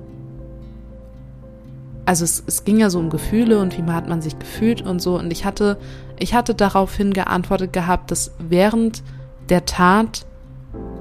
also 2.04 2.24
es, 2.24 2.42
es 2.46 2.64
ging 2.64 2.78
ja 2.78 2.90
so 2.90 2.98
um 2.98 3.10
Gefühle 3.10 3.58
und 3.60 3.76
wie 3.76 3.82
hat 3.90 4.08
man 4.08 4.22
sich 4.22 4.38
gefühlt 4.38 4.82
und 4.82 5.00
so. 5.00 5.18
Und 5.18 5.30
ich 5.30 5.44
hatte, 5.44 5.78
ich 6.18 6.34
hatte 6.34 6.54
daraufhin 6.54 7.12
geantwortet 7.12 7.72
gehabt, 7.72 8.10
dass 8.10 8.32
während 8.38 9.02
der 9.48 9.64
Tat 9.64 10.26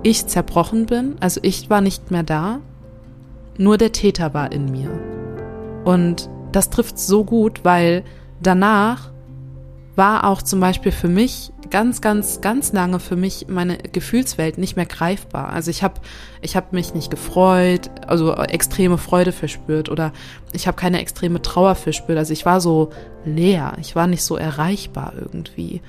ich 0.04 0.28
zerbrochen 0.28 0.86
bin, 0.86 1.16
also 1.20 1.40
ich 1.44 1.70
war 1.70 1.82
nicht 1.82 2.12
mehr 2.12 2.24
da, 2.24 2.60
nur 3.58 3.78
der 3.78 3.92
Täter 3.92 4.34
war 4.34 4.52
in 4.52 4.72
mir. 4.72 4.90
Und 5.84 6.30
das 6.52 6.70
trifft 6.70 7.00
so 7.00 7.24
gut, 7.24 7.64
weil 7.64 8.04
danach 8.42 9.10
war 9.96 10.26
auch 10.26 10.42
zum 10.42 10.60
Beispiel 10.60 10.92
für 10.92 11.08
mich 11.08 11.52
ganz, 11.70 12.02
ganz, 12.02 12.42
ganz 12.42 12.74
lange 12.74 13.00
für 13.00 13.16
mich 13.16 13.48
meine 13.48 13.78
Gefühlswelt 13.78 14.58
nicht 14.58 14.76
mehr 14.76 14.86
greifbar. 14.86 15.50
Also 15.50 15.72
ich 15.72 15.84
habe 15.84 15.96
ich 16.42 16.56
hab 16.56 16.74
mich 16.74 16.94
nicht 16.94 17.10
gefreut, 17.10 17.90
also 18.06 18.34
extreme 18.34 18.98
Freude 18.98 19.32
verspürt 19.32 19.90
oder 19.90 20.14
ich 20.54 20.68
habe 20.68 20.78
keine 20.78 21.00
extreme 21.00 21.42
Trauer 21.42 21.76
verspürt. 21.76 22.18
Also 22.18 22.34
ich 22.34 22.46
war 22.46 22.62
so 22.62 22.90
leer, 23.26 23.74
ich 23.80 23.96
war 23.96 24.08
nicht 24.08 24.24
so 24.24 24.38
erreichbar 24.38 25.14
irgendwie. 25.16 25.82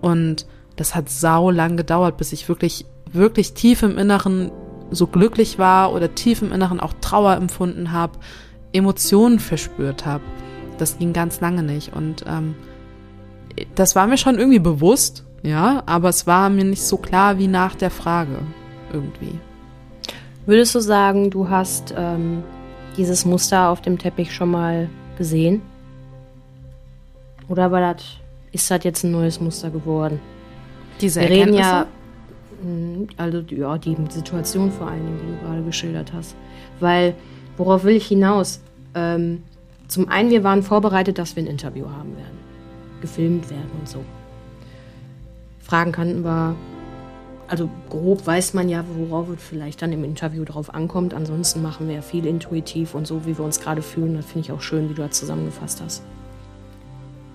Und 0.00 0.46
das 0.76 0.94
hat 0.94 1.08
sau 1.10 1.50
lang 1.50 1.76
gedauert, 1.76 2.16
bis 2.16 2.32
ich 2.32 2.48
wirklich, 2.48 2.86
wirklich 3.12 3.54
tief 3.54 3.82
im 3.82 3.98
Inneren 3.98 4.50
so 4.90 5.06
glücklich 5.06 5.58
war 5.58 5.92
oder 5.92 6.14
tief 6.14 6.42
im 6.42 6.52
Inneren 6.52 6.80
auch 6.80 6.92
Trauer 7.00 7.34
empfunden 7.34 7.92
habe, 7.92 8.18
Emotionen 8.72 9.38
verspürt 9.38 10.06
habe. 10.06 10.24
Das 10.78 10.98
ging 10.98 11.12
ganz 11.12 11.40
lange 11.40 11.62
nicht. 11.62 11.92
Und 11.92 12.24
ähm, 12.26 12.54
das 13.74 13.96
war 13.96 14.06
mir 14.06 14.16
schon 14.16 14.38
irgendwie 14.38 14.58
bewusst, 14.58 15.24
ja, 15.42 15.82
aber 15.86 16.08
es 16.08 16.26
war 16.26 16.50
mir 16.50 16.64
nicht 16.64 16.82
so 16.82 16.96
klar 16.96 17.38
wie 17.38 17.48
nach 17.48 17.74
der 17.74 17.90
Frage 17.90 18.38
irgendwie. 18.92 19.38
Würdest 20.46 20.74
du 20.74 20.80
sagen, 20.80 21.30
du 21.30 21.48
hast 21.48 21.94
ähm, 21.96 22.42
dieses 22.96 23.24
Muster 23.24 23.68
auf 23.68 23.80
dem 23.80 23.98
Teppich 23.98 24.34
schon 24.34 24.50
mal 24.50 24.88
gesehen? 25.16 25.62
Oder 27.48 27.70
war 27.70 27.80
das, 27.80 28.04
ist 28.52 28.70
das 28.70 28.84
jetzt 28.84 29.04
ein 29.04 29.12
neues 29.12 29.40
Muster 29.40 29.70
geworden? 29.70 30.20
Diese 31.00 31.20
Wir 31.20 31.30
reden 31.30 31.54
ja, 31.54 31.86
hm, 32.62 33.08
also 33.16 33.38
ja, 33.48 33.78
die 33.78 33.96
Situation 34.10 34.70
vor 34.70 34.88
allen 34.88 35.04
Dingen, 35.04 35.20
die 35.22 35.32
du 35.32 35.46
gerade 35.46 35.62
geschildert 35.62 36.12
hast. 36.12 36.36
Weil, 36.78 37.14
worauf 37.56 37.84
will 37.84 37.96
ich 37.96 38.06
hinaus? 38.06 38.60
Ähm, 38.94 39.42
zum 39.88 40.08
einen, 40.08 40.30
wir 40.30 40.44
waren 40.44 40.62
vorbereitet, 40.62 41.18
dass 41.18 41.36
wir 41.36 41.42
ein 41.42 41.46
Interview 41.46 41.86
haben 41.86 42.16
werden 42.16 42.39
gefilmt 43.00 43.50
werden 43.50 43.70
und 43.78 43.88
so. 43.88 44.04
Fragen 45.60 45.92
kannten 45.92 46.24
wir, 46.24 46.56
also 47.48 47.70
grob 47.88 48.26
weiß 48.26 48.54
man 48.54 48.68
ja, 48.68 48.84
worauf 48.96 49.28
es 49.28 49.42
vielleicht 49.42 49.82
dann 49.82 49.92
im 49.92 50.04
Interview 50.04 50.44
drauf 50.44 50.74
ankommt. 50.74 51.14
Ansonsten 51.14 51.62
machen 51.62 51.88
wir 51.88 51.96
ja 51.96 52.02
viel 52.02 52.26
intuitiv 52.26 52.94
und 52.94 53.06
so, 53.06 53.24
wie 53.26 53.36
wir 53.36 53.44
uns 53.44 53.60
gerade 53.60 53.82
fühlen. 53.82 54.14
Das 54.14 54.26
finde 54.26 54.46
ich 54.46 54.52
auch 54.52 54.62
schön, 54.62 54.88
wie 54.88 54.94
du 54.94 55.02
das 55.02 55.18
zusammengefasst 55.18 55.80
hast. 55.80 56.02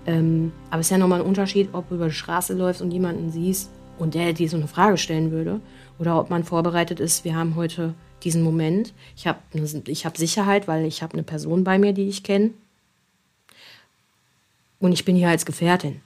Ähm, 0.05 0.51
aber 0.69 0.81
es 0.81 0.87
ist 0.87 0.91
ja 0.91 0.97
nochmal 0.97 1.21
ein 1.21 1.25
Unterschied, 1.25 1.69
ob 1.73 1.89
du 1.89 1.95
über 1.95 2.07
die 2.07 2.13
Straße 2.13 2.53
läufst 2.53 2.81
und 2.81 2.91
jemanden 2.91 3.31
siehst 3.31 3.71
und 3.97 4.13
der 4.13 4.33
dir 4.33 4.49
so 4.49 4.57
eine 4.57 4.67
Frage 4.67 4.97
stellen 4.97 5.31
würde 5.31 5.61
oder 5.99 6.19
ob 6.19 6.29
man 6.29 6.43
vorbereitet 6.43 6.99
ist, 6.99 7.23
wir 7.23 7.35
haben 7.35 7.55
heute 7.55 7.93
diesen 8.23 8.43
Moment. 8.43 8.93
Ich 9.15 9.27
habe 9.27 9.39
ich 9.87 10.05
hab 10.05 10.17
Sicherheit, 10.17 10.67
weil 10.67 10.85
ich 10.85 11.01
habe 11.01 11.13
eine 11.13 11.23
Person 11.23 11.63
bei 11.63 11.79
mir, 11.79 11.93
die 11.93 12.07
ich 12.07 12.23
kenne. 12.23 12.51
Und 14.79 14.91
ich 14.91 15.05
bin 15.05 15.15
hier 15.15 15.29
als 15.29 15.45
Gefährtin. 15.45 16.01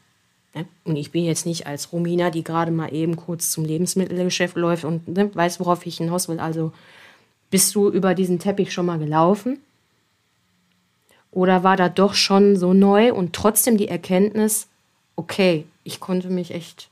Ne? 0.54 0.66
Und 0.84 0.96
ich 0.96 1.12
bin 1.12 1.26
jetzt 1.26 1.46
nicht 1.46 1.68
als 1.68 1.92
Romina, 1.92 2.30
die 2.30 2.44
gerade 2.44 2.72
mal 2.72 2.94
eben 2.94 3.16
kurz 3.16 3.52
zum 3.52 3.66
Lebensmittelgeschäft 3.66 4.56
läuft 4.56 4.84
und 4.84 5.08
ne, 5.08 5.34
weiß, 5.34 5.60
worauf 5.60 5.86
ich 5.86 5.98
hinaus 5.98 6.28
will. 6.28 6.40
Also 6.40 6.72
bist 7.50 7.74
du 7.76 7.90
über 7.90 8.14
diesen 8.14 8.40
Teppich 8.40 8.72
schon 8.72 8.86
mal 8.86 9.00
gelaufen? 9.00 9.60
Oder 11.32 11.64
war 11.64 11.78
da 11.78 11.90
doch 11.90 12.14
schon 12.14 12.56
so 12.56 12.74
neu 12.74 13.14
und 13.14 13.34
trotzdem 13.34 13.78
die 13.78 13.88
Erkenntnis, 13.88 14.68
okay, 15.16 15.66
ich 15.84 16.00
konnte 16.00 16.30
mich 16.30 16.52
echt 16.52 16.90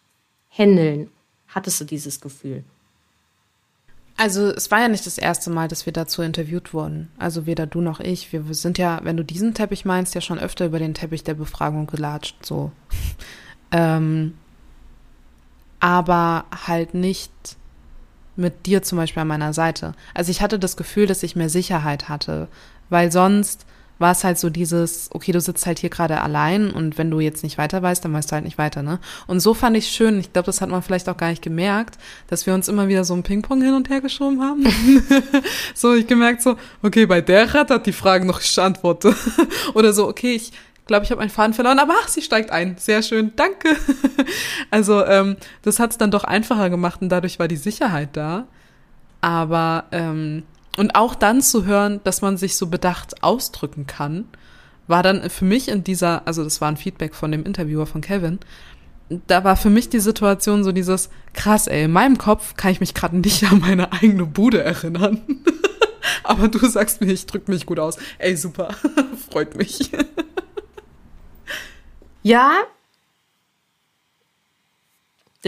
händeln? 0.50 1.10
Hattest 1.48 1.82
du 1.82 1.86
dieses 1.86 2.22
Gefühl? 2.22 2.64
Also 4.20 4.50
es 4.50 4.72
war 4.72 4.82
ja 4.82 4.88
nicht 4.88 5.06
das 5.06 5.20
erste 5.20 5.52
Mal, 5.52 5.68
dass 5.68 5.86
wir 5.86 5.94
dazu 5.94 6.24
interviewt 6.24 6.74
wurden. 6.74 7.12
Also 7.20 7.46
weder 7.46 7.68
du 7.68 7.82
noch 7.82 8.00
ich. 8.00 8.34
Wir 8.34 8.44
sind 8.50 8.80
ja, 8.80 9.00
wenn 9.04 9.16
du 9.16 9.24
diesen 9.24 9.54
Teppich 9.54 9.86
meinst, 9.86 10.16
ja 10.16 10.22
schon 10.22 10.40
öfter 10.40 10.66
über 10.66 10.80
den 10.80 10.96
Teppich 10.96 11.24
der 11.24 11.36
Befragung 11.36 11.86
gelatscht. 11.86 12.44
So. 12.44 12.72
ähm, 13.72 14.34
aber 15.80 16.46
halt 16.66 16.96
nicht 16.96 17.32
mit 18.36 18.66
dir 18.66 18.82
zum 18.82 18.98
Beispiel 18.98 19.22
an 19.22 19.28
meiner 19.28 19.54
Seite. 19.54 19.94
Also 20.16 20.32
ich 20.32 20.42
hatte 20.42 20.58
das 20.58 20.78
Gefühl, 20.78 21.06
dass 21.06 21.22
ich 21.22 21.36
mehr 21.36 21.50
Sicherheit 21.50 22.10
hatte, 22.10 22.48
weil 22.90 23.12
sonst 23.12 23.68
war 24.00 24.12
es 24.12 24.24
halt 24.24 24.38
so 24.38 24.50
dieses, 24.50 25.10
okay, 25.12 25.32
du 25.32 25.42
sitzt 25.42 25.66
halt 25.66 25.80
hier 25.80 25.90
gerade 25.90 26.22
allein 26.22 26.72
und 26.72 26.98
wenn 26.98 27.12
du 27.12 27.20
jetzt 27.20 27.44
nicht 27.44 27.58
weiter 27.58 27.82
weißt, 27.82 28.04
dann 28.04 28.14
weißt 28.14 28.32
du 28.32 28.34
halt 28.34 28.46
nicht 28.46 28.58
weiter, 28.58 28.84
ne? 28.84 29.00
Und 29.28 29.40
so 29.40 29.54
fand 29.54 29.76
ich 29.78 29.88
schön, 29.88 30.20
ich 30.20 30.34
glaube, 30.34 30.46
das 30.46 30.62
hat 30.62 30.70
man 30.70 30.82
vielleicht 30.84 31.10
auch 31.10 31.18
gar 31.18 31.30
nicht 31.30 31.42
gemerkt, 31.42 31.98
dass 32.28 32.46
wir 32.46 32.54
uns 32.54 32.68
immer 32.68 32.88
wieder 32.88 33.04
so 33.04 33.14
ein 33.14 33.24
Ping-Pong 33.24 33.62
hin 33.62 33.74
und 33.74 33.90
her 33.90 34.02
geschoben 34.02 34.42
haben. 34.42 34.66
so, 35.74 35.94
ich 35.94 36.08
gemerkt 36.08 36.42
so, 36.42 36.56
okay, 36.82 37.06
bei 37.06 37.22
der 37.22 37.54
Rat 37.54 37.70
hat 37.70 37.86
die 37.86 37.94
Fragen 37.94 38.28
noch 38.28 38.42
ich 38.42 38.60
antworte. 38.60 39.16
Oder 39.74 39.94
so, 39.94 40.08
okay, 40.08 40.34
ich 40.36 40.52
glaube, 40.86 41.04
ich 41.04 41.12
habe 41.12 41.20
meinen 41.20 41.30
Faden 41.30 41.54
verloren, 41.54 41.80
aber 41.80 41.94
ach, 42.02 42.08
sie 42.08 42.22
steigt 42.22 42.52
ein. 42.52 42.76
Sehr 42.78 43.02
schön, 43.02 43.34
danke. 43.36 43.76
also, 44.72 45.06
ähm, 45.06 45.38
das 45.62 45.80
hat 45.80 45.92
es 45.92 45.98
dann 45.98 46.12
doch 46.12 46.24
einfacher 46.24 46.70
gemacht 46.70 47.02
und 47.02 47.10
dadurch 47.10 47.40
war 47.40 47.48
die 47.48 47.58
Sicherheit 47.58 48.10
da. 48.14 48.48
Aber 49.22 49.86
ähm, 49.92 50.44
und 50.78 50.96
auch 50.96 51.16
dann 51.16 51.42
zu 51.42 51.66
hören, 51.66 52.00
dass 52.04 52.22
man 52.22 52.38
sich 52.38 52.56
so 52.56 52.68
bedacht 52.68 53.24
ausdrücken 53.24 53.88
kann, 53.88 54.26
war 54.88 55.04
dann 55.04 55.30
für 55.30 55.46
mich 55.46 55.68
in 55.68 55.84
dieser, 55.84 56.26
also 56.28 56.44
das 56.44 56.62
war 56.62 56.70
ein 56.70 56.78
Feedback 56.78 57.14
von 57.14 57.32
dem 57.32 57.44
Interviewer 57.44 57.86
von 57.86 58.02
Kevin, 58.02 58.40
da 59.10 59.44
war 59.44 59.56
für 59.56 59.70
mich 59.70 59.90
die 59.90 60.00
Situation 60.00 60.64
so 60.64 60.72
dieses, 60.72 61.10
krass, 61.34 61.68
ey, 61.68 61.86
in 61.86 61.92
meinem 61.92 62.18
Kopf 62.18 62.56
kann 62.56 62.72
ich 62.72 62.80
mich 62.80 62.94
gerade 62.94 63.18
nicht 63.18 63.44
an 63.44 63.60
meine 63.60 63.92
eigene 63.94 64.26
Bude 64.26 64.62
erinnern. 64.62 65.22
Aber 66.24 66.48
du 66.48 66.66
sagst 66.68 67.02
mir, 67.02 67.12
ich 67.12 67.26
drück 67.26 67.48
mich 67.48 67.66
gut 67.66 67.80
aus. 67.80 67.98
Ey, 68.18 68.36
super. 68.36 68.70
Freut 69.32 69.56
mich. 69.56 69.92
ja, 72.24 72.64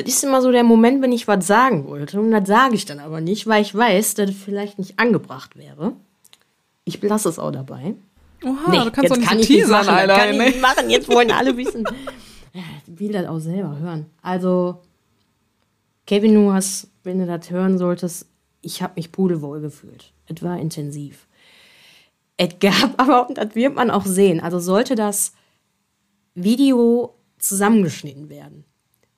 das 0.02 0.14
ist 0.16 0.24
immer 0.24 0.42
so 0.42 0.52
der 0.52 0.64
Moment, 0.64 1.02
wenn 1.02 1.12
ich 1.12 1.28
was 1.28 1.46
sagen 1.46 1.88
wollte. 1.88 2.20
Und 2.20 2.32
das 2.32 2.48
sage 2.48 2.76
ich 2.76 2.86
dann 2.86 3.00
aber 3.00 3.22
nicht, 3.22 3.48
weil 3.48 3.62
ich 3.62 3.74
weiß, 3.74 4.16
dass 4.16 4.30
es 4.30 4.36
vielleicht 4.36 4.80
nicht 4.80 5.00
angebracht 5.00 5.56
wäre. 5.56 5.94
Ich 6.86 7.02
lasse 7.02 7.30
es 7.30 7.40
auch 7.40 7.52
dabei. 7.52 7.96
Oha, 8.44 8.72
nee, 8.72 8.84
du 8.84 8.92
kannst 8.92 9.12
doch 9.12 9.18
nicht 9.18 9.30
kann 9.30 9.42
teasern, 9.42 9.86
machen, 9.86 9.98
Alter. 9.98 10.16
Kann 10.16 10.34
ich 10.34 10.40
nicht 10.40 10.62
machen. 10.62 10.90
Jetzt 10.90 11.10
wollen 11.14 11.32
alle 11.32 11.56
wissen. 11.58 11.84
Ich 12.54 13.00
will 13.00 13.12
das 13.12 13.28
auch 13.28 13.40
selber 13.40 13.78
hören. 13.80 14.08
Also, 14.22 14.82
Kevin, 16.08 16.34
du 16.34 16.52
hast, 16.52 16.90
wenn 17.04 17.20
du 17.20 17.26
das 17.26 17.52
hören 17.52 17.78
solltest, 17.78 18.28
ich 18.62 18.82
habe 18.82 18.94
mich 18.96 19.12
pudelwohl 19.12 19.62
gefühlt. 19.62 20.14
Es 20.26 20.42
war 20.42 20.60
intensiv. 20.60 21.28
Es 22.38 22.58
gab 22.60 22.94
aber, 22.98 23.28
und 23.30 23.38
das 23.38 23.56
wird 23.56 23.76
man 23.76 23.92
auch 23.92 24.06
sehen, 24.06 24.40
also 24.40 24.60
sollte 24.60 24.96
das 24.96 25.34
Video 26.34 27.16
zusammengeschnitten 27.38 28.30
werden, 28.30 28.66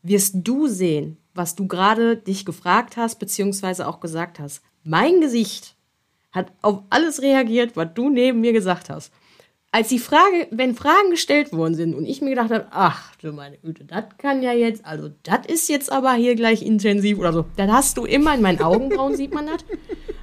wirst 0.03 0.35
du 0.37 0.67
sehen, 0.67 1.17
was 1.33 1.55
du 1.55 1.67
gerade 1.67 2.17
dich 2.17 2.45
gefragt 2.45 2.97
hast, 2.97 3.19
beziehungsweise 3.19 3.87
auch 3.87 3.99
gesagt 3.99 4.39
hast. 4.39 4.61
Mein 4.83 5.21
Gesicht 5.21 5.75
hat 6.31 6.51
auf 6.61 6.83
alles 6.89 7.21
reagiert, 7.21 7.75
was 7.75 7.89
du 7.93 8.09
neben 8.09 8.41
mir 8.41 8.53
gesagt 8.53 8.89
hast. 8.89 9.11
Als 9.73 9.87
die 9.87 9.99
Frage, 9.99 10.47
wenn 10.51 10.75
Fragen 10.75 11.11
gestellt 11.11 11.53
worden 11.53 11.75
sind 11.75 11.95
und 11.95 12.05
ich 12.05 12.21
mir 12.21 12.31
gedacht 12.31 12.51
habe, 12.51 12.67
ach 12.71 13.15
du 13.15 13.31
meine 13.31 13.57
Güte, 13.57 13.85
das 13.85 14.03
kann 14.17 14.43
ja 14.43 14.51
jetzt, 14.51 14.85
also 14.85 15.09
das 15.23 15.45
ist 15.47 15.69
jetzt 15.69 15.89
aber 15.89 16.11
hier 16.13 16.35
gleich 16.35 16.61
intensiv 16.61 17.19
oder 17.19 17.31
so, 17.31 17.45
dann 17.55 17.71
hast 17.71 17.97
du 17.97 18.03
immer 18.03 18.35
in 18.35 18.41
meinen 18.41 18.61
Augenbrauen, 18.61 19.15
sieht 19.15 19.33
man 19.33 19.47
das. 19.47 19.63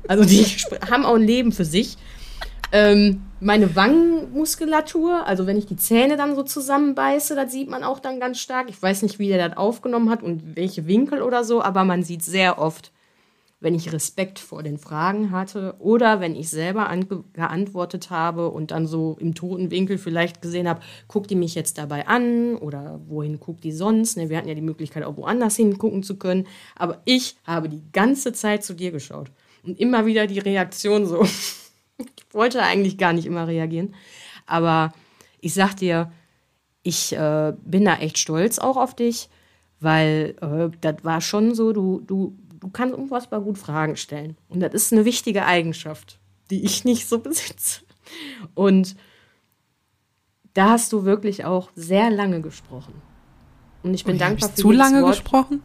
Also 0.07 0.25
die 0.25 0.45
haben 0.91 1.07
auch 1.07 1.15
ein 1.15 1.23
Leben 1.23 1.53
für 1.53 1.65
sich. 1.65 1.97
Ähm, 2.71 3.23
meine 3.41 3.75
Wangenmuskulatur, 3.77 5.27
also 5.27 5.47
wenn 5.47 5.57
ich 5.57 5.67
die 5.67 5.77
Zähne 5.77 6.17
dann 6.17 6.35
so 6.35 6.43
zusammenbeiße, 6.43 7.35
das 7.35 7.51
sieht 7.51 7.71
man 7.71 7.83
auch 7.83 7.99
dann 7.99 8.21
ganz 8.21 8.41
stark. 8.41 8.69
Ich 8.69 8.81
weiß 8.81 9.03
nicht, 9.03 9.19
wie 9.19 9.29
der 9.29 9.49
das 9.49 9.57
aufgenommen 9.57 10.11
hat 10.11 10.23
und 10.23 10.57
welche 10.57 10.87
Winkel 10.87 11.23
oder 11.23 11.45
so, 11.45 11.63
aber 11.63 11.85
man 11.85 12.03
sieht 12.03 12.23
sehr 12.23 12.59
oft, 12.59 12.93
wenn 13.61 13.75
ich 13.75 13.93
Respekt 13.93 14.39
vor 14.39 14.63
den 14.63 14.79
Fragen 14.79 15.31
hatte 15.31 15.77
oder 15.79 16.21
wenn 16.21 16.37
ich 16.37 16.51
selber 16.51 16.95
geantwortet 17.33 18.11
habe 18.11 18.51
und 18.51 18.71
dann 18.71 18.87
so 18.87 19.17
im 19.19 19.35
toten 19.35 19.71
Winkel 19.71 19.99
vielleicht 19.99 20.43
gesehen 20.43 20.69
habe, 20.69 20.81
guckt 21.09 21.31
die 21.31 21.37
mich 21.37 21.55
jetzt 21.55 21.79
dabei 21.79 22.07
an 22.07 22.57
oder 22.57 23.01
wohin 23.07 23.41
guckt 23.41 23.65
die 23.65 23.73
sonst? 23.73 24.17
Ne, 24.17 24.29
wir 24.29 24.37
hatten 24.37 24.49
ja 24.49 24.55
die 24.55 24.61
Möglichkeit, 24.61 25.05
auch 25.05 25.17
woanders 25.17 25.57
hingucken 25.57 26.03
zu 26.03 26.19
können, 26.19 26.47
aber 26.77 27.01
ich 27.05 27.37
habe 27.45 27.69
die 27.69 27.83
ganze 27.93 28.33
Zeit 28.33 28.63
zu 28.63 28.75
dir 28.75 28.93
geschaut 28.93 29.31
und 29.65 29.81
immer 29.81 30.07
wieder 30.07 30.27
die 30.27 30.39
Reaktion 30.39 31.07
so. 31.07 31.25
Ich 32.29 32.35
wollte 32.35 32.63
eigentlich 32.63 32.99
gar 32.99 33.13
nicht 33.13 33.27
immer 33.27 33.47
reagieren. 33.47 33.95
Aber 34.47 34.93
ich 35.41 35.55
sag 35.55 35.75
dir, 35.75 36.13
ich 36.83 37.13
äh, 37.15 37.53
bin 37.65 37.85
da 37.85 37.97
echt 37.97 38.19
stolz 38.19 38.59
auch 38.59 38.77
auf 38.77 38.95
dich, 38.95 39.29
weil 39.81 40.37
äh, 40.41 40.77
das 40.81 41.05
war 41.05 41.21
schon 41.21 41.55
so, 41.55 41.73
du, 41.73 42.01
du, 42.01 42.37
du 42.61 42.69
kannst 42.71 42.95
unfassbar 42.95 43.41
gut 43.41 43.59
Fragen 43.59 43.97
stellen. 43.97 44.37
Und 44.49 44.61
das 44.61 44.75
ist 44.75 44.93
eine 44.93 45.05
wichtige 45.05 45.45
Eigenschaft, 45.45 46.19
die 46.51 46.65
ich 46.65 46.85
nicht 46.87 47.09
so 47.09 47.19
besitze. 47.19 47.83
Und 48.55 48.97
da 50.55 50.71
hast 50.71 50.93
du 50.93 51.05
wirklich 51.05 51.45
auch 51.45 51.71
sehr 51.75 52.11
lange 52.11 52.41
gesprochen. 52.41 52.95
Und 53.83 53.95
ich 53.95 54.05
bin 54.05 54.17
oh, 54.17 54.19
dankbar 54.19 54.51
für 54.51 54.55
zu 54.57 54.73
lange 54.73 55.03
Wort. 55.03 55.13
gesprochen. 55.13 55.63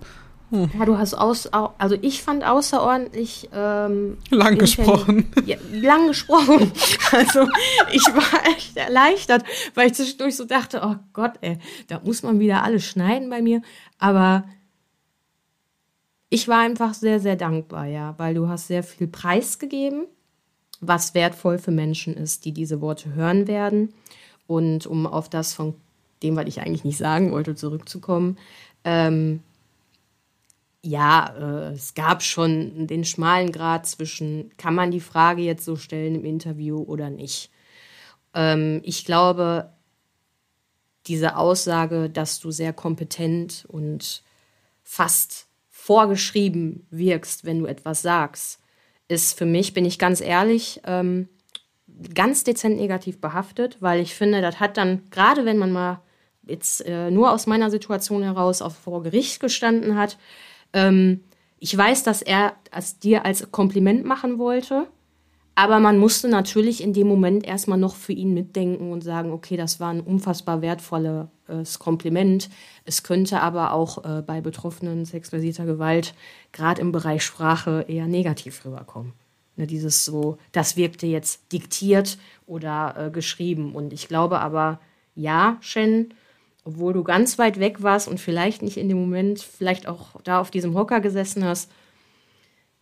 Hm. 0.54 0.70
Ja, 0.78 0.86
du 0.86 1.00
hast 1.00 1.16
aus, 1.16 1.48
also 1.48 1.98
ich 2.04 2.22
fand 2.22 2.44
außerordentlich 2.46 3.50
ähm, 3.56 4.20
lang 4.30 4.60
gesprochen. 4.60 5.26
Ja, 5.48 5.58
lang 5.74 6.08
gesprochen. 6.08 6.72
Also 7.12 7.48
ich 7.92 8.04
war 8.08 8.48
echt 8.56 8.76
erleichtert, 8.76 9.44
weil 9.76 9.88
ich 9.88 9.94
zwischendurch 9.94 10.36
so 10.36 10.46
dachte, 10.46 10.82
oh 10.84 10.96
Gott, 11.14 11.34
ey, 11.42 11.60
da 11.88 12.02
muss 12.04 12.24
man 12.24 12.40
wieder 12.40 12.64
alles 12.64 12.84
schneiden 12.86 13.30
bei 13.30 13.42
mir. 13.42 13.62
Aber 14.00 14.46
ich 16.30 16.48
war 16.48 16.60
einfach 16.60 16.96
sehr, 16.96 17.20
sehr 17.20 17.36
dankbar, 17.36 17.86
ja, 17.86 18.16
weil 18.18 18.34
du 18.34 18.48
hast 18.48 18.68
sehr 18.68 18.82
viel 18.82 19.08
Preis 19.08 19.60
gegeben, 19.60 20.06
was 20.82 21.14
wertvoll 21.14 21.60
für 21.60 21.72
Menschen 21.72 22.16
ist, 22.16 22.46
die 22.46 22.52
diese 22.52 22.82
Worte 22.82 23.14
hören 23.14 23.48
werden. 23.48 23.94
Und 24.48 24.88
um 24.88 25.06
auf 25.06 25.30
das 25.30 25.54
von 25.54 25.76
dem, 26.24 26.36
was 26.36 26.48
ich 26.48 26.62
eigentlich 26.62 26.84
nicht 26.84 26.98
sagen 26.98 27.32
wollte, 27.32 27.54
zurückzukommen. 27.54 28.38
Ähm, 28.84 29.42
ja, 30.86 31.34
äh, 31.38 31.74
es 31.74 31.94
gab 31.94 32.22
schon 32.22 32.88
den 32.88 33.06
schmalen 33.06 33.52
Grad 33.52 33.88
zwischen, 33.88 34.52
kann 34.58 34.76
man 34.76 34.92
die 34.92 35.00
Frage 35.00 35.42
jetzt 35.42 35.64
so 35.64 35.78
stellen 35.78 36.16
im 36.16 36.26
Interview 36.26 36.82
oder 36.84 37.10
nicht. 37.10 37.50
Ähm, 38.34 38.82
ich 38.84 39.06
glaube, 39.06 39.72
diese 41.08 41.38
Aussage, 41.38 42.10
dass 42.10 42.40
du 42.40 42.52
sehr 42.52 42.74
kompetent 42.74 43.66
und 43.70 44.24
fast 44.84 45.48
vorgeschrieben 45.70 46.86
wirkst, 46.92 47.46
wenn 47.46 47.60
du 47.60 47.66
etwas 47.66 48.02
sagst, 48.02 48.60
ist 49.08 49.38
für 49.38 49.46
mich, 49.46 49.74
bin 49.74 49.86
ich 49.86 50.00
ganz 50.00 50.20
ehrlich, 50.20 50.82
ähm, 50.86 51.30
ganz 52.14 52.44
dezent 52.44 52.78
negativ 52.78 53.22
behaftet, 53.22 53.78
weil 53.82 54.02
ich 54.02 54.16
finde, 54.16 54.42
das 54.42 54.60
hat 54.60 54.78
dann, 54.78 55.10
gerade 55.12 55.46
wenn 55.46 55.58
man 55.58 55.72
mal 55.72 56.02
jetzt 56.44 56.86
äh, 56.86 57.10
nur 57.10 57.32
aus 57.32 57.48
meiner 57.48 57.70
Situation 57.70 58.24
heraus 58.24 58.62
auf 58.62 58.76
vor 58.76 59.04
Gericht 59.04 59.40
gestanden 59.40 59.98
hat, 59.98 60.18
ähm, 60.74 61.22
ich 61.60 61.78
weiß, 61.78 62.04
dass 62.04 62.22
er 62.22 62.56
es 62.72 63.00
dir 63.00 63.26
als 63.26 63.52
Kompliment 63.52 64.06
machen 64.06 64.38
wollte, 64.38 64.88
aber 65.56 65.80
man 65.80 66.00
musste 66.00 66.28
natürlich 66.28 66.82
in 66.82 66.94
dem 66.94 67.08
Moment 67.08 67.46
erstmal 67.46 67.78
noch 67.78 67.96
für 67.96 68.14
ihn 68.14 68.34
mitdenken 68.34 68.92
und 68.92 69.04
sagen, 69.04 69.32
okay, 69.32 69.56
das 69.56 69.80
war 69.80 69.92
ein 69.92 70.02
unfassbar 70.02 70.62
wertvolles 70.62 71.80
Kompliment. 71.80 72.50
Es 72.86 73.04
könnte 73.04 73.40
aber 73.42 73.72
auch 73.72 74.04
äh, 74.04 74.24
bei 74.24 74.42
Betroffenen 74.42 75.06
sexualisierter 75.06 75.66
Gewalt 75.66 76.16
gerade 76.52 76.82
im 76.82 76.92
Bereich 76.92 77.24
Sprache 77.24 77.86
eher 77.88 78.08
negativ 78.08 78.66
rüberkommen. 78.66 79.14
Ne, 79.56 79.68
dieses 79.68 80.04
so, 80.04 80.38
das 80.52 80.76
wirkte 80.76 81.06
jetzt 81.06 81.52
diktiert 81.54 82.18
oder 82.48 82.96
äh, 82.98 83.12
geschrieben. 83.12 83.76
Und 83.76 83.94
ich 83.94 84.08
glaube 84.08 84.40
aber, 84.40 84.80
ja, 85.14 85.58
Shen, 85.62 86.16
obwohl 86.66 86.94
du 86.94 87.04
ganz 87.04 87.38
weit 87.38 87.60
weg 87.60 87.84
warst 87.84 88.08
und 88.08 88.20
vielleicht 88.20 88.62
nicht 88.62 88.78
in 88.78 88.88
dem 88.88 89.00
Moment, 89.00 89.42
vielleicht 89.42 89.88
auch 89.88 90.22
da 90.24 90.40
auf 90.40 90.52
diesem 90.52 90.76
Hocker 90.76 91.02
gesessen 91.02 91.44
hast, 91.44 91.70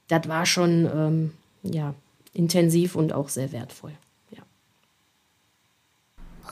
das 0.08 0.28
war 0.28 0.46
schon 0.46 0.90
ähm, 0.94 1.32
ja, 1.64 1.96
intensiv 2.34 2.96
und 2.96 3.14
auch 3.14 3.30
sehr 3.30 3.52
wertvoll. 3.52 3.94
Ja. 4.32 4.44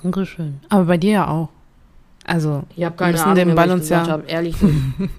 Dankeschön. 0.02 0.60
Aber 0.70 0.86
bei 0.86 0.98
dir 0.98 1.12
ja 1.12 1.28
auch. 1.28 1.50
Also, 2.26 2.64
ich 2.76 2.84
habe 2.84 2.96
keine 2.96 3.22
Ahnung, 3.24 3.36
den 3.36 3.56
Ball 3.56 3.72
uns 3.72 3.90
ja. 3.90 4.06
Hab, 4.08 4.30
ehrlich, 4.30 4.56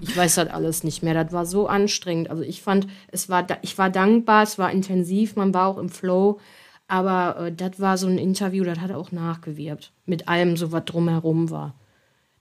ich 0.01 0.15
weiß 0.15 0.35
das 0.35 0.49
alles 0.49 0.83
nicht 0.83 1.03
mehr. 1.03 1.13
Das 1.13 1.33
war 1.33 1.45
so 1.45 1.67
anstrengend. 1.67 2.29
Also 2.29 2.43
ich 2.43 2.61
fand, 2.61 2.87
es 3.11 3.27
war, 3.27 3.45
ich 3.63 3.77
war 3.77 3.89
dankbar, 3.89 4.43
es 4.43 4.57
war 4.57 4.71
intensiv, 4.71 5.35
man 5.35 5.53
war 5.53 5.67
auch 5.67 5.77
im 5.77 5.89
Flow. 5.89 6.39
Aber 6.87 7.47
äh, 7.47 7.51
das 7.51 7.79
war 7.79 7.97
so 7.97 8.07
ein 8.07 8.17
Interview, 8.17 8.63
das 8.63 8.79
hat 8.79 8.91
auch 8.91 9.11
nachgewirkt. 9.11 9.91
Mit 10.05 10.27
allem, 10.27 10.57
so 10.57 10.71
was 10.71 10.85
drumherum 10.85 11.49
war 11.49 11.73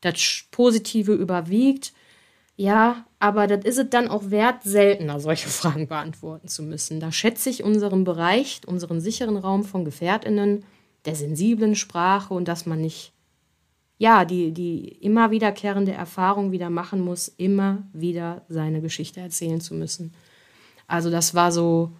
das 0.01 0.45
Positive 0.51 1.13
überwiegt. 1.13 1.93
Ja, 2.57 3.07
aber 3.19 3.47
das 3.47 3.65
ist 3.65 3.79
es 3.79 3.91
dann 3.91 4.09
auch 4.09 4.31
wert, 4.31 4.63
seltener 4.65 5.21
solche 5.21 5.49
Fragen 5.61 5.89
beantworten 5.89 6.49
zu 6.49 6.63
müssen. 6.63 7.01
Da 7.01 7.13
schätze 7.13 7.51
ich 7.51 7.65
unseren 7.65 8.05
Bereich, 8.05 8.61
unseren 8.67 9.01
sicheren 9.01 9.37
Raum 9.37 9.65
von 9.65 9.85
GefährtInnen, 9.85 10.65
der 11.07 11.15
sensiblen 11.15 11.75
Sprache 11.75 12.35
und 12.35 12.49
dass 12.49 12.67
man 12.67 12.81
nicht 12.81 13.13
ja, 14.01 14.25
die, 14.25 14.53
die 14.53 14.89
immer 14.89 15.31
wiederkehrende 15.31 15.93
Erfahrung 15.93 16.53
wieder 16.53 16.71
machen 16.71 17.03
muss, 17.03 17.29
immer 17.29 17.83
wieder 17.93 18.47
seine 18.49 18.81
Geschichte 18.81 19.21
erzählen 19.21 19.61
zu 19.61 19.75
müssen. 19.75 20.15
Also 20.87 21.11
das 21.11 21.35
war 21.35 21.53
so, 21.53 21.93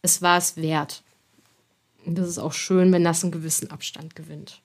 es 0.00 0.22
war 0.22 0.38
es 0.38 0.56
wert. 0.56 1.02
Und 2.06 2.16
das 2.16 2.26
ist 2.26 2.38
auch 2.38 2.54
schön, 2.54 2.90
wenn 2.90 3.04
das 3.04 3.22
einen 3.22 3.32
gewissen 3.32 3.70
Abstand 3.70 4.16
gewinnt. 4.16 4.62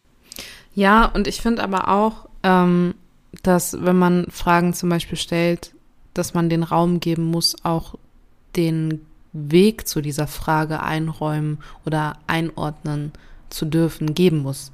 Ja, 0.73 1.05
und 1.07 1.27
ich 1.27 1.41
finde 1.41 1.61
aber 1.61 1.89
auch, 1.89 2.29
ähm, 2.45 2.93
dass 3.41 3.83
wenn 3.83 3.97
man 3.97 4.27
Fragen 4.29 4.73
zum 4.73 4.89
Beispiel 4.89 5.17
stellt, 5.17 5.73
dass 6.13 6.33
man 6.33 6.47
den 6.47 6.63
Raum 6.63 6.99
geben 6.99 7.25
muss, 7.25 7.55
auch 7.63 7.95
den 8.55 9.01
Weg 9.33 9.87
zu 9.87 9.99
dieser 9.99 10.27
Frage 10.27 10.81
einräumen 10.81 11.57
oder 11.85 12.17
einordnen 12.27 13.11
zu 13.49 13.65
dürfen, 13.65 14.13
geben 14.13 14.37
muss. 14.37 14.71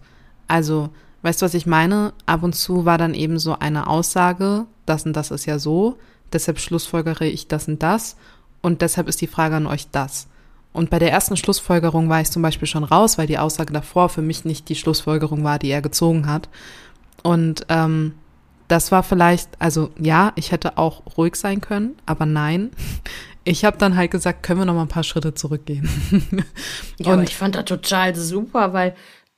Also, 0.48 0.90
weißt 1.24 1.42
du, 1.42 1.46
was 1.46 1.56
ich 1.56 1.66
meine? 1.66 2.14
Ab 2.28 2.44
und 2.44 2.54
zu 2.54 2.86
war 2.86 3.00
dann 3.00 3.16
eben 3.16 3.40
so 3.40 3.58
eine 3.58 3.88
Aussage, 3.88 4.66
das 4.86 5.06
und 5.06 5.14
das 5.14 5.32
ist 5.32 5.46
ja 5.46 5.58
so, 5.58 5.98
deshalb 6.32 6.60
schlussfolgere 6.60 7.26
ich 7.26 7.48
das 7.48 7.68
und 7.68 7.82
das 7.82 8.18
und 8.62 8.82
deshalb 8.82 9.08
ist 9.08 9.22
die 9.22 9.28
Frage 9.28 9.56
an 9.56 9.66
euch 9.66 9.88
das. 9.92 10.28
Und 10.74 10.90
bei 10.90 11.00
der 11.00 11.12
ersten 11.12 11.36
Schlussfolgerung 11.36 12.08
war 12.08 12.22
ich 12.22 12.32
zum 12.32 12.42
Beispiel 12.42 12.68
schon 12.68 12.84
raus, 12.84 13.18
weil 13.18 13.28
die 13.28 13.40
Aussage 13.40 13.74
davor 13.74 14.10
für 14.10 14.22
mich 14.22 14.46
nicht 14.46 14.70
die 14.70 14.76
Schlussfolgerung 14.76 15.44
war, 15.44 15.60
die 15.60 15.70
er 15.70 15.82
gezogen 15.82 16.28
hat. 16.28 16.48
Und 17.24 17.66
ähm, 17.70 18.14
das 18.68 18.92
war 18.92 19.04
vielleicht, 19.04 19.50
also 19.60 19.92
ja, 20.00 20.32
ich 20.36 20.52
hätte 20.52 20.78
auch 20.78 21.04
ruhig 21.18 21.36
sein 21.36 21.62
können, 21.62 21.96
aber 22.06 22.26
nein. 22.26 22.72
Ich 23.44 23.66
habe 23.66 23.78
dann 23.78 23.96
halt 23.96 24.12
gesagt, 24.12 24.44
können 24.44 24.60
wir 24.60 24.66
noch 24.66 24.76
mal 24.76 24.84
ein 24.84 24.88
paar 24.88 25.04
Schritte 25.04 25.34
zurückgehen. 25.34 25.90
ja, 27.00 27.14
und 27.14 27.24
ich 27.24 27.36
fand 27.36 27.56
das 27.56 27.66
total 27.66 28.16
super, 28.16 28.72
weil 28.72 28.96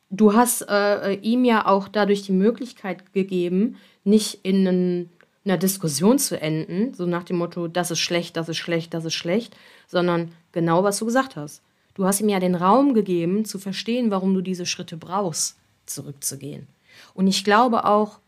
du 0.10 0.34
hast 0.34 0.68
äh, 0.70 1.14
ihm 1.14 1.46
ja 1.46 1.66
auch 1.66 1.88
dadurch 1.88 2.22
die 2.22 2.32
Möglichkeit 2.32 3.14
gegeben, 3.14 3.78
nicht 4.04 4.40
in 4.44 4.68
einen, 4.68 5.10
einer 5.46 5.58
Diskussion 5.58 6.20
zu 6.20 6.40
enden, 6.40 6.94
so 6.94 7.06
nach 7.06 7.24
dem 7.24 7.38
Motto, 7.38 7.68
das 7.68 7.92
ist 7.92 8.00
schlecht, 8.00 8.38
das 8.38 8.50
ist 8.50 8.58
schlecht, 8.58 8.94
das 8.94 9.06
ist 9.06 9.16
schlecht, 9.16 9.56
sondern 9.88 10.32
genau, 10.52 10.84
was 10.84 11.00
du 11.00 11.06
gesagt 11.06 11.36
hast. 11.36 11.62
Du 11.96 12.06
hast 12.06 12.22
ihm 12.22 12.30
ja 12.30 12.40
den 12.40 12.56
Raum 12.56 12.94
gegeben, 12.94 13.46
zu 13.46 13.58
verstehen, 13.58 14.12
warum 14.12 14.34
du 14.34 14.42
diese 14.42 14.66
Schritte 14.66 14.98
brauchst, 14.98 15.58
zurückzugehen. 15.86 16.68
Und 17.14 17.28
ich 17.28 17.44
glaube 17.44 17.86
auch, 17.86 18.20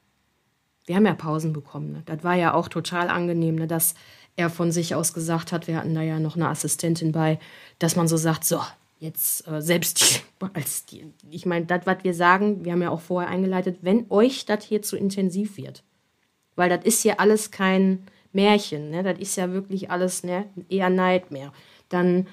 wir 0.85 0.95
haben 0.95 1.05
ja 1.05 1.13
Pausen 1.13 1.53
bekommen. 1.53 1.91
Ne? 1.91 2.03
Das 2.05 2.23
war 2.23 2.35
ja 2.35 2.53
auch 2.53 2.67
total 2.67 3.09
angenehm, 3.09 3.55
ne? 3.55 3.67
dass 3.67 3.95
er 4.35 4.49
von 4.49 4.71
sich 4.71 4.95
aus 4.95 5.13
gesagt 5.13 5.51
hat, 5.51 5.67
wir 5.67 5.77
hatten 5.77 5.95
da 5.95 6.01
ja 6.01 6.19
noch 6.19 6.35
eine 6.35 6.49
Assistentin 6.49 7.11
bei, 7.11 7.39
dass 7.79 7.95
man 7.95 8.07
so 8.07 8.17
sagt, 8.17 8.43
so, 8.43 8.59
jetzt 8.99 9.47
äh, 9.47 9.61
selbst 9.61 10.01
die, 10.01 10.45
als 10.53 10.85
die, 10.85 11.05
ich 11.29 11.45
meine, 11.45 11.65
das, 11.65 11.85
was 11.85 12.03
wir 12.03 12.13
sagen, 12.13 12.65
wir 12.65 12.73
haben 12.73 12.81
ja 12.81 12.89
auch 12.89 13.01
vorher 13.01 13.29
eingeleitet, 13.29 13.79
wenn 13.81 14.05
euch 14.09 14.45
das 14.45 14.63
hier 14.63 14.81
zu 14.81 14.97
intensiv 14.97 15.57
wird, 15.57 15.83
weil 16.55 16.69
das 16.69 16.85
ist 16.85 17.03
ja 17.03 17.15
alles 17.17 17.51
kein 17.51 18.05
Märchen, 18.33 18.91
ne? 18.91 19.03
das 19.03 19.19
ist 19.19 19.37
ja 19.37 19.51
wirklich 19.51 19.89
alles 19.89 20.23
ne? 20.23 20.45
eher 20.69 20.89
Nightmare, 20.89 21.51
dann 21.89 22.27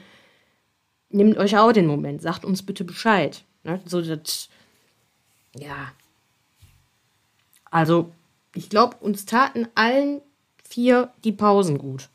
nehmt 1.11 1.37
euch 1.39 1.57
auch 1.57 1.73
den 1.73 1.87
Moment, 1.87 2.23
sagt 2.23 2.45
uns 2.45 2.65
bitte 2.65 2.85
Bescheid. 2.85 3.45
Ne? 3.65 3.81
So, 3.85 4.01
das, 4.01 4.49
ja. 5.57 5.93
Also, 7.73 8.13
ich 8.55 8.69
glaube, 8.69 8.99
uns 9.01 9.25
taten 9.25 9.67
allen 9.75 10.21
vier 10.63 11.11
die 11.25 11.33
Pausen 11.33 11.79
gut. 11.79 12.11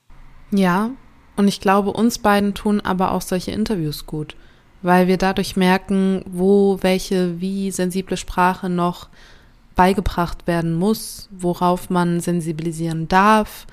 Ja, 0.51 0.91
und 1.35 1.47
ich 1.47 1.59
glaube, 1.59 1.91
uns 1.91 2.19
beiden 2.19 2.53
tun 2.53 2.79
aber 2.79 3.11
auch 3.11 3.21
solche 3.21 3.51
Interviews 3.51 4.05
gut, 4.05 4.35
weil 4.81 5.07
wir 5.07 5.17
dadurch 5.17 5.55
merken, 5.55 6.23
wo 6.27 6.77
welche 6.81 7.41
wie 7.41 7.71
sensible 7.71 8.17
Sprache 8.17 8.69
noch 8.69 9.09
beigebracht 9.75 10.45
werden 10.45 10.75
muss, 10.75 11.27
worauf 11.31 11.89
man 11.89 12.19
sensibilisieren 12.19 13.07
darf, 13.07 13.65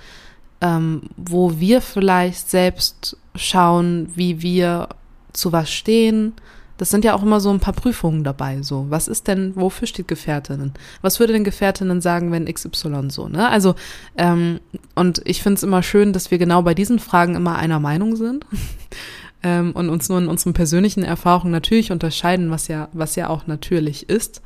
ähm, 0.62 1.02
wo 1.16 1.58
wir 1.60 1.82
vielleicht 1.82 2.48
selbst 2.48 3.16
schauen, 3.34 4.10
wie 4.14 4.40
wir 4.40 4.88
zu 5.34 5.52
was 5.52 5.70
stehen, 5.70 6.32
das 6.76 6.90
sind 6.90 7.04
ja 7.04 7.14
auch 7.14 7.22
immer 7.22 7.40
so 7.40 7.50
ein 7.50 7.60
paar 7.60 7.74
Prüfungen 7.74 8.24
dabei. 8.24 8.62
So, 8.62 8.86
was 8.88 9.08
ist 9.08 9.28
denn, 9.28 9.54
wofür 9.54 9.86
steht 9.86 10.08
Gefährtinnen? 10.08 10.72
Was 11.02 11.20
würde 11.20 11.32
denn 11.32 11.44
Gefährtinnen 11.44 12.00
sagen, 12.00 12.32
wenn 12.32 12.52
XY 12.52 13.10
so, 13.10 13.28
ne? 13.28 13.48
Also, 13.48 13.74
ähm, 14.16 14.60
und 14.94 15.22
ich 15.24 15.42
finde 15.42 15.58
es 15.58 15.62
immer 15.62 15.82
schön, 15.82 16.12
dass 16.12 16.30
wir 16.30 16.38
genau 16.38 16.62
bei 16.62 16.74
diesen 16.74 16.98
Fragen 16.98 17.36
immer 17.36 17.56
einer 17.56 17.80
Meinung 17.80 18.16
sind. 18.16 18.44
ähm, 19.44 19.72
und 19.72 19.88
uns 19.88 20.08
nur 20.08 20.18
in 20.18 20.26
unseren 20.26 20.54
persönlichen 20.54 21.04
Erfahrungen 21.04 21.52
natürlich 21.52 21.92
unterscheiden, 21.92 22.50
was 22.50 22.66
ja, 22.66 22.88
was 22.92 23.14
ja 23.14 23.28
auch 23.28 23.46
natürlich 23.46 24.08
ist. 24.08 24.42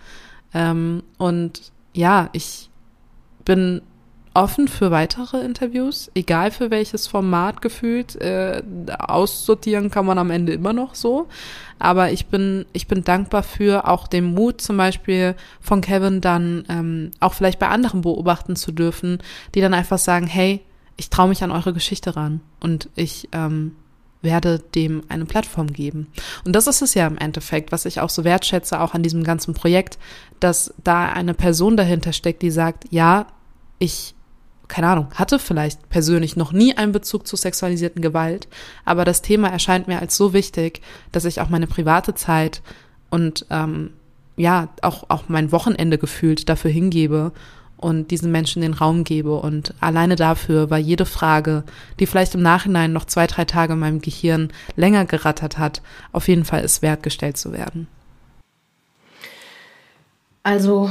Ähm, 0.53 1.03
und 1.17 1.73
ja, 1.95 2.29
ich 2.33 2.69
bin 3.45 3.81
offen 4.35 4.69
für 4.69 4.91
weitere 4.91 5.41
Interviews, 5.41 6.11
egal 6.15 6.51
für 6.51 6.71
welches 6.71 7.07
Format 7.07 7.63
gefühlt. 7.63 8.17
Äh, 8.17 8.63
aussortieren 8.99 9.91
kann 9.91 10.07
man 10.07 10.19
am 10.19 10.31
Ende 10.31 10.53
immer 10.53 10.73
noch 10.73 10.95
so. 10.95 11.29
Aber 11.79 12.11
ich 12.11 12.27
bin, 12.27 12.67
ich 12.73 12.89
bin 12.89 13.05
dankbar 13.05 13.43
für 13.43 13.87
auch 13.89 14.07
den 14.07 14.35
Mut 14.35 14.61
zum 14.61 14.77
Beispiel 14.77 15.35
von 15.61 15.81
Kevin 15.81 16.21
dann 16.21 16.65
ähm, 16.69 17.11
auch 17.21 17.35
vielleicht 17.35 17.59
bei 17.59 17.69
anderen 17.69 18.03
beobachten 18.03 18.57
zu 18.57 18.73
dürfen, 18.73 19.19
die 19.55 19.61
dann 19.61 19.75
einfach 19.75 19.99
sagen, 19.99 20.27
hey, 20.27 20.61
ich 20.97 21.11
traue 21.11 21.29
mich 21.29 21.43
an 21.45 21.53
eure 21.53 21.73
Geschichte 21.73 22.17
ran 22.17 22.41
und 22.61 22.89
ich 22.97 23.29
ähm, 23.33 23.77
werde 24.21 24.59
dem 24.59 25.05
eine 25.09 25.25
Plattform 25.25 25.73
geben. 25.73 26.09
Und 26.45 26.57
das 26.57 26.67
ist 26.67 26.83
es 26.83 26.95
ja 26.95 27.07
im 27.07 27.19
Endeffekt, 27.19 27.71
was 27.71 27.85
ich 27.85 28.01
auch 28.01 28.11
so 28.11 28.25
wertschätze, 28.25 28.81
auch 28.81 28.95
an 28.95 29.03
diesem 29.03 29.23
ganzen 29.23 29.55
Projekt, 29.55 29.99
dass 30.41 30.75
da 30.83 31.09
eine 31.09 31.35
Person 31.35 31.77
dahinter 31.77 32.13
steckt, 32.13 32.43
die 32.43 32.51
sagt, 32.51 32.87
ja, 32.91 33.27
ich 33.79 34.15
keine 34.69 34.89
Ahnung, 34.89 35.09
hatte 35.15 35.39
vielleicht 35.39 35.89
persönlich 35.89 36.37
noch 36.37 36.53
nie 36.53 36.77
einen 36.77 36.93
Bezug 36.93 37.27
zu 37.27 37.37
sexualisierten 37.37 38.03
Gewalt, 38.03 38.49
aber 38.85 39.05
das 39.05 39.23
Thema 39.23 39.49
erscheint 39.49 39.89
mir 39.89 40.01
als 40.01 40.17
so 40.17 40.33
wichtig, 40.33 40.83
dass 41.11 41.25
ich 41.25 41.41
auch 41.41 41.49
meine 41.49 41.67
private 41.67 42.15
Zeit 42.15 42.63
und 43.11 43.47
ähm, 43.51 43.91
ja, 44.37 44.69
auch, 44.83 45.05
auch 45.09 45.25
mein 45.29 45.51
Wochenende 45.53 45.99
gefühlt 45.99 46.49
dafür 46.49 46.71
hingebe 46.71 47.33
und 47.77 48.11
diesen 48.11 48.31
Menschen 48.31 48.63
den 48.63 48.75
Raum 48.75 49.05
gebe. 49.05 49.35
Und 49.35 49.75
alleine 49.81 50.17
dafür 50.17 50.71
war 50.71 50.79
jede 50.79 51.07
Frage, 51.07 51.65
die 51.99 52.07
vielleicht 52.07 52.35
im 52.35 52.43
Nachhinein 52.43 52.93
noch 52.93 53.05
zwei, 53.05 53.27
drei 53.27 53.45
Tage 53.45 53.73
in 53.73 53.79
meinem 53.79 54.01
Gehirn 54.01 54.53
länger 54.77 55.07
gerattert 55.07 55.59
hat, 55.59 55.83
auf 56.13 56.29
jeden 56.29 56.45
Fall 56.45 56.63
ist 56.63 56.83
wert 56.83 57.03
gestellt 57.03 57.37
zu 57.37 57.53
werden. 57.53 57.89
Also 60.43 60.91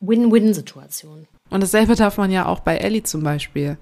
Win-Win-Situation. 0.00 1.26
Und 1.54 1.62
dasselbe 1.62 1.94
darf 1.94 2.18
man 2.18 2.32
ja 2.32 2.46
auch 2.46 2.58
bei 2.58 2.78
Ellie 2.78 3.04
zum 3.04 3.22
Beispiel 3.22 3.78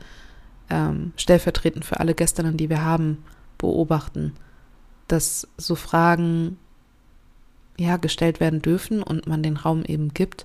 ähm, 0.68 1.14
stellvertretend 1.16 1.86
für 1.86 2.00
alle 2.00 2.12
Gästinnen, 2.14 2.58
die 2.58 2.68
wir 2.68 2.84
haben, 2.84 3.24
beobachten, 3.56 4.34
dass 5.08 5.48
so 5.56 5.74
Fragen 5.74 6.58
ja 7.78 7.96
gestellt 7.96 8.40
werden 8.40 8.60
dürfen 8.60 9.02
und 9.02 9.26
man 9.26 9.42
den 9.42 9.56
Raum 9.56 9.86
eben 9.86 10.12
gibt. 10.12 10.44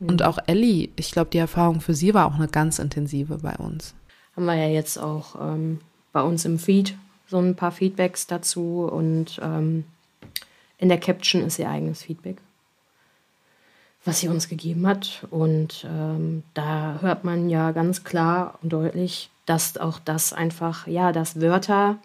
Mhm. 0.00 0.08
Und 0.08 0.22
auch 0.22 0.38
Ellie, 0.46 0.88
ich 0.96 1.10
glaube, 1.10 1.28
die 1.30 1.36
Erfahrung 1.36 1.82
für 1.82 1.92
sie 1.92 2.14
war 2.14 2.24
auch 2.24 2.36
eine 2.36 2.48
ganz 2.48 2.78
intensive 2.78 3.36
bei 3.36 3.56
uns. 3.56 3.94
Haben 4.34 4.46
wir 4.46 4.54
ja 4.54 4.68
jetzt 4.68 4.96
auch 4.96 5.36
ähm, 5.38 5.80
bei 6.14 6.22
uns 6.22 6.46
im 6.46 6.58
Feed 6.58 6.96
so 7.26 7.36
ein 7.36 7.54
paar 7.54 7.70
Feedbacks 7.70 8.28
dazu 8.28 8.88
und 8.90 9.38
ähm, 9.42 9.84
in 10.78 10.88
der 10.88 11.00
Caption 11.00 11.42
ist 11.42 11.58
ihr 11.58 11.68
eigenes 11.68 12.00
Feedback 12.00 12.38
was 14.06 14.20
sie 14.20 14.28
uns 14.28 14.48
gegeben 14.48 14.86
hat. 14.86 15.26
Und 15.30 15.84
ähm, 15.88 16.44
da 16.54 16.98
hört 17.00 17.24
man 17.24 17.50
ja 17.50 17.72
ganz 17.72 18.04
klar 18.04 18.58
und 18.62 18.72
deutlich, 18.72 19.30
dass 19.44 19.76
auch 19.76 19.98
das 19.98 20.32
einfach, 20.32 20.86
ja, 20.86 21.12
dass 21.12 21.40
Wörter, 21.40 21.98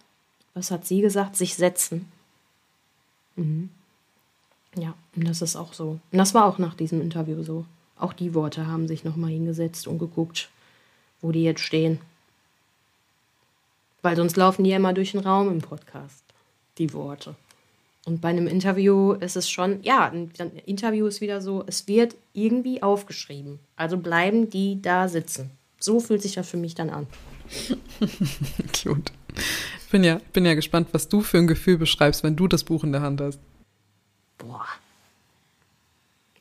was 0.53 0.71
hat 0.71 0.85
sie 0.85 1.01
gesagt, 1.01 1.37
sich 1.37 1.55
setzen. 1.55 2.11
Mhm. 3.35 3.69
Ja, 4.75 4.93
und 5.15 5.27
das 5.27 5.41
ist 5.41 5.55
auch 5.55 5.73
so. 5.73 5.99
Und 6.11 6.17
das 6.17 6.33
war 6.33 6.45
auch 6.45 6.57
nach 6.57 6.73
diesem 6.73 7.01
Interview 7.01 7.43
so. 7.43 7.65
Auch 7.97 8.13
die 8.13 8.33
Worte 8.33 8.65
haben 8.67 8.87
sich 8.87 9.03
nochmal 9.03 9.29
hingesetzt 9.29 9.85
und 9.85 9.99
geguckt, 9.99 10.49
wo 11.21 11.31
die 11.31 11.43
jetzt 11.43 11.61
stehen. 11.61 11.99
Weil 14.01 14.15
sonst 14.15 14.37
laufen 14.37 14.63
die 14.63 14.71
ja 14.71 14.77
immer 14.77 14.93
durch 14.93 15.11
den 15.11 15.19
Raum 15.19 15.51
im 15.51 15.61
Podcast, 15.61 16.23
die 16.79 16.93
Worte. 16.93 17.35
Und 18.05 18.19
bei 18.19 18.29
einem 18.29 18.47
Interview 18.47 19.13
ist 19.13 19.35
es 19.37 19.49
schon, 19.49 19.81
ja, 19.83 20.09
ein 20.09 20.31
Interview 20.65 21.05
ist 21.05 21.21
wieder 21.21 21.39
so, 21.39 21.63
es 21.67 21.87
wird 21.87 22.15
irgendwie 22.33 22.81
aufgeschrieben. 22.81 23.59
Also 23.75 23.97
bleiben 23.97 24.49
die 24.49 24.81
da 24.81 25.07
sitzen. 25.07 25.51
So 25.79 25.99
fühlt 25.99 26.21
sich 26.21 26.33
das 26.33 26.49
für 26.49 26.57
mich 26.57 26.73
dann 26.73 26.89
an. 26.89 27.07
Cute. 28.83 29.11
Ich 29.83 29.91
bin 29.91 30.03
ja, 30.03 30.19
bin 30.33 30.45
ja 30.45 30.55
gespannt, 30.55 30.89
was 30.93 31.09
du 31.09 31.21
für 31.21 31.37
ein 31.37 31.47
Gefühl 31.47 31.77
beschreibst, 31.77 32.23
wenn 32.23 32.35
du 32.35 32.47
das 32.47 32.63
Buch 32.63 32.83
in 32.83 32.91
der 32.91 33.01
Hand 33.01 33.21
hast. 33.21 33.39
Boah. 34.37 34.65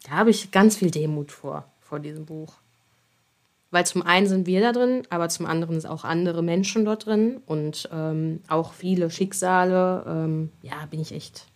Da 0.05 0.13
habe 0.13 0.31
ich 0.31 0.51
ganz 0.51 0.77
viel 0.77 0.91
Demut 0.91 1.31
vor, 1.31 1.65
vor 1.81 2.01
diesem 2.01 2.25
Buch. 2.25 2.55
Weil 3.71 3.87
zum 3.87 4.03
einen 4.03 4.27
sind 4.27 4.47
wir 4.47 4.61
da 4.61 4.73
drin, 4.73 5.03
aber 5.11 5.29
zum 5.29 5.47
anderen 5.47 5.81
sind 5.81 5.91
auch 5.91 6.05
andere 6.05 6.43
Menschen 6.43 6.85
dort 6.85 7.07
drin 7.07 7.41
und 7.47 7.89
ähm, 7.93 8.41
auch 8.49 8.73
viele 8.73 9.11
Schicksale. 9.11 10.05
Ähm, 10.07 10.51
ja, 10.63 10.87
bin 10.91 11.01
ich 11.01 11.13
echt. 11.13 11.47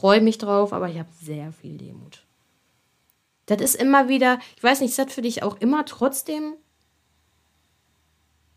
Ich 0.00 0.02
freue 0.02 0.22
mich 0.22 0.38
drauf, 0.38 0.72
aber 0.72 0.88
ich 0.88 0.98
habe 0.98 1.10
sehr 1.20 1.52
viel 1.52 1.76
Demut. 1.76 2.24
Das 3.44 3.60
ist 3.60 3.74
immer 3.74 4.08
wieder, 4.08 4.38
ich 4.56 4.62
weiß 4.62 4.80
nicht, 4.80 4.92
ist 4.92 4.98
das 4.98 5.12
für 5.12 5.20
dich 5.20 5.42
auch 5.42 5.58
immer 5.58 5.84
trotzdem 5.84 6.54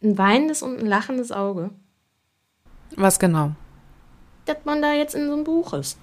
ein 0.02 0.18
weinendes 0.18 0.62
und 0.62 0.80
ein 0.80 0.86
lachendes 0.86 1.34
Auge? 1.34 1.72
Was 2.96 3.20
genau? 3.20 3.52
Dass 4.46 4.56
man 4.64 4.82
da 4.82 4.94
jetzt 4.94 5.16
in 5.16 5.28
so 5.28 5.34
einem 5.34 5.44
Buch 5.44 5.74
ist. 5.74 6.00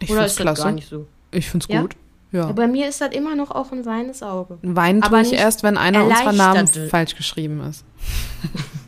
Ich 0.00 0.10
ist 0.10 0.18
das 0.18 0.36
klasse. 0.36 0.64
gar 0.64 0.72
nicht 0.72 0.90
so? 0.90 1.06
Ich 1.30 1.48
find's 1.48 1.66
Ja? 1.70 1.80
gut. 1.80 1.96
Ja. 2.32 2.52
Bei 2.52 2.66
mir 2.66 2.86
ist 2.86 3.00
das 3.00 3.14
immer 3.14 3.36
noch 3.36 3.52
auch 3.52 3.72
ein 3.72 3.86
weinendes 3.86 4.22
Auge. 4.22 4.58
Weinen 4.60 5.02
Aber 5.02 5.22
tue 5.22 5.32
ich 5.32 5.38
erst, 5.40 5.62
wenn 5.62 5.78
einer 5.78 6.04
unserer 6.04 6.32
Namen 6.34 6.66
falsch 6.90 7.14
geschrieben 7.16 7.60
ist. 7.60 7.86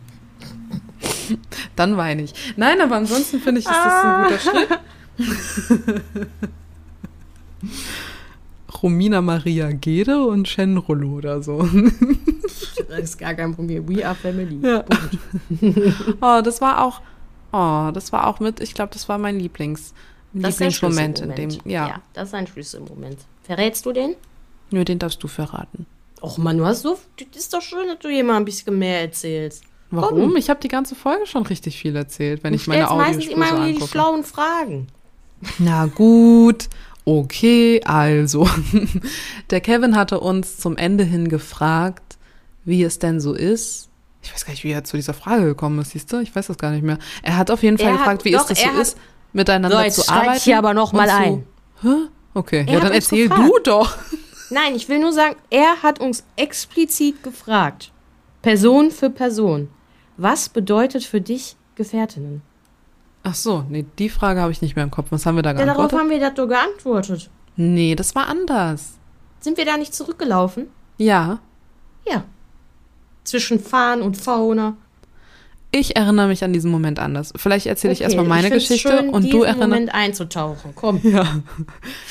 Dann 1.76 1.96
weine 1.96 2.22
ich. 2.22 2.34
Nein, 2.56 2.80
aber 2.80 2.96
ansonsten 2.96 3.40
finde 3.40 3.60
ich, 3.60 3.66
ist 3.66 3.74
das 3.74 4.04
ein 4.04 4.24
guter 4.24 4.38
Schritt. 4.38 4.68
Romina 8.82 9.20
Maria 9.20 9.72
Gede 9.72 10.24
und 10.24 10.46
Shen 10.46 10.76
Rollo 10.76 11.16
oder 11.16 11.42
so. 11.42 11.68
Das 12.88 13.00
ist 13.00 13.18
gar 13.18 13.34
kein 13.34 13.54
Problem. 13.54 13.88
We 13.88 14.06
are 14.06 14.14
family. 14.14 14.58
Ja. 14.62 14.84
Oh, 16.20 16.40
das 16.42 16.60
war 16.60 16.82
auch, 16.82 17.02
oh, 17.52 17.90
das 17.92 18.12
war 18.12 18.26
auch 18.26 18.40
mit, 18.40 18.60
ich 18.60 18.72
glaube, 18.72 18.92
das 18.92 19.08
war 19.08 19.18
mein 19.18 19.38
Lieblings, 19.38 19.92
Lieblingsmoment 20.32 21.20
in 21.20 21.34
dem, 21.34 21.50
ja. 21.64 21.88
ja. 21.88 22.02
Das 22.14 22.28
ist 22.28 22.34
ein 22.34 22.46
Schlüsselmoment. 22.46 23.18
Verrätst 23.42 23.84
du 23.84 23.92
den? 23.92 24.14
Nö, 24.70 24.84
den 24.84 24.98
darfst 24.98 25.22
du 25.22 25.28
verraten. 25.28 25.86
Och 26.22 26.38
Mann, 26.38 26.58
du 26.58 26.64
hast 26.64 26.82
so. 26.82 26.98
Das 27.16 27.42
ist 27.42 27.52
doch 27.52 27.62
schön, 27.62 27.88
dass 27.88 27.98
du 27.98 28.08
hier 28.08 28.24
mal 28.24 28.36
ein 28.36 28.44
bisschen 28.44 28.78
mehr 28.78 29.02
erzählst. 29.02 29.64
Warum? 29.90 30.36
Ich 30.36 30.50
habe 30.50 30.60
die 30.60 30.68
ganze 30.68 30.94
Folge 30.94 31.26
schon 31.26 31.44
richtig 31.46 31.78
viel 31.78 31.96
erzählt, 31.96 32.42
wenn 32.44 32.52
Du 32.52 32.56
ich 32.56 32.66
meine 32.66 32.84
stellst 32.84 32.96
meistens 32.98 33.26
immer 33.26 33.48
so 33.48 33.56
nur 33.56 33.66
die 33.66 33.80
schlauen 33.86 34.22
Fragen. 34.24 34.88
Na 35.58 35.86
gut, 35.86 36.68
okay, 37.04 37.80
also. 37.84 38.48
Der 39.50 39.60
Kevin 39.60 39.96
hatte 39.96 40.20
uns 40.20 40.58
zum 40.58 40.76
Ende 40.76 41.04
hin 41.04 41.28
gefragt, 41.28 42.18
wie 42.64 42.82
es 42.82 42.98
denn 42.98 43.20
so 43.20 43.32
ist. 43.32 43.88
Ich 44.22 44.34
weiß 44.34 44.44
gar 44.44 44.50
nicht, 44.52 44.64
wie 44.64 44.72
er 44.72 44.84
zu 44.84 44.96
dieser 44.96 45.14
Frage 45.14 45.44
gekommen 45.44 45.78
ist, 45.78 45.92
siehst 45.92 46.12
du? 46.12 46.18
Ich 46.18 46.34
weiß 46.34 46.48
das 46.48 46.58
gar 46.58 46.72
nicht 46.72 46.82
mehr. 46.82 46.98
Er 47.22 47.36
hat 47.38 47.50
auf 47.50 47.62
jeden 47.62 47.78
Fall 47.78 47.86
Er 47.86 47.92
hat- 47.92 47.98
gefragt, 48.00 48.24
wie 48.24 48.32
doch, 48.32 48.40
ist 48.42 48.50
das 48.50 48.58
er 48.58 48.70
so 48.70 48.74
hat- 48.74 48.82
ist, 48.82 48.96
miteinander 49.32 49.78
So, 49.78 49.84
jetzt 49.84 49.94
zu 49.94 50.02
steig 50.02 50.16
ich 50.16 50.22
arbeiten. 50.26 50.40
hier 50.42 50.58
aber 50.58 50.74
noch 50.74 50.92
mal 50.92 51.08
ein. 51.08 51.46
Hä? 51.82 51.88
Okay, 52.34 52.64
Er 52.66 52.74
ja, 52.74 52.80
dann 52.80 52.92
erzähl 52.92 53.28
gefragt. 53.28 53.48
du 53.48 53.58
doch. 53.62 53.96
Nein, 54.50 54.74
ich 54.74 54.88
will 54.88 54.98
nur 54.98 55.12
sagen, 55.12 55.36
er 55.50 55.82
hat 55.82 56.00
uns 56.00 56.24
explizit 56.36 57.22
gefragt, 57.22 57.90
Person 58.42 58.90
für 58.90 59.08
Person, 59.10 59.68
was 60.18 60.50
bedeutet 60.50 61.04
für 61.04 61.20
dich 61.22 61.56
Gefährtinnen? 61.76 62.42
Ach 63.22 63.34
so, 63.34 63.64
nee, 63.68 63.84
die 63.98 64.08
Frage 64.10 64.40
habe 64.40 64.52
ich 64.52 64.60
nicht 64.62 64.76
mehr 64.76 64.84
im 64.84 64.90
Kopf. 64.90 65.06
Was 65.10 65.24
haben 65.26 65.36
wir 65.36 65.42
da 65.42 65.50
Ja, 65.52 65.64
darauf 65.64 65.88
geantwortet? 65.90 65.98
haben 65.98 66.10
wir 66.10 66.20
das 66.20 66.34
doch 66.34 66.46
geantwortet. 66.48 67.30
nee, 67.56 67.94
das 67.94 68.14
war 68.14 68.28
anders. 68.28 68.98
Sind 69.40 69.56
wir 69.56 69.64
da 69.64 69.76
nicht 69.76 69.94
zurückgelaufen? 69.94 70.66
Ja, 70.98 71.40
Ja. 72.06 72.24
Zwischen 73.24 73.60
Fahren 73.60 74.00
und 74.02 74.16
Fauna. 74.16 74.76
ich 75.70 75.96
erinnere 75.96 76.28
mich 76.28 76.42
an 76.44 76.52
diesen 76.54 76.70
Moment 76.70 76.98
anders. 76.98 77.32
Vielleicht 77.36 77.66
erzähle 77.66 77.92
ich 77.92 77.98
Okay, 77.98 78.04
erstmal 78.04 78.24
meine 78.26 78.48
find's 78.48 78.68
Geschichte 78.68 78.88
schön, 78.88 79.10
und 79.10 79.30
du 79.30 79.42
erinnerst. 79.42 79.68
Moment 79.68 79.94
einzutauchen. 79.94 80.72
Komm. 80.74 81.00
Ja. 81.04 81.42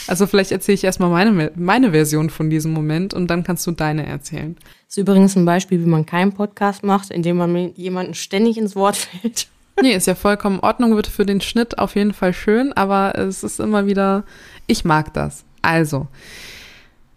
Also 0.08 0.28
vielleicht 0.28 0.52
erzähle 0.52 0.76
ich 0.76 0.84
erstmal 0.84 1.10
meine, 1.10 1.52
meine 1.56 1.92
Version 1.92 2.30
von 2.30 2.50
diesem 2.52 2.72
Moment 2.72 3.14
und 3.16 3.28
dann 3.28 3.44
kannst 3.44 3.66
du 3.66 3.72
deine 3.72 4.06
erzählen. 4.06 4.56
Das 4.88 4.96
ist 4.96 5.02
übrigens 5.02 5.36
ein 5.36 5.44
Beispiel, 5.44 5.82
wie 5.82 5.90
man 5.90 6.06
keinen 6.06 6.32
Podcast 6.32 6.82
macht, 6.82 7.12
indem 7.12 7.38
man 7.38 7.52
mit 7.52 7.78
jemandem 7.78 8.14
ständig 8.14 8.58
ins 8.58 8.76
Wort 8.76 8.96
fällt. 8.96 9.48
Nee, 9.82 9.94
ist 9.94 10.08
ja 10.08 10.16
vollkommen 10.16 10.58
in 10.58 10.64
Ordnung, 10.64 10.96
wird 10.96 11.08
für 11.08 11.26
den 11.26 11.42
Schnitt 11.42 11.78
auf 11.78 11.96
jeden 11.96 12.14
Fall 12.14 12.34
schön, 12.34 12.72
aber 12.74 13.16
es 13.16 13.44
ist 13.44 13.60
immer 13.60 13.86
wieder, 13.86 14.24
ich 14.66 14.86
mag 14.86 15.14
das. 15.14 15.44
Also, 15.62 16.08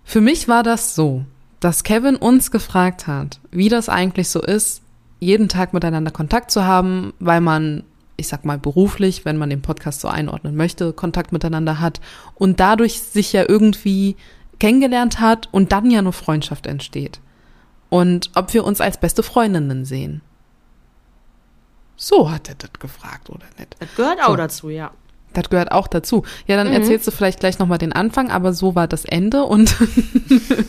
für 0.05 0.21
mich 0.21 0.49
war 0.49 0.65
das 0.65 0.97
so, 0.97 1.25
dass 1.61 1.85
Kevin 1.85 2.17
uns 2.17 2.51
gefragt 2.51 3.07
hat, 3.07 3.39
wie 3.53 3.69
das 3.69 3.89
eigentlich 3.89 4.29
so 4.29 4.43
ist, 4.43 4.83
jeden 5.21 5.49
Tag 5.49 5.73
miteinander 5.73 6.11
Kontakt 6.11 6.51
zu 6.51 6.65
haben, 6.65 7.13
weil 7.21 7.41
man, 7.41 7.85
ich 8.17 8.27
sag 8.27 8.45
mal 8.45 8.59
beruflich, 8.59 9.25
wenn 9.25 9.37
man 9.37 9.49
den 9.49 9.63
Podcast 9.63 10.01
so 10.01 10.09
einordnen 10.09 10.57
möchte, 10.57 10.93
Kontakt 10.93 11.31
miteinander 11.31 11.79
hat 11.79 12.01
und 12.35 12.59
dadurch 12.59 13.01
sich 13.01 13.33
ja 13.33 13.49
irgendwie 13.49 14.17
kennengelernt 14.59 15.21
hat 15.21 15.49
und 15.53 15.71
dann 15.71 15.91
ja 15.91 16.01
eine 16.01 16.13
Freundschaft 16.13 16.67
entsteht. 16.67 17.21
Und 17.91 18.31
ob 18.35 18.55
wir 18.55 18.65
uns 18.65 18.81
als 18.81 18.99
beste 18.99 19.23
Freundinnen 19.23 19.85
sehen. 19.85 20.23
So 21.97 22.31
hat 22.31 22.49
er 22.49 22.55
das 22.55 22.71
gefragt, 22.79 23.29
oder 23.29 23.45
nicht? 23.59 23.77
Das 23.79 23.95
gehört 23.95 24.23
auch 24.23 24.29
So. 24.31 24.37
dazu, 24.37 24.69
ja. 24.71 24.91
Das 25.33 25.49
gehört 25.51 25.71
auch 25.71 25.87
dazu. 25.87 26.25
Ja, 26.49 26.57
dann 26.57 26.69
Mhm. 26.69 26.73
erzählst 26.75 27.07
du 27.07 27.13
vielleicht 27.13 27.39
gleich 27.41 27.59
nochmal 27.61 27.79
den 27.79 27.93
Anfang, 27.93 28.31
aber 28.31 28.53
so 28.53 28.75
war 28.75 28.89
das 28.89 29.05
Ende 29.05 29.45
und, 29.45 29.77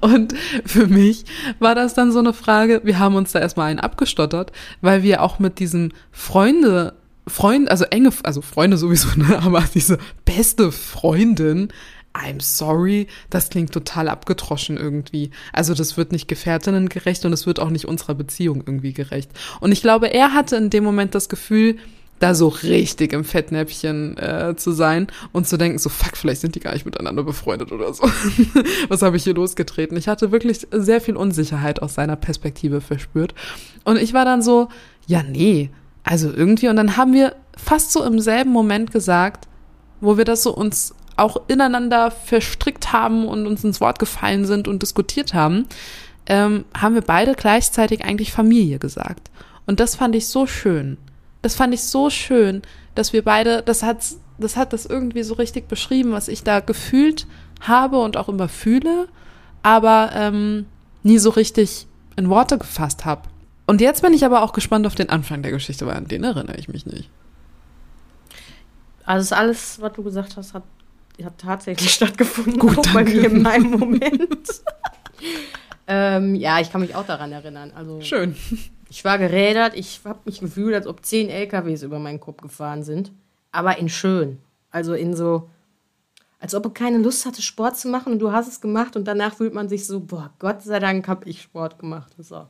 und 0.00 0.34
für 0.64 0.86
mich 0.86 1.24
war 1.58 1.74
das 1.74 1.94
dann 1.94 2.12
so 2.12 2.18
eine 2.18 2.32
Frage, 2.32 2.80
wir 2.84 2.98
haben 2.98 3.14
uns 3.14 3.32
da 3.32 3.40
erstmal 3.40 3.70
einen 3.70 3.80
abgestottert, 3.80 4.52
weil 4.80 5.02
wir 5.02 5.22
auch 5.22 5.38
mit 5.38 5.58
diesem 5.58 5.92
Freunde, 6.10 6.94
Freund, 7.26 7.70
also 7.70 7.84
enge, 7.84 8.10
also 8.24 8.42
Freunde 8.42 8.76
sowieso, 8.78 9.08
ne, 9.16 9.38
aber 9.42 9.62
diese 9.74 9.98
beste 10.24 10.72
Freundin, 10.72 11.68
I'm 12.14 12.40
sorry, 12.40 13.06
das 13.30 13.48
klingt 13.48 13.72
total 13.72 14.08
abgetroschen 14.08 14.76
irgendwie. 14.76 15.30
Also 15.52 15.74
das 15.74 15.96
wird 15.96 16.12
nicht 16.12 16.28
Gefährtinnen 16.28 16.88
gerecht 16.88 17.24
und 17.24 17.32
es 17.32 17.46
wird 17.46 17.58
auch 17.58 17.70
nicht 17.70 17.86
unserer 17.86 18.14
Beziehung 18.14 18.62
irgendwie 18.66 18.92
gerecht. 18.92 19.30
Und 19.60 19.72
ich 19.72 19.82
glaube, 19.82 20.12
er 20.12 20.34
hatte 20.34 20.56
in 20.56 20.70
dem 20.70 20.84
Moment 20.84 21.14
das 21.14 21.28
Gefühl, 21.28 21.76
da 22.22 22.34
so 22.34 22.48
richtig 22.48 23.12
im 23.12 23.24
Fettnäpfchen 23.24 24.16
äh, 24.16 24.54
zu 24.56 24.70
sein 24.70 25.08
und 25.32 25.48
zu 25.48 25.56
denken, 25.56 25.78
so 25.78 25.88
fuck, 25.88 26.16
vielleicht 26.16 26.40
sind 26.40 26.54
die 26.54 26.60
gar 26.60 26.72
nicht 26.72 26.86
miteinander 26.86 27.24
befreundet 27.24 27.72
oder 27.72 27.92
so. 27.92 28.04
Was 28.88 29.02
habe 29.02 29.16
ich 29.16 29.24
hier 29.24 29.34
losgetreten? 29.34 29.96
Ich 29.96 30.06
hatte 30.06 30.30
wirklich 30.30 30.66
sehr 30.70 31.00
viel 31.00 31.16
Unsicherheit 31.16 31.82
aus 31.82 31.94
seiner 31.94 32.14
Perspektive 32.14 32.80
verspürt. 32.80 33.34
Und 33.84 33.96
ich 33.96 34.14
war 34.14 34.24
dann 34.24 34.40
so, 34.40 34.68
ja, 35.08 35.24
nee, 35.24 35.70
also 36.04 36.30
irgendwie. 36.30 36.68
Und 36.68 36.76
dann 36.76 36.96
haben 36.96 37.12
wir 37.12 37.34
fast 37.56 37.90
so 37.90 38.04
im 38.04 38.20
selben 38.20 38.50
Moment 38.50 38.92
gesagt, 38.92 39.48
wo 40.00 40.16
wir 40.16 40.24
das 40.24 40.44
so 40.44 40.54
uns 40.54 40.94
auch 41.16 41.42
ineinander 41.48 42.10
verstrickt 42.10 42.92
haben 42.92 43.26
und 43.26 43.46
uns 43.46 43.64
ins 43.64 43.80
Wort 43.80 43.98
gefallen 43.98 44.44
sind 44.44 44.68
und 44.68 44.82
diskutiert 44.82 45.34
haben, 45.34 45.66
ähm, 46.26 46.64
haben 46.76 46.94
wir 46.94 47.02
beide 47.02 47.34
gleichzeitig 47.34 48.04
eigentlich 48.04 48.32
Familie 48.32 48.78
gesagt. 48.78 49.30
Und 49.66 49.80
das 49.80 49.96
fand 49.96 50.14
ich 50.14 50.26
so 50.26 50.46
schön. 50.46 50.98
Das 51.42 51.54
fand 51.54 51.74
ich 51.74 51.82
so 51.82 52.10
schön, 52.10 52.62
dass 52.94 53.12
wir 53.12 53.22
beide, 53.22 53.62
das 53.62 53.82
hat, 53.82 53.98
das 54.38 54.56
hat 54.56 54.72
das 54.72 54.86
irgendwie 54.86 55.22
so 55.22 55.34
richtig 55.34 55.68
beschrieben, 55.68 56.12
was 56.12 56.28
ich 56.28 56.44
da 56.44 56.60
gefühlt 56.60 57.26
habe 57.60 57.98
und 57.98 58.16
auch 58.16 58.28
immer 58.28 58.48
fühle, 58.48 59.08
aber 59.62 60.10
ähm, 60.14 60.66
nie 61.02 61.18
so 61.18 61.30
richtig 61.30 61.86
in 62.16 62.28
Worte 62.28 62.58
gefasst 62.58 63.04
habe. 63.04 63.22
Und 63.66 63.80
jetzt 63.80 64.02
bin 64.02 64.12
ich 64.12 64.24
aber 64.24 64.42
auch 64.42 64.52
gespannt 64.52 64.86
auf 64.86 64.94
den 64.94 65.08
Anfang 65.08 65.42
der 65.42 65.52
Geschichte, 65.52 65.86
weil 65.86 65.96
an 65.96 66.08
den 66.08 66.24
erinnere 66.24 66.56
ich 66.56 66.68
mich 66.68 66.86
nicht. 66.86 67.08
Also 69.04 69.34
alles, 69.34 69.80
was 69.80 69.92
du 69.92 70.02
gesagt 70.02 70.36
hast, 70.36 70.54
hat, 70.54 70.64
hat 71.22 71.38
tatsächlich 71.38 71.90
stattgefunden. 71.94 72.58
Gut, 72.58 72.78
auch 72.78 72.92
bei 72.92 73.04
danke. 73.04 73.20
mir 73.20 73.26
in 73.26 73.42
meinem 73.42 73.70
Moment. 73.70 74.62
ähm, 75.86 76.34
ja, 76.34 76.60
ich 76.60 76.70
kann 76.72 76.80
mich 76.80 76.94
auch 76.94 77.06
daran 77.06 77.32
erinnern. 77.32 77.72
Also 77.74 78.00
Schön. 78.00 78.36
ich 78.88 79.04
war 79.04 79.18
gerädert, 79.18 79.74
ich 79.74 80.00
habe 80.04 80.20
mich 80.24 80.40
gefühlt, 80.40 80.74
als 80.74 80.86
ob 80.86 81.04
zehn 81.04 81.28
LKWs 81.28 81.82
über 81.82 81.98
meinen 81.98 82.20
Kopf 82.20 82.42
gefahren 82.42 82.82
sind. 82.82 83.12
Aber 83.50 83.78
in 83.78 83.88
schön. 83.88 84.38
Also 84.70 84.94
in 84.94 85.14
so, 85.14 85.50
als 86.40 86.54
ob 86.54 86.64
er 86.64 86.70
keine 86.72 86.98
Lust 86.98 87.26
hatte, 87.26 87.42
Sport 87.42 87.78
zu 87.78 87.88
machen 87.88 88.12
und 88.12 88.18
du 88.18 88.32
hast 88.32 88.48
es 88.48 88.60
gemacht 88.60 88.96
und 88.96 89.04
danach 89.06 89.34
fühlt 89.34 89.54
man 89.54 89.68
sich 89.68 89.86
so, 89.86 90.00
boah, 90.00 90.32
Gott 90.38 90.62
sei 90.62 90.78
Dank 90.78 91.06
habe 91.08 91.28
ich 91.28 91.42
Sport 91.42 91.78
gemacht. 91.78 92.14
So. 92.18 92.46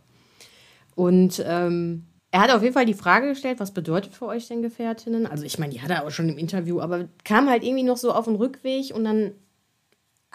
Und 0.94 1.42
ähm, 1.44 2.06
er 2.32 2.40
hat 2.40 2.50
auf 2.50 2.62
jeden 2.62 2.72
Fall 2.72 2.86
die 2.86 2.94
Frage 2.94 3.28
gestellt, 3.28 3.60
was 3.60 3.72
bedeutet 3.72 4.14
für 4.14 4.26
euch 4.26 4.48
denn 4.48 4.62
Gefährtinnen? 4.62 5.26
Also 5.26 5.44
ich 5.44 5.58
meine, 5.58 5.74
die 5.74 5.82
hat 5.82 5.90
er 5.90 6.04
auch 6.04 6.10
schon 6.10 6.30
im 6.30 6.38
Interview, 6.38 6.80
aber 6.80 7.06
kam 7.24 7.48
halt 7.48 7.62
irgendwie 7.62 7.82
noch 7.82 7.98
so 7.98 8.10
auf 8.10 8.24
den 8.24 8.36
Rückweg 8.36 8.94
und 8.94 9.04
dann 9.04 9.32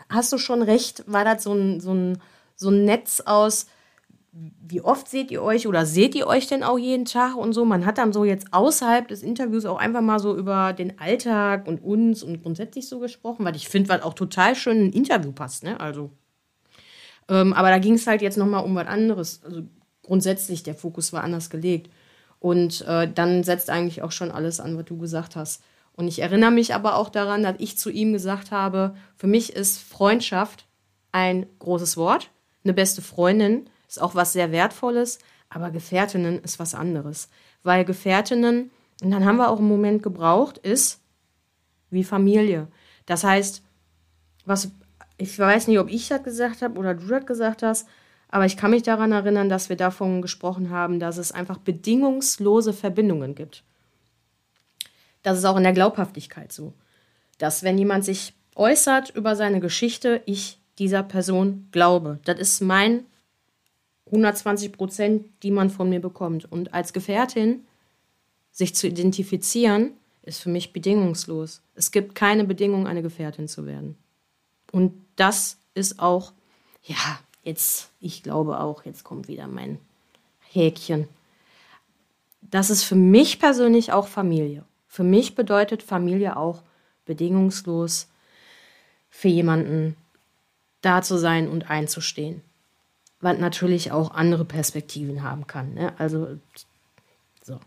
hast 0.08 0.32
du 0.32 0.38
schon 0.38 0.62
recht, 0.62 1.04
war 1.08 1.26
das 1.26 1.44
so 1.44 1.54
ein, 1.54 1.80
so 1.80 1.94
ein, 1.94 2.20
so 2.56 2.70
ein 2.70 2.86
Netz 2.86 3.22
aus, 3.26 3.66
wie 4.32 4.82
oft 4.82 5.08
seht 5.08 5.32
ihr 5.32 5.42
euch 5.42 5.68
oder 5.68 5.88
seht 5.88 6.14
ihr 6.14 6.28
euch 6.28 6.46
denn 6.46 6.62
auch 6.62 6.78
jeden 6.78 7.06
Tag 7.06 7.36
und 7.36 7.54
so? 7.54 7.66
Man 7.66 7.88
hat 7.88 7.98
dann 7.98 8.14
so 8.14 8.26
jetzt 8.26 8.54
außerhalb 8.54 9.08
des 9.08 9.24
Interviews 9.24 9.66
auch 9.66 9.80
einfach 9.80 10.02
mal 10.02 10.20
so 10.20 10.38
über 10.38 10.74
den 10.74 11.00
Alltag 11.00 11.68
und 11.68 11.84
uns 11.84 12.22
und 12.22 12.44
grundsätzlich 12.44 12.88
so 12.88 13.00
gesprochen, 13.00 13.44
weil 13.44 13.56
ich 13.56 13.70
finde, 13.70 13.90
was 13.90 14.04
auch 14.04 14.14
total 14.14 14.56
schön 14.56 14.78
in 14.78 14.86
ein 14.88 14.94
Interview 14.94 15.32
passt, 15.32 15.64
ne? 15.64 15.80
Also. 15.80 16.12
Ähm, 17.28 17.54
aber 17.54 17.70
da 17.70 17.80
ging 17.80 17.96
es 17.96 18.06
halt 18.06 18.22
jetzt 18.22 18.38
nochmal 18.38 18.64
um 18.64 18.76
was 18.76 18.88
anderes. 18.88 19.42
Also 19.44 19.64
grundsätzlich, 20.08 20.64
der 20.64 20.74
Fokus 20.74 21.14
war 21.14 21.24
anders 21.24 21.50
gelegt. 21.50 21.92
Und 22.40 22.82
äh, 22.82 23.12
dann 23.12 23.44
setzt 23.44 23.70
eigentlich 23.70 24.02
auch 24.02 24.12
schon 24.12 24.32
alles 24.32 24.60
an, 24.60 24.78
was 24.78 24.86
du 24.86 24.98
gesagt 24.98 25.36
hast. 25.36 25.62
Und 25.94 26.08
ich 26.08 26.20
erinnere 26.20 26.52
mich 26.52 26.74
aber 26.74 26.96
auch 26.96 27.10
daran, 27.10 27.44
dass 27.44 27.56
ich 27.58 27.78
zu 27.78 27.90
ihm 27.90 28.14
gesagt 28.14 28.52
habe, 28.52 28.96
für 29.16 29.28
mich 29.28 29.54
ist 29.54 29.80
Freundschaft 29.80 30.66
ein 31.12 31.48
großes 31.60 31.98
Wort. 31.98 32.30
Eine 32.64 32.74
beste 32.74 33.02
Freundin 33.02 33.70
ist 33.88 34.02
auch 34.02 34.14
was 34.14 34.34
sehr 34.34 34.52
Wertvolles, 34.52 35.20
aber 35.50 35.72
Gefährtinnen 35.72 36.40
ist 36.44 36.60
was 36.60 36.76
anderes. 36.76 37.30
Weil 37.64 37.86
Gefährtinnen, 37.86 38.70
und 39.02 39.12
dann 39.12 39.26
haben 39.26 39.38
wir 39.38 39.50
auch 39.50 39.60
einen 39.60 39.68
Moment 39.68 40.04
gebraucht, 40.04 40.60
ist 40.60 41.00
wie 41.90 42.04
Familie. 42.04 42.68
Das 43.08 43.24
heißt, 43.24 43.64
was, 44.46 44.70
ich 45.18 45.38
weiß 45.38 45.68
nicht, 45.68 45.80
ob 45.80 45.90
ich 45.90 46.08
das 46.08 46.24
gesagt 46.24 46.62
habe 46.62 46.78
oder 46.78 46.94
du 46.94 47.08
das 47.08 47.26
gesagt 47.26 47.64
hast, 47.64 47.88
aber 48.30 48.46
ich 48.46 48.58
kann 48.58 48.72
mich 48.72 48.84
daran 48.84 49.12
erinnern, 49.12 49.50
dass 49.50 49.70
wir 49.70 49.78
davon 49.78 50.22
gesprochen 50.22 50.70
haben, 50.70 51.00
dass 51.00 51.18
es 51.18 51.32
einfach 51.32 51.58
bedingungslose 51.58 52.74
Verbindungen 52.74 53.36
gibt. 53.36 53.64
Das 55.24 55.38
ist 55.38 55.46
auch 55.46 55.58
in 55.58 55.64
der 55.64 55.74
Glaubhaftigkeit 55.74 56.52
so. 56.52 56.74
Dass 57.38 57.64
wenn 57.64 57.78
jemand 57.78 58.04
sich 58.06 58.34
äußert 58.56 59.12
über 59.12 59.36
seine 59.36 59.60
Geschichte, 59.60 60.22
ich 60.26 60.60
dieser 60.80 61.04
Person 61.04 61.68
glaube. 61.72 62.20
Das 62.26 62.40
ist 62.40 62.62
mein 62.62 63.06
120 64.08 64.72
Prozent, 64.72 65.26
die 65.44 65.52
man 65.52 65.70
von 65.70 65.90
mir 65.90 66.00
bekommt. 66.00 66.52
Und 66.52 66.74
als 66.74 66.94
Gefährtin 66.94 67.66
sich 68.52 68.76
zu 68.76 68.88
identifizieren, 68.88 69.92
ist 70.24 70.40
für 70.40 70.50
mich 70.50 70.74
bedingungslos. 70.74 71.62
Es 71.76 71.92
gibt 71.92 72.16
keine 72.16 72.44
Bedingung, 72.44 72.88
eine 72.88 73.02
Gefährtin 73.02 73.48
zu 73.48 73.66
werden. 73.66 73.98
Und 74.72 74.94
das 75.16 75.58
ist 75.74 76.00
auch, 76.00 76.34
ja, 76.84 77.20
jetzt, 77.48 77.90
ich 78.00 78.22
glaube 78.22 78.60
auch, 78.60 78.86
jetzt 78.86 79.04
kommt 79.04 79.28
wieder 79.28 79.48
mein 79.48 79.80
Häkchen. 80.52 81.08
Das 82.42 82.70
ist 82.70 82.84
für 82.84 82.96
mich 82.96 83.40
persönlich 83.40 83.92
auch 83.92 84.08
Familie. 84.08 84.64
Für 84.88 85.04
mich 85.04 85.34
bedeutet 85.34 85.82
Familie 85.82 86.38
auch 86.38 86.62
bedingungslos 87.06 88.08
für 89.10 89.30
jemanden 89.30 89.96
da 90.82 91.02
zu 91.02 91.18
sein 91.18 91.50
und 91.50 91.70
einzustehen. 91.70 92.42
Was 93.20 93.40
natürlich 93.40 93.92
auch 93.92 94.12
andere 94.12 94.46
Perspektiven 94.46 95.24
haben 95.24 95.48
kann. 95.48 95.74
Ne? 95.74 95.94
Also, 95.98 96.38
so. 97.42 97.60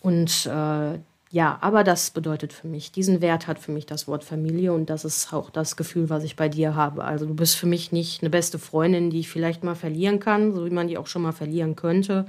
Und 0.00 0.46
äh, 0.46 0.98
ja, 1.32 1.56
aber 1.62 1.82
das 1.82 2.10
bedeutet 2.10 2.52
für 2.52 2.68
mich, 2.68 2.92
diesen 2.92 3.22
Wert 3.22 3.46
hat 3.46 3.58
für 3.58 3.72
mich 3.72 3.86
das 3.86 4.06
Wort 4.06 4.22
Familie 4.22 4.74
und 4.74 4.90
das 4.90 5.06
ist 5.06 5.32
auch 5.32 5.48
das 5.48 5.76
Gefühl, 5.76 6.10
was 6.10 6.24
ich 6.24 6.36
bei 6.36 6.50
dir 6.50 6.74
habe. 6.74 7.04
Also 7.04 7.24
du 7.24 7.32
bist 7.32 7.56
für 7.56 7.64
mich 7.64 7.90
nicht 7.90 8.20
eine 8.20 8.28
beste 8.28 8.58
Freundin, 8.58 9.08
die 9.08 9.20
ich 9.20 9.30
vielleicht 9.30 9.64
mal 9.64 9.74
verlieren 9.74 10.20
kann, 10.20 10.52
so 10.52 10.66
wie 10.66 10.70
man 10.70 10.88
die 10.88 10.98
auch 10.98 11.06
schon 11.06 11.22
mal 11.22 11.32
verlieren 11.32 11.74
könnte, 11.74 12.26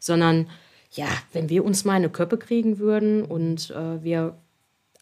sondern 0.00 0.48
ja, 0.90 1.04
wenn 1.34 1.50
wir 1.50 1.66
uns 1.66 1.84
mal 1.84 1.96
eine 1.96 2.08
Köppe 2.08 2.38
kriegen 2.38 2.78
würden 2.78 3.26
und 3.26 3.72
äh, 3.72 4.02
wir 4.02 4.38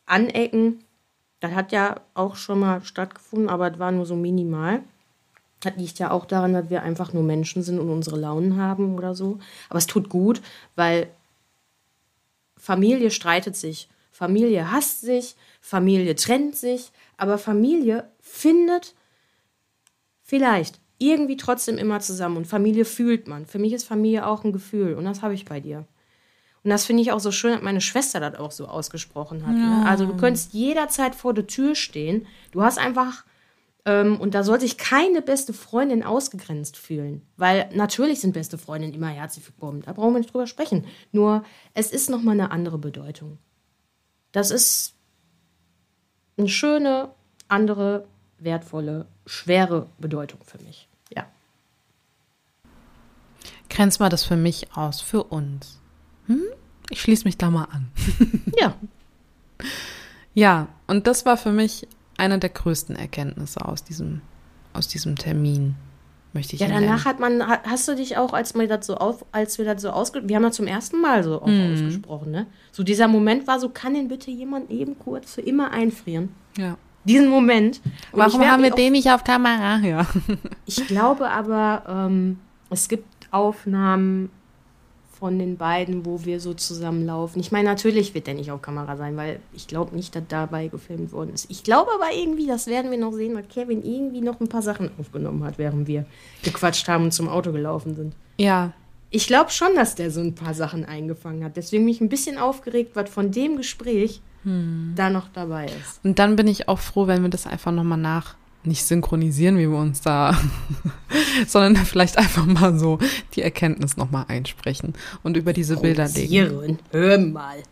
anecken, 0.04 0.82
das 1.38 1.52
hat 1.52 1.70
ja 1.70 2.00
auch 2.14 2.34
schon 2.34 2.58
mal 2.58 2.82
stattgefunden, 2.82 3.48
aber 3.48 3.70
es 3.70 3.78
war 3.78 3.92
nur 3.92 4.04
so 4.04 4.16
minimal. 4.16 4.80
Das 5.60 5.76
liegt 5.76 6.00
ja 6.00 6.10
auch 6.10 6.24
daran, 6.24 6.54
dass 6.54 6.70
wir 6.70 6.82
einfach 6.82 7.12
nur 7.12 7.22
Menschen 7.22 7.62
sind 7.62 7.78
und 7.78 7.88
unsere 7.88 8.18
Launen 8.18 8.60
haben 8.60 8.96
oder 8.96 9.14
so. 9.14 9.38
Aber 9.68 9.78
es 9.78 9.86
tut 9.86 10.08
gut, 10.08 10.42
weil 10.74 11.06
Familie 12.64 13.10
streitet 13.10 13.56
sich, 13.56 13.90
Familie 14.10 14.70
hasst 14.70 15.02
sich, 15.02 15.36
Familie 15.60 16.14
trennt 16.14 16.56
sich, 16.56 16.92
aber 17.18 17.36
Familie 17.36 18.08
findet 18.22 18.94
vielleicht 20.22 20.80
irgendwie 20.96 21.36
trotzdem 21.36 21.76
immer 21.76 22.00
zusammen 22.00 22.38
und 22.38 22.46
Familie 22.46 22.86
fühlt 22.86 23.28
man. 23.28 23.44
Für 23.44 23.58
mich 23.58 23.74
ist 23.74 23.84
Familie 23.84 24.26
auch 24.26 24.44
ein 24.44 24.52
Gefühl 24.54 24.94
und 24.94 25.04
das 25.04 25.20
habe 25.20 25.34
ich 25.34 25.44
bei 25.44 25.60
dir. 25.60 25.84
Und 26.62 26.70
das 26.70 26.86
finde 26.86 27.02
ich 27.02 27.12
auch 27.12 27.20
so 27.20 27.32
schön, 27.32 27.52
dass 27.52 27.60
meine 27.60 27.82
Schwester 27.82 28.18
das 28.18 28.36
auch 28.36 28.50
so 28.50 28.66
ausgesprochen 28.66 29.46
hat. 29.46 29.52
Ne? 29.52 29.60
Ja. 29.60 29.80
Ne? 29.80 29.86
Also 29.86 30.06
du 30.06 30.16
könntest 30.16 30.54
jederzeit 30.54 31.14
vor 31.14 31.34
der 31.34 31.46
Tür 31.46 31.74
stehen. 31.74 32.26
Du 32.50 32.62
hast 32.62 32.78
einfach, 32.78 33.24
und 33.86 34.34
da 34.34 34.44
soll 34.44 34.60
sich 34.60 34.78
keine 34.78 35.20
beste 35.20 35.52
Freundin 35.52 36.02
ausgegrenzt 36.02 36.76
fühlen. 36.76 37.22
Weil 37.36 37.68
natürlich 37.74 38.20
sind 38.20 38.32
beste 38.32 38.56
Freundinnen 38.56 38.94
immer 38.94 39.08
herzlich 39.08 39.46
willkommen. 39.46 39.82
Da 39.82 39.92
brauchen 39.92 40.14
wir 40.14 40.20
nicht 40.20 40.32
drüber 40.32 40.46
sprechen. 40.46 40.86
Nur 41.12 41.44
es 41.74 41.90
ist 41.90 42.08
nochmal 42.08 42.32
eine 42.32 42.50
andere 42.50 42.78
Bedeutung. 42.78 43.38
Das 44.32 44.50
ist 44.50 44.94
eine 46.38 46.48
schöne, 46.48 47.10
andere, 47.48 48.06
wertvolle, 48.38 49.06
schwere 49.26 49.88
Bedeutung 49.98 50.40
für 50.44 50.58
mich. 50.62 50.88
Ja. 51.14 51.26
Grenz 53.68 53.98
mal 53.98 54.08
das 54.08 54.24
für 54.24 54.36
mich 54.36 54.74
aus, 54.74 55.02
für 55.02 55.24
uns. 55.24 55.80
Hm? 56.26 56.42
Ich 56.90 57.02
schließe 57.02 57.24
mich 57.24 57.36
da 57.36 57.50
mal 57.50 57.64
an. 57.64 57.90
ja. 58.58 58.74
Ja, 60.36 60.66
und 60.88 61.06
das 61.06 61.24
war 61.26 61.36
für 61.36 61.52
mich 61.52 61.86
eine 62.16 62.38
der 62.38 62.50
größten 62.50 62.96
Erkenntnisse 62.96 63.64
aus 63.64 63.84
diesem, 63.84 64.20
aus 64.72 64.88
diesem 64.88 65.16
Termin. 65.16 65.74
Möchte 66.32 66.56
ich 66.56 66.60
ja, 66.60 66.66
danach 66.66 67.04
hat 67.04 67.20
man, 67.20 67.46
hast 67.46 67.86
du 67.86 67.94
dich 67.94 68.16
auch, 68.16 68.32
als 68.32 68.54
wir 68.56 68.66
das 68.66 68.86
so 68.86 68.96
auf, 68.96 69.24
als 69.30 69.56
wir 69.58 69.64
das 69.64 69.80
so 69.82 69.90
ausgesprochen, 69.90 70.28
wir 70.28 70.36
haben 70.36 70.42
ja 70.42 70.50
zum 70.50 70.66
ersten 70.66 71.00
Mal 71.00 71.22
so 71.22 71.40
mm. 71.40 71.72
ausgesprochen, 71.72 72.32
ne? 72.32 72.46
So 72.72 72.82
dieser 72.82 73.06
Moment 73.06 73.46
war 73.46 73.60
so, 73.60 73.68
kann 73.68 73.94
den 73.94 74.08
bitte 74.08 74.32
jemand 74.32 74.68
eben 74.68 74.98
kurz 74.98 75.34
für 75.34 75.42
immer 75.42 75.70
einfrieren? 75.70 76.30
Ja. 76.58 76.76
Diesen 77.04 77.28
Moment. 77.28 77.80
Und 78.10 78.18
Warum 78.18 78.40
haben 78.40 78.64
wir 78.64 78.70
den 78.70 78.92
nicht 78.92 79.10
auf 79.10 79.22
Kamera? 79.22 79.78
Ja. 79.84 80.06
ich 80.66 80.86
glaube 80.88 81.30
aber, 81.30 81.84
ähm, 81.88 82.40
es 82.70 82.88
gibt 82.88 83.06
Aufnahmen 83.30 84.30
von 85.24 85.38
den 85.38 85.56
beiden, 85.56 86.04
wo 86.04 86.26
wir 86.26 86.38
so 86.38 86.52
zusammenlaufen. 86.52 87.40
Ich 87.40 87.50
meine, 87.50 87.66
natürlich 87.66 88.12
wird 88.12 88.26
der 88.26 88.34
nicht 88.34 88.50
auf 88.50 88.60
Kamera 88.60 88.94
sein, 88.98 89.16
weil 89.16 89.40
ich 89.54 89.66
glaube 89.66 89.96
nicht, 89.96 90.14
dass 90.14 90.24
dabei 90.28 90.68
gefilmt 90.68 91.12
worden 91.12 91.30
ist. 91.32 91.50
Ich 91.50 91.64
glaube 91.64 91.90
aber 91.94 92.14
irgendwie, 92.14 92.46
das 92.46 92.66
werden 92.66 92.90
wir 92.90 92.98
noch 92.98 93.12
sehen, 93.12 93.32
dass 93.32 93.48
Kevin 93.48 93.82
irgendwie 93.82 94.20
noch 94.20 94.38
ein 94.38 94.50
paar 94.50 94.60
Sachen 94.60 94.90
aufgenommen 95.00 95.42
hat, 95.42 95.56
während 95.56 95.88
wir 95.88 96.04
gequatscht 96.42 96.86
haben 96.88 97.04
und 97.04 97.12
zum 97.12 97.30
Auto 97.30 97.52
gelaufen 97.52 97.94
sind. 97.94 98.12
Ja. 98.36 98.74
Ich 99.08 99.26
glaube 99.26 99.50
schon, 99.50 99.74
dass 99.74 99.94
der 99.94 100.10
so 100.10 100.20
ein 100.20 100.34
paar 100.34 100.52
Sachen 100.52 100.84
eingefangen 100.84 101.42
hat. 101.42 101.56
Deswegen 101.56 101.86
bin 101.86 101.94
ich 101.94 102.02
ein 102.02 102.10
bisschen 102.10 102.36
aufgeregt, 102.36 102.90
was 102.92 103.08
von 103.08 103.30
dem 103.30 103.56
Gespräch 103.56 104.20
hm. 104.42 104.92
da 104.94 105.08
noch 105.08 105.28
dabei 105.32 105.64
ist. 105.64 106.04
Und 106.04 106.18
dann 106.18 106.36
bin 106.36 106.48
ich 106.48 106.68
auch 106.68 106.80
froh, 106.80 107.06
wenn 107.06 107.22
wir 107.22 107.30
das 107.30 107.46
einfach 107.46 107.72
nochmal 107.72 107.96
nach 107.96 108.34
nicht 108.66 108.84
synchronisieren, 108.84 109.58
wie 109.58 109.68
wir 109.68 109.78
uns 109.78 110.00
da, 110.00 110.38
sondern 111.46 111.76
vielleicht 111.84 112.18
einfach 112.18 112.46
mal 112.46 112.78
so 112.78 112.98
die 113.34 113.42
Erkenntnis 113.42 113.96
nochmal 113.96 114.26
einsprechen 114.28 114.94
und 115.22 115.36
über 115.36 115.52
diese 115.52 115.76
Bilder 115.76 116.08
legen. 116.08 116.78
Hör 116.90 117.18
mal. 117.18 117.62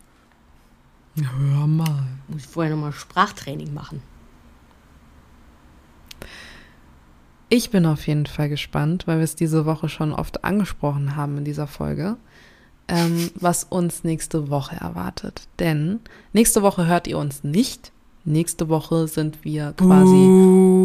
Hör 1.15 1.67
mal. 1.67 2.03
Muss 2.27 2.41
ich 2.41 2.47
vorher 2.47 2.75
nochmal 2.75 2.93
Sprachtraining 2.93 3.73
machen. 3.73 4.01
Ich 7.49 7.69
bin 7.69 7.85
auf 7.85 8.07
jeden 8.07 8.25
Fall 8.25 8.49
gespannt, 8.49 9.05
weil 9.05 9.17
wir 9.17 9.23
es 9.23 9.35
diese 9.35 9.65
Woche 9.65 9.87
schon 9.87 10.11
oft 10.11 10.43
angesprochen 10.43 11.15
haben 11.15 11.37
in 11.37 11.45
dieser 11.45 11.67
Folge, 11.67 12.17
ähm, 12.87 13.29
was 13.35 13.63
uns 13.63 14.03
nächste 14.03 14.49
Woche 14.49 14.75
erwartet. 14.75 15.47
Denn 15.59 15.99
nächste 16.33 16.63
Woche 16.63 16.87
hört 16.87 17.07
ihr 17.07 17.19
uns 17.19 17.43
nicht, 17.43 17.93
Nächste 18.25 18.69
Woche 18.69 19.07
sind 19.09 19.43
wir 19.43 19.73
quasi 19.73 20.15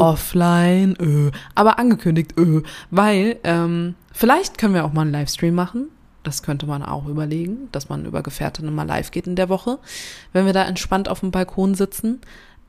offline, 0.01 0.97
öh, 1.01 1.31
aber 1.55 1.79
angekündigt, 1.79 2.35
öh, 2.39 2.63
weil 2.91 3.37
ähm, 3.45 3.95
vielleicht 4.13 4.59
können 4.59 4.75
wir 4.75 4.85
auch 4.85 4.93
mal 4.93 5.03
einen 5.03 5.13
Livestream 5.13 5.55
machen. 5.55 5.89
Das 6.23 6.43
könnte 6.43 6.67
man 6.67 6.83
auch 6.83 7.07
überlegen, 7.07 7.69
dass 7.73 7.89
man 7.89 8.05
über 8.05 8.23
Gefährtinnen 8.23 8.75
mal 8.75 8.87
live 8.87 9.11
geht 9.11 9.27
in 9.27 9.37
der 9.37 9.49
Woche, 9.49 9.79
wenn 10.33 10.47
wir 10.47 10.53
da 10.53 10.65
entspannt 10.65 11.09
auf 11.09 11.21
dem 11.21 11.31
Balkon 11.31 11.75
sitzen. 11.75 12.21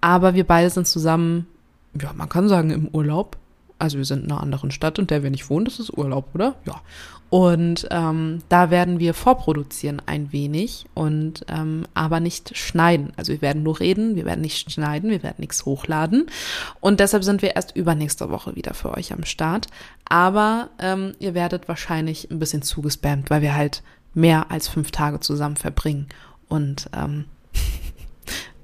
Aber 0.02 0.34
wir 0.34 0.46
beide 0.46 0.70
sind 0.70 0.88
zusammen, 0.88 1.46
ja, 2.00 2.14
man 2.14 2.30
kann 2.30 2.48
sagen, 2.48 2.70
im 2.70 2.88
Urlaub. 2.88 3.38
Also 3.80 3.98
wir 3.98 4.06
sind 4.06 4.26
in 4.26 4.32
einer 4.32 4.42
anderen 4.42 4.72
Stadt 4.72 5.00
und 5.00 5.10
der 5.10 5.24
wir 5.24 5.30
nicht 5.30 5.50
wohnen, 5.50 5.66
das 5.66 5.80
ist 5.80 5.98
Urlaub, 5.98 6.30
oder? 6.34 6.56
Ja. 6.66 6.82
Und 7.30 7.88
ähm, 7.92 8.40
da 8.50 8.72
werden 8.72 9.00
wir 9.00 9.14
vorproduzieren 9.14 10.02
ein 10.08 10.34
wenig 10.34 10.86
und 10.96 11.46
ähm, 11.48 11.86
aber 11.94 12.20
nicht 12.20 12.58
schneiden. 12.58 13.14
Also 13.18 13.32
wir 13.34 13.42
werden 13.42 13.62
nur 13.62 13.80
reden, 13.80 14.16
wir 14.16 14.26
werden 14.26 14.42
nicht 14.42 14.72
schneiden, 14.72 15.12
wir 15.12 15.22
werden 15.22 15.36
nichts 15.38 15.64
hochladen. 15.64 16.26
Und 16.80 17.00
deshalb 17.00 17.24
sind 17.24 17.44
wir 17.44 17.56
erst 17.56 17.76
übernächste 17.76 18.32
Woche 18.32 18.56
wieder 18.56 18.74
für 18.74 18.96
euch 18.98 19.14
am 19.14 19.26
Start. 19.26 19.68
Aber 20.06 20.70
ähm, 20.80 21.14
ihr 21.20 21.36
werdet 21.36 21.68
wahrscheinlich 21.68 22.32
ein 22.32 22.40
bisschen 22.40 22.64
zugespammt, 22.64 23.30
weil 23.30 23.44
wir 23.44 23.56
halt 23.56 23.84
mehr 24.16 24.50
als 24.50 24.68
fünf 24.68 24.90
Tage 24.90 25.20
zusammen 25.20 25.56
verbringen. 25.56 26.08
Und 26.48 26.90
ähm, 26.98 27.26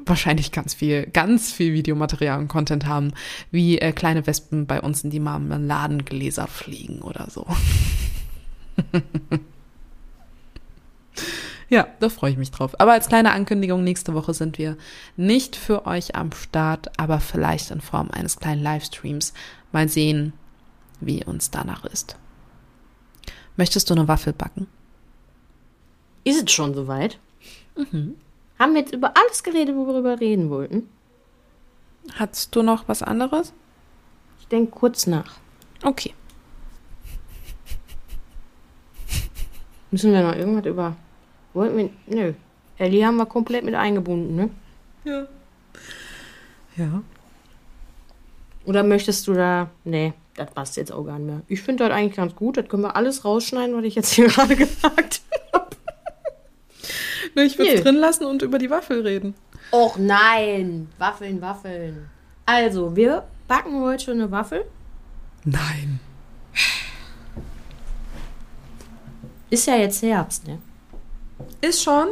wahrscheinlich 0.05 0.51
ganz 0.51 0.73
viel, 0.73 1.07
ganz 1.07 1.51
viel 1.51 1.73
Videomaterial 1.73 2.39
und 2.39 2.47
Content 2.47 2.85
haben, 2.85 3.13
wie 3.51 3.79
äh, 3.79 3.91
kleine 3.91 4.25
Wespen 4.27 4.65
bei 4.67 4.81
uns 4.81 5.03
in 5.03 5.09
die 5.09 5.19
Marmeladengläser 5.19 6.47
fliegen 6.47 7.01
oder 7.01 7.27
so. 7.29 7.45
ja, 11.69 11.87
da 11.99 12.09
freue 12.09 12.31
ich 12.31 12.37
mich 12.37 12.51
drauf. 12.51 12.79
Aber 12.79 12.93
als 12.93 13.07
kleine 13.07 13.31
Ankündigung, 13.31 13.83
nächste 13.83 14.13
Woche 14.13 14.33
sind 14.33 14.57
wir 14.57 14.77
nicht 15.17 15.55
für 15.55 15.85
euch 15.85 16.15
am 16.15 16.31
Start, 16.31 16.99
aber 16.99 17.19
vielleicht 17.19 17.71
in 17.71 17.81
Form 17.81 18.09
eines 18.11 18.37
kleinen 18.37 18.63
Livestreams. 18.63 19.33
Mal 19.71 19.89
sehen, 19.89 20.33
wie 20.99 21.23
uns 21.23 21.51
danach 21.51 21.85
ist. 21.85 22.17
Möchtest 23.57 23.89
du 23.89 23.93
eine 23.93 24.07
Waffel 24.07 24.33
backen? 24.33 24.67
Ist 26.23 26.43
es 26.43 26.51
schon 26.51 26.73
soweit? 26.73 27.19
Mhm. 27.75 28.15
Haben 28.59 28.73
wir 28.73 28.81
jetzt 28.81 28.93
über 28.93 29.13
alles 29.15 29.43
geredet, 29.43 29.75
worüber 29.75 30.03
wir 30.03 30.19
reden 30.19 30.49
wollten? 30.49 30.89
Hattest 32.13 32.55
du 32.55 32.61
noch 32.61 32.87
was 32.87 33.03
anderes? 33.03 33.53
Ich 34.39 34.47
denke 34.47 34.71
kurz 34.71 35.07
nach. 35.07 35.37
Okay. 35.83 36.13
Müssen 39.91 40.13
wir 40.13 40.21
noch 40.23 40.35
irgendwas 40.35 40.65
über. 40.65 40.95
Wollten 41.53 41.77
wir. 41.77 41.89
Nö. 42.07 42.33
Ellie 42.77 43.05
haben 43.05 43.17
wir 43.17 43.25
komplett 43.25 43.63
mit 43.63 43.75
eingebunden, 43.75 44.35
ne? 44.35 44.49
Ja. 45.03 45.27
Ja. 46.77 47.01
Oder 48.65 48.83
möchtest 48.83 49.27
du 49.27 49.33
da. 49.33 49.69
Nee, 49.83 50.13
das 50.35 50.51
passt 50.51 50.75
jetzt 50.77 50.91
auch 50.91 51.03
gar 51.03 51.17
nicht 51.17 51.27
mehr. 51.27 51.41
Ich 51.47 51.61
finde 51.61 51.87
das 51.87 51.93
eigentlich 51.93 52.15
ganz 52.17 52.35
gut. 52.35 52.57
Das 52.57 52.67
können 52.67 52.83
wir 52.83 52.95
alles 52.95 53.23
rausschneiden, 53.23 53.75
was 53.75 53.83
ich 53.85 53.95
jetzt 53.95 54.11
hier 54.13 54.27
gerade 54.29 54.55
gesagt 54.55 55.21
habe. 55.53 55.64
Nee, 57.33 57.43
ich 57.43 57.57
würde 57.57 57.73
es 57.73 57.83
drin 57.83 57.95
lassen 57.95 58.25
und 58.25 58.41
über 58.41 58.57
die 58.57 58.69
Waffel 58.69 59.01
reden. 59.01 59.35
Och 59.71 59.97
nein. 59.97 60.89
Waffeln, 60.97 61.41
Waffeln. 61.41 62.09
Also, 62.45 62.95
wir 62.95 63.23
backen 63.47 63.81
heute 63.81 64.11
eine 64.11 64.29
Waffel. 64.31 64.65
Nein. 65.43 65.99
Ist 69.49 69.67
ja 69.67 69.75
jetzt 69.75 70.01
Herbst, 70.01 70.47
ne? 70.47 70.59
Ist 71.61 71.83
schon? 71.83 72.07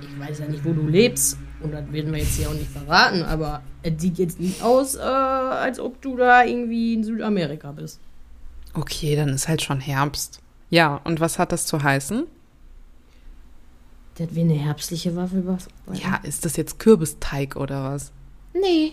Ich 0.00 0.20
weiß 0.20 0.38
ja 0.40 0.46
nicht, 0.46 0.64
wo 0.64 0.72
du 0.72 0.86
lebst. 0.86 1.36
Und 1.60 1.72
das 1.72 1.92
werden 1.92 2.12
wir 2.12 2.18
jetzt 2.18 2.36
hier 2.36 2.48
auch 2.48 2.54
nicht 2.54 2.70
verraten, 2.70 3.22
aber 3.22 3.62
es 3.82 4.00
sieht 4.00 4.18
jetzt 4.18 4.40
nicht 4.40 4.62
aus, 4.62 4.96
äh, 4.96 5.00
als 5.00 5.78
ob 5.78 6.00
du 6.02 6.16
da 6.16 6.44
irgendwie 6.44 6.94
in 6.94 7.04
Südamerika 7.04 7.70
bist. 7.72 8.00
Okay, 8.74 9.14
dann 9.16 9.28
ist 9.28 9.48
halt 9.48 9.62
schon 9.62 9.80
Herbst. 9.80 10.40
Ja, 10.70 11.00
und 11.04 11.20
was 11.20 11.38
hat 11.38 11.52
das 11.52 11.66
zu 11.66 11.82
heißen? 11.82 12.24
Das 14.26 14.36
wäre 14.36 14.48
eine 14.48 14.54
herbstliche 14.58 15.16
Waffel. 15.16 15.44
Was? 15.46 15.66
Ja, 16.00 16.16
ist 16.22 16.44
das 16.44 16.56
jetzt 16.56 16.78
Kürbisteig 16.78 17.56
oder 17.56 17.82
was? 17.82 18.12
Nee. 18.54 18.92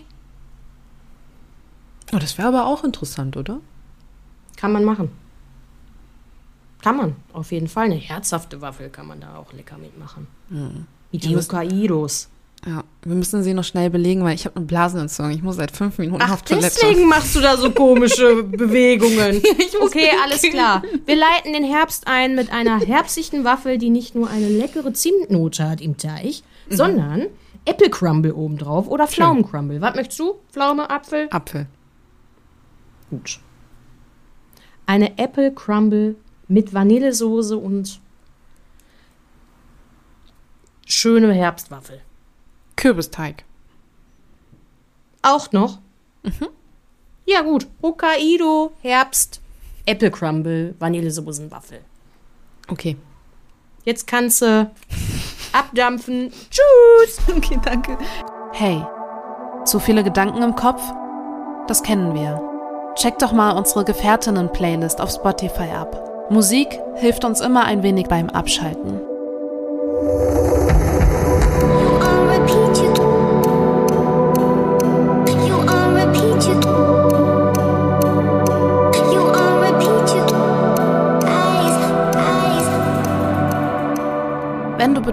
Oh, 2.12 2.18
das 2.18 2.36
wäre 2.36 2.48
aber 2.48 2.66
auch 2.66 2.82
interessant, 2.82 3.36
oder? 3.36 3.60
Kann 4.56 4.72
man 4.72 4.84
machen. 4.84 5.10
Kann 6.82 6.96
man, 6.96 7.16
auf 7.32 7.52
jeden 7.52 7.68
Fall. 7.68 7.84
Eine 7.84 7.94
herzhafte 7.94 8.60
Waffel 8.60 8.88
kann 8.88 9.06
man 9.06 9.20
da 9.20 9.36
auch 9.36 9.52
lecker 9.52 9.78
mitmachen. 9.78 10.26
Wie 11.10 11.18
die 11.18 11.30
Ja. 11.30 11.38
Ja, 12.66 12.84
wir 13.02 13.14
müssen 13.14 13.42
sie 13.42 13.54
noch 13.54 13.64
schnell 13.64 13.88
belegen, 13.88 14.22
weil 14.22 14.34
ich 14.34 14.44
habe 14.44 14.56
eine 14.56 14.66
Blasenentzündung. 14.66 15.32
Ich 15.34 15.42
muss 15.42 15.56
seit 15.56 15.70
fünf 15.70 15.96
Minuten 15.96 16.22
Ach, 16.22 16.32
auf 16.32 16.42
Toilette. 16.42 16.66
deswegen 16.66 17.08
machst 17.08 17.34
du 17.34 17.40
da 17.40 17.56
so 17.56 17.70
komische 17.70 18.42
Bewegungen. 18.44 19.36
muss 19.80 19.82
okay, 19.82 20.10
alles 20.22 20.42
klar. 20.42 20.82
Wir 21.06 21.16
leiten 21.16 21.54
den 21.54 21.64
Herbst 21.64 22.06
ein 22.06 22.34
mit 22.34 22.52
einer 22.52 22.78
herbstlichen 22.80 23.44
Waffel, 23.44 23.78
die 23.78 23.88
nicht 23.88 24.14
nur 24.14 24.28
eine 24.28 24.48
leckere 24.48 24.92
Zimtnote 24.92 25.70
hat 25.70 25.80
im 25.80 25.96
Teig, 25.96 26.42
sondern 26.68 27.28
Apple 27.64 27.88
Crumble 27.88 28.34
obendrauf 28.34 28.88
oder 28.88 29.08
Pflaumencrumble. 29.08 29.80
Was 29.80 29.94
möchtest 29.94 30.20
du? 30.20 30.34
Pflaume, 30.52 30.90
Apfel? 30.90 31.28
Apfel. 31.30 31.66
Gut. 33.08 33.40
Eine 34.84 35.18
Apple 35.18 35.52
Crumble 35.54 36.16
mit 36.46 36.74
Vanillesoße 36.74 37.56
und 37.56 38.00
schöne 40.86 41.32
Herbstwaffel. 41.32 42.02
Kürbisteig. 42.80 43.44
Auch 45.20 45.52
noch? 45.52 45.78
Ja 47.26 47.42
gut. 47.42 47.66
Hokkaido, 47.82 48.72
Herbst, 48.80 49.42
Apple 49.84 50.10
Crumble, 50.10 50.74
Vanillesoßenwaffel. 50.78 51.80
Okay. 52.68 52.96
Jetzt 53.84 54.06
kannst 54.06 54.40
du 54.40 54.70
abdampfen. 55.52 56.32
Tschüss. 56.50 57.20
Okay, 57.36 57.60
danke. 57.62 57.98
Hey, 58.52 58.82
zu 59.66 59.78
viele 59.78 60.02
Gedanken 60.02 60.42
im 60.42 60.54
Kopf? 60.54 60.82
Das 61.66 61.82
kennen 61.82 62.14
wir. 62.14 62.42
Check 62.94 63.18
doch 63.18 63.32
mal 63.32 63.56
unsere 63.58 63.84
Gefährtinnen-Playlist 63.84 65.02
auf 65.02 65.10
Spotify 65.10 65.70
ab. 65.70 66.30
Musik 66.30 66.80
hilft 66.96 67.26
uns 67.26 67.40
immer 67.40 67.64
ein 67.64 67.82
wenig 67.82 68.06
beim 68.08 68.30
Abschalten. 68.30 69.00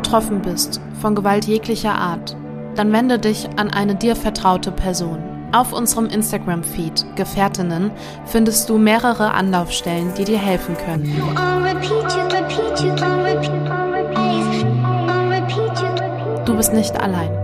Betroffen 0.07 0.41
bist 0.41 0.79
von 1.01 1.15
Gewalt 1.15 1.43
jeglicher 1.43 1.93
Art, 1.93 2.37
dann 2.75 2.93
wende 2.93 3.19
dich 3.19 3.49
an 3.57 3.69
eine 3.69 3.93
dir 3.93 4.15
vertraute 4.15 4.71
Person. 4.71 5.21
Auf 5.51 5.73
unserem 5.73 6.05
Instagram-Feed 6.05 7.17
Gefährtinnen 7.17 7.91
findest 8.25 8.69
du 8.69 8.77
mehrere 8.77 9.33
Anlaufstellen, 9.33 10.13
die 10.17 10.23
dir 10.23 10.37
helfen 10.37 10.77
können. 10.77 11.03
Du 16.45 16.55
bist 16.55 16.71
nicht 16.71 16.97
allein. 16.97 17.36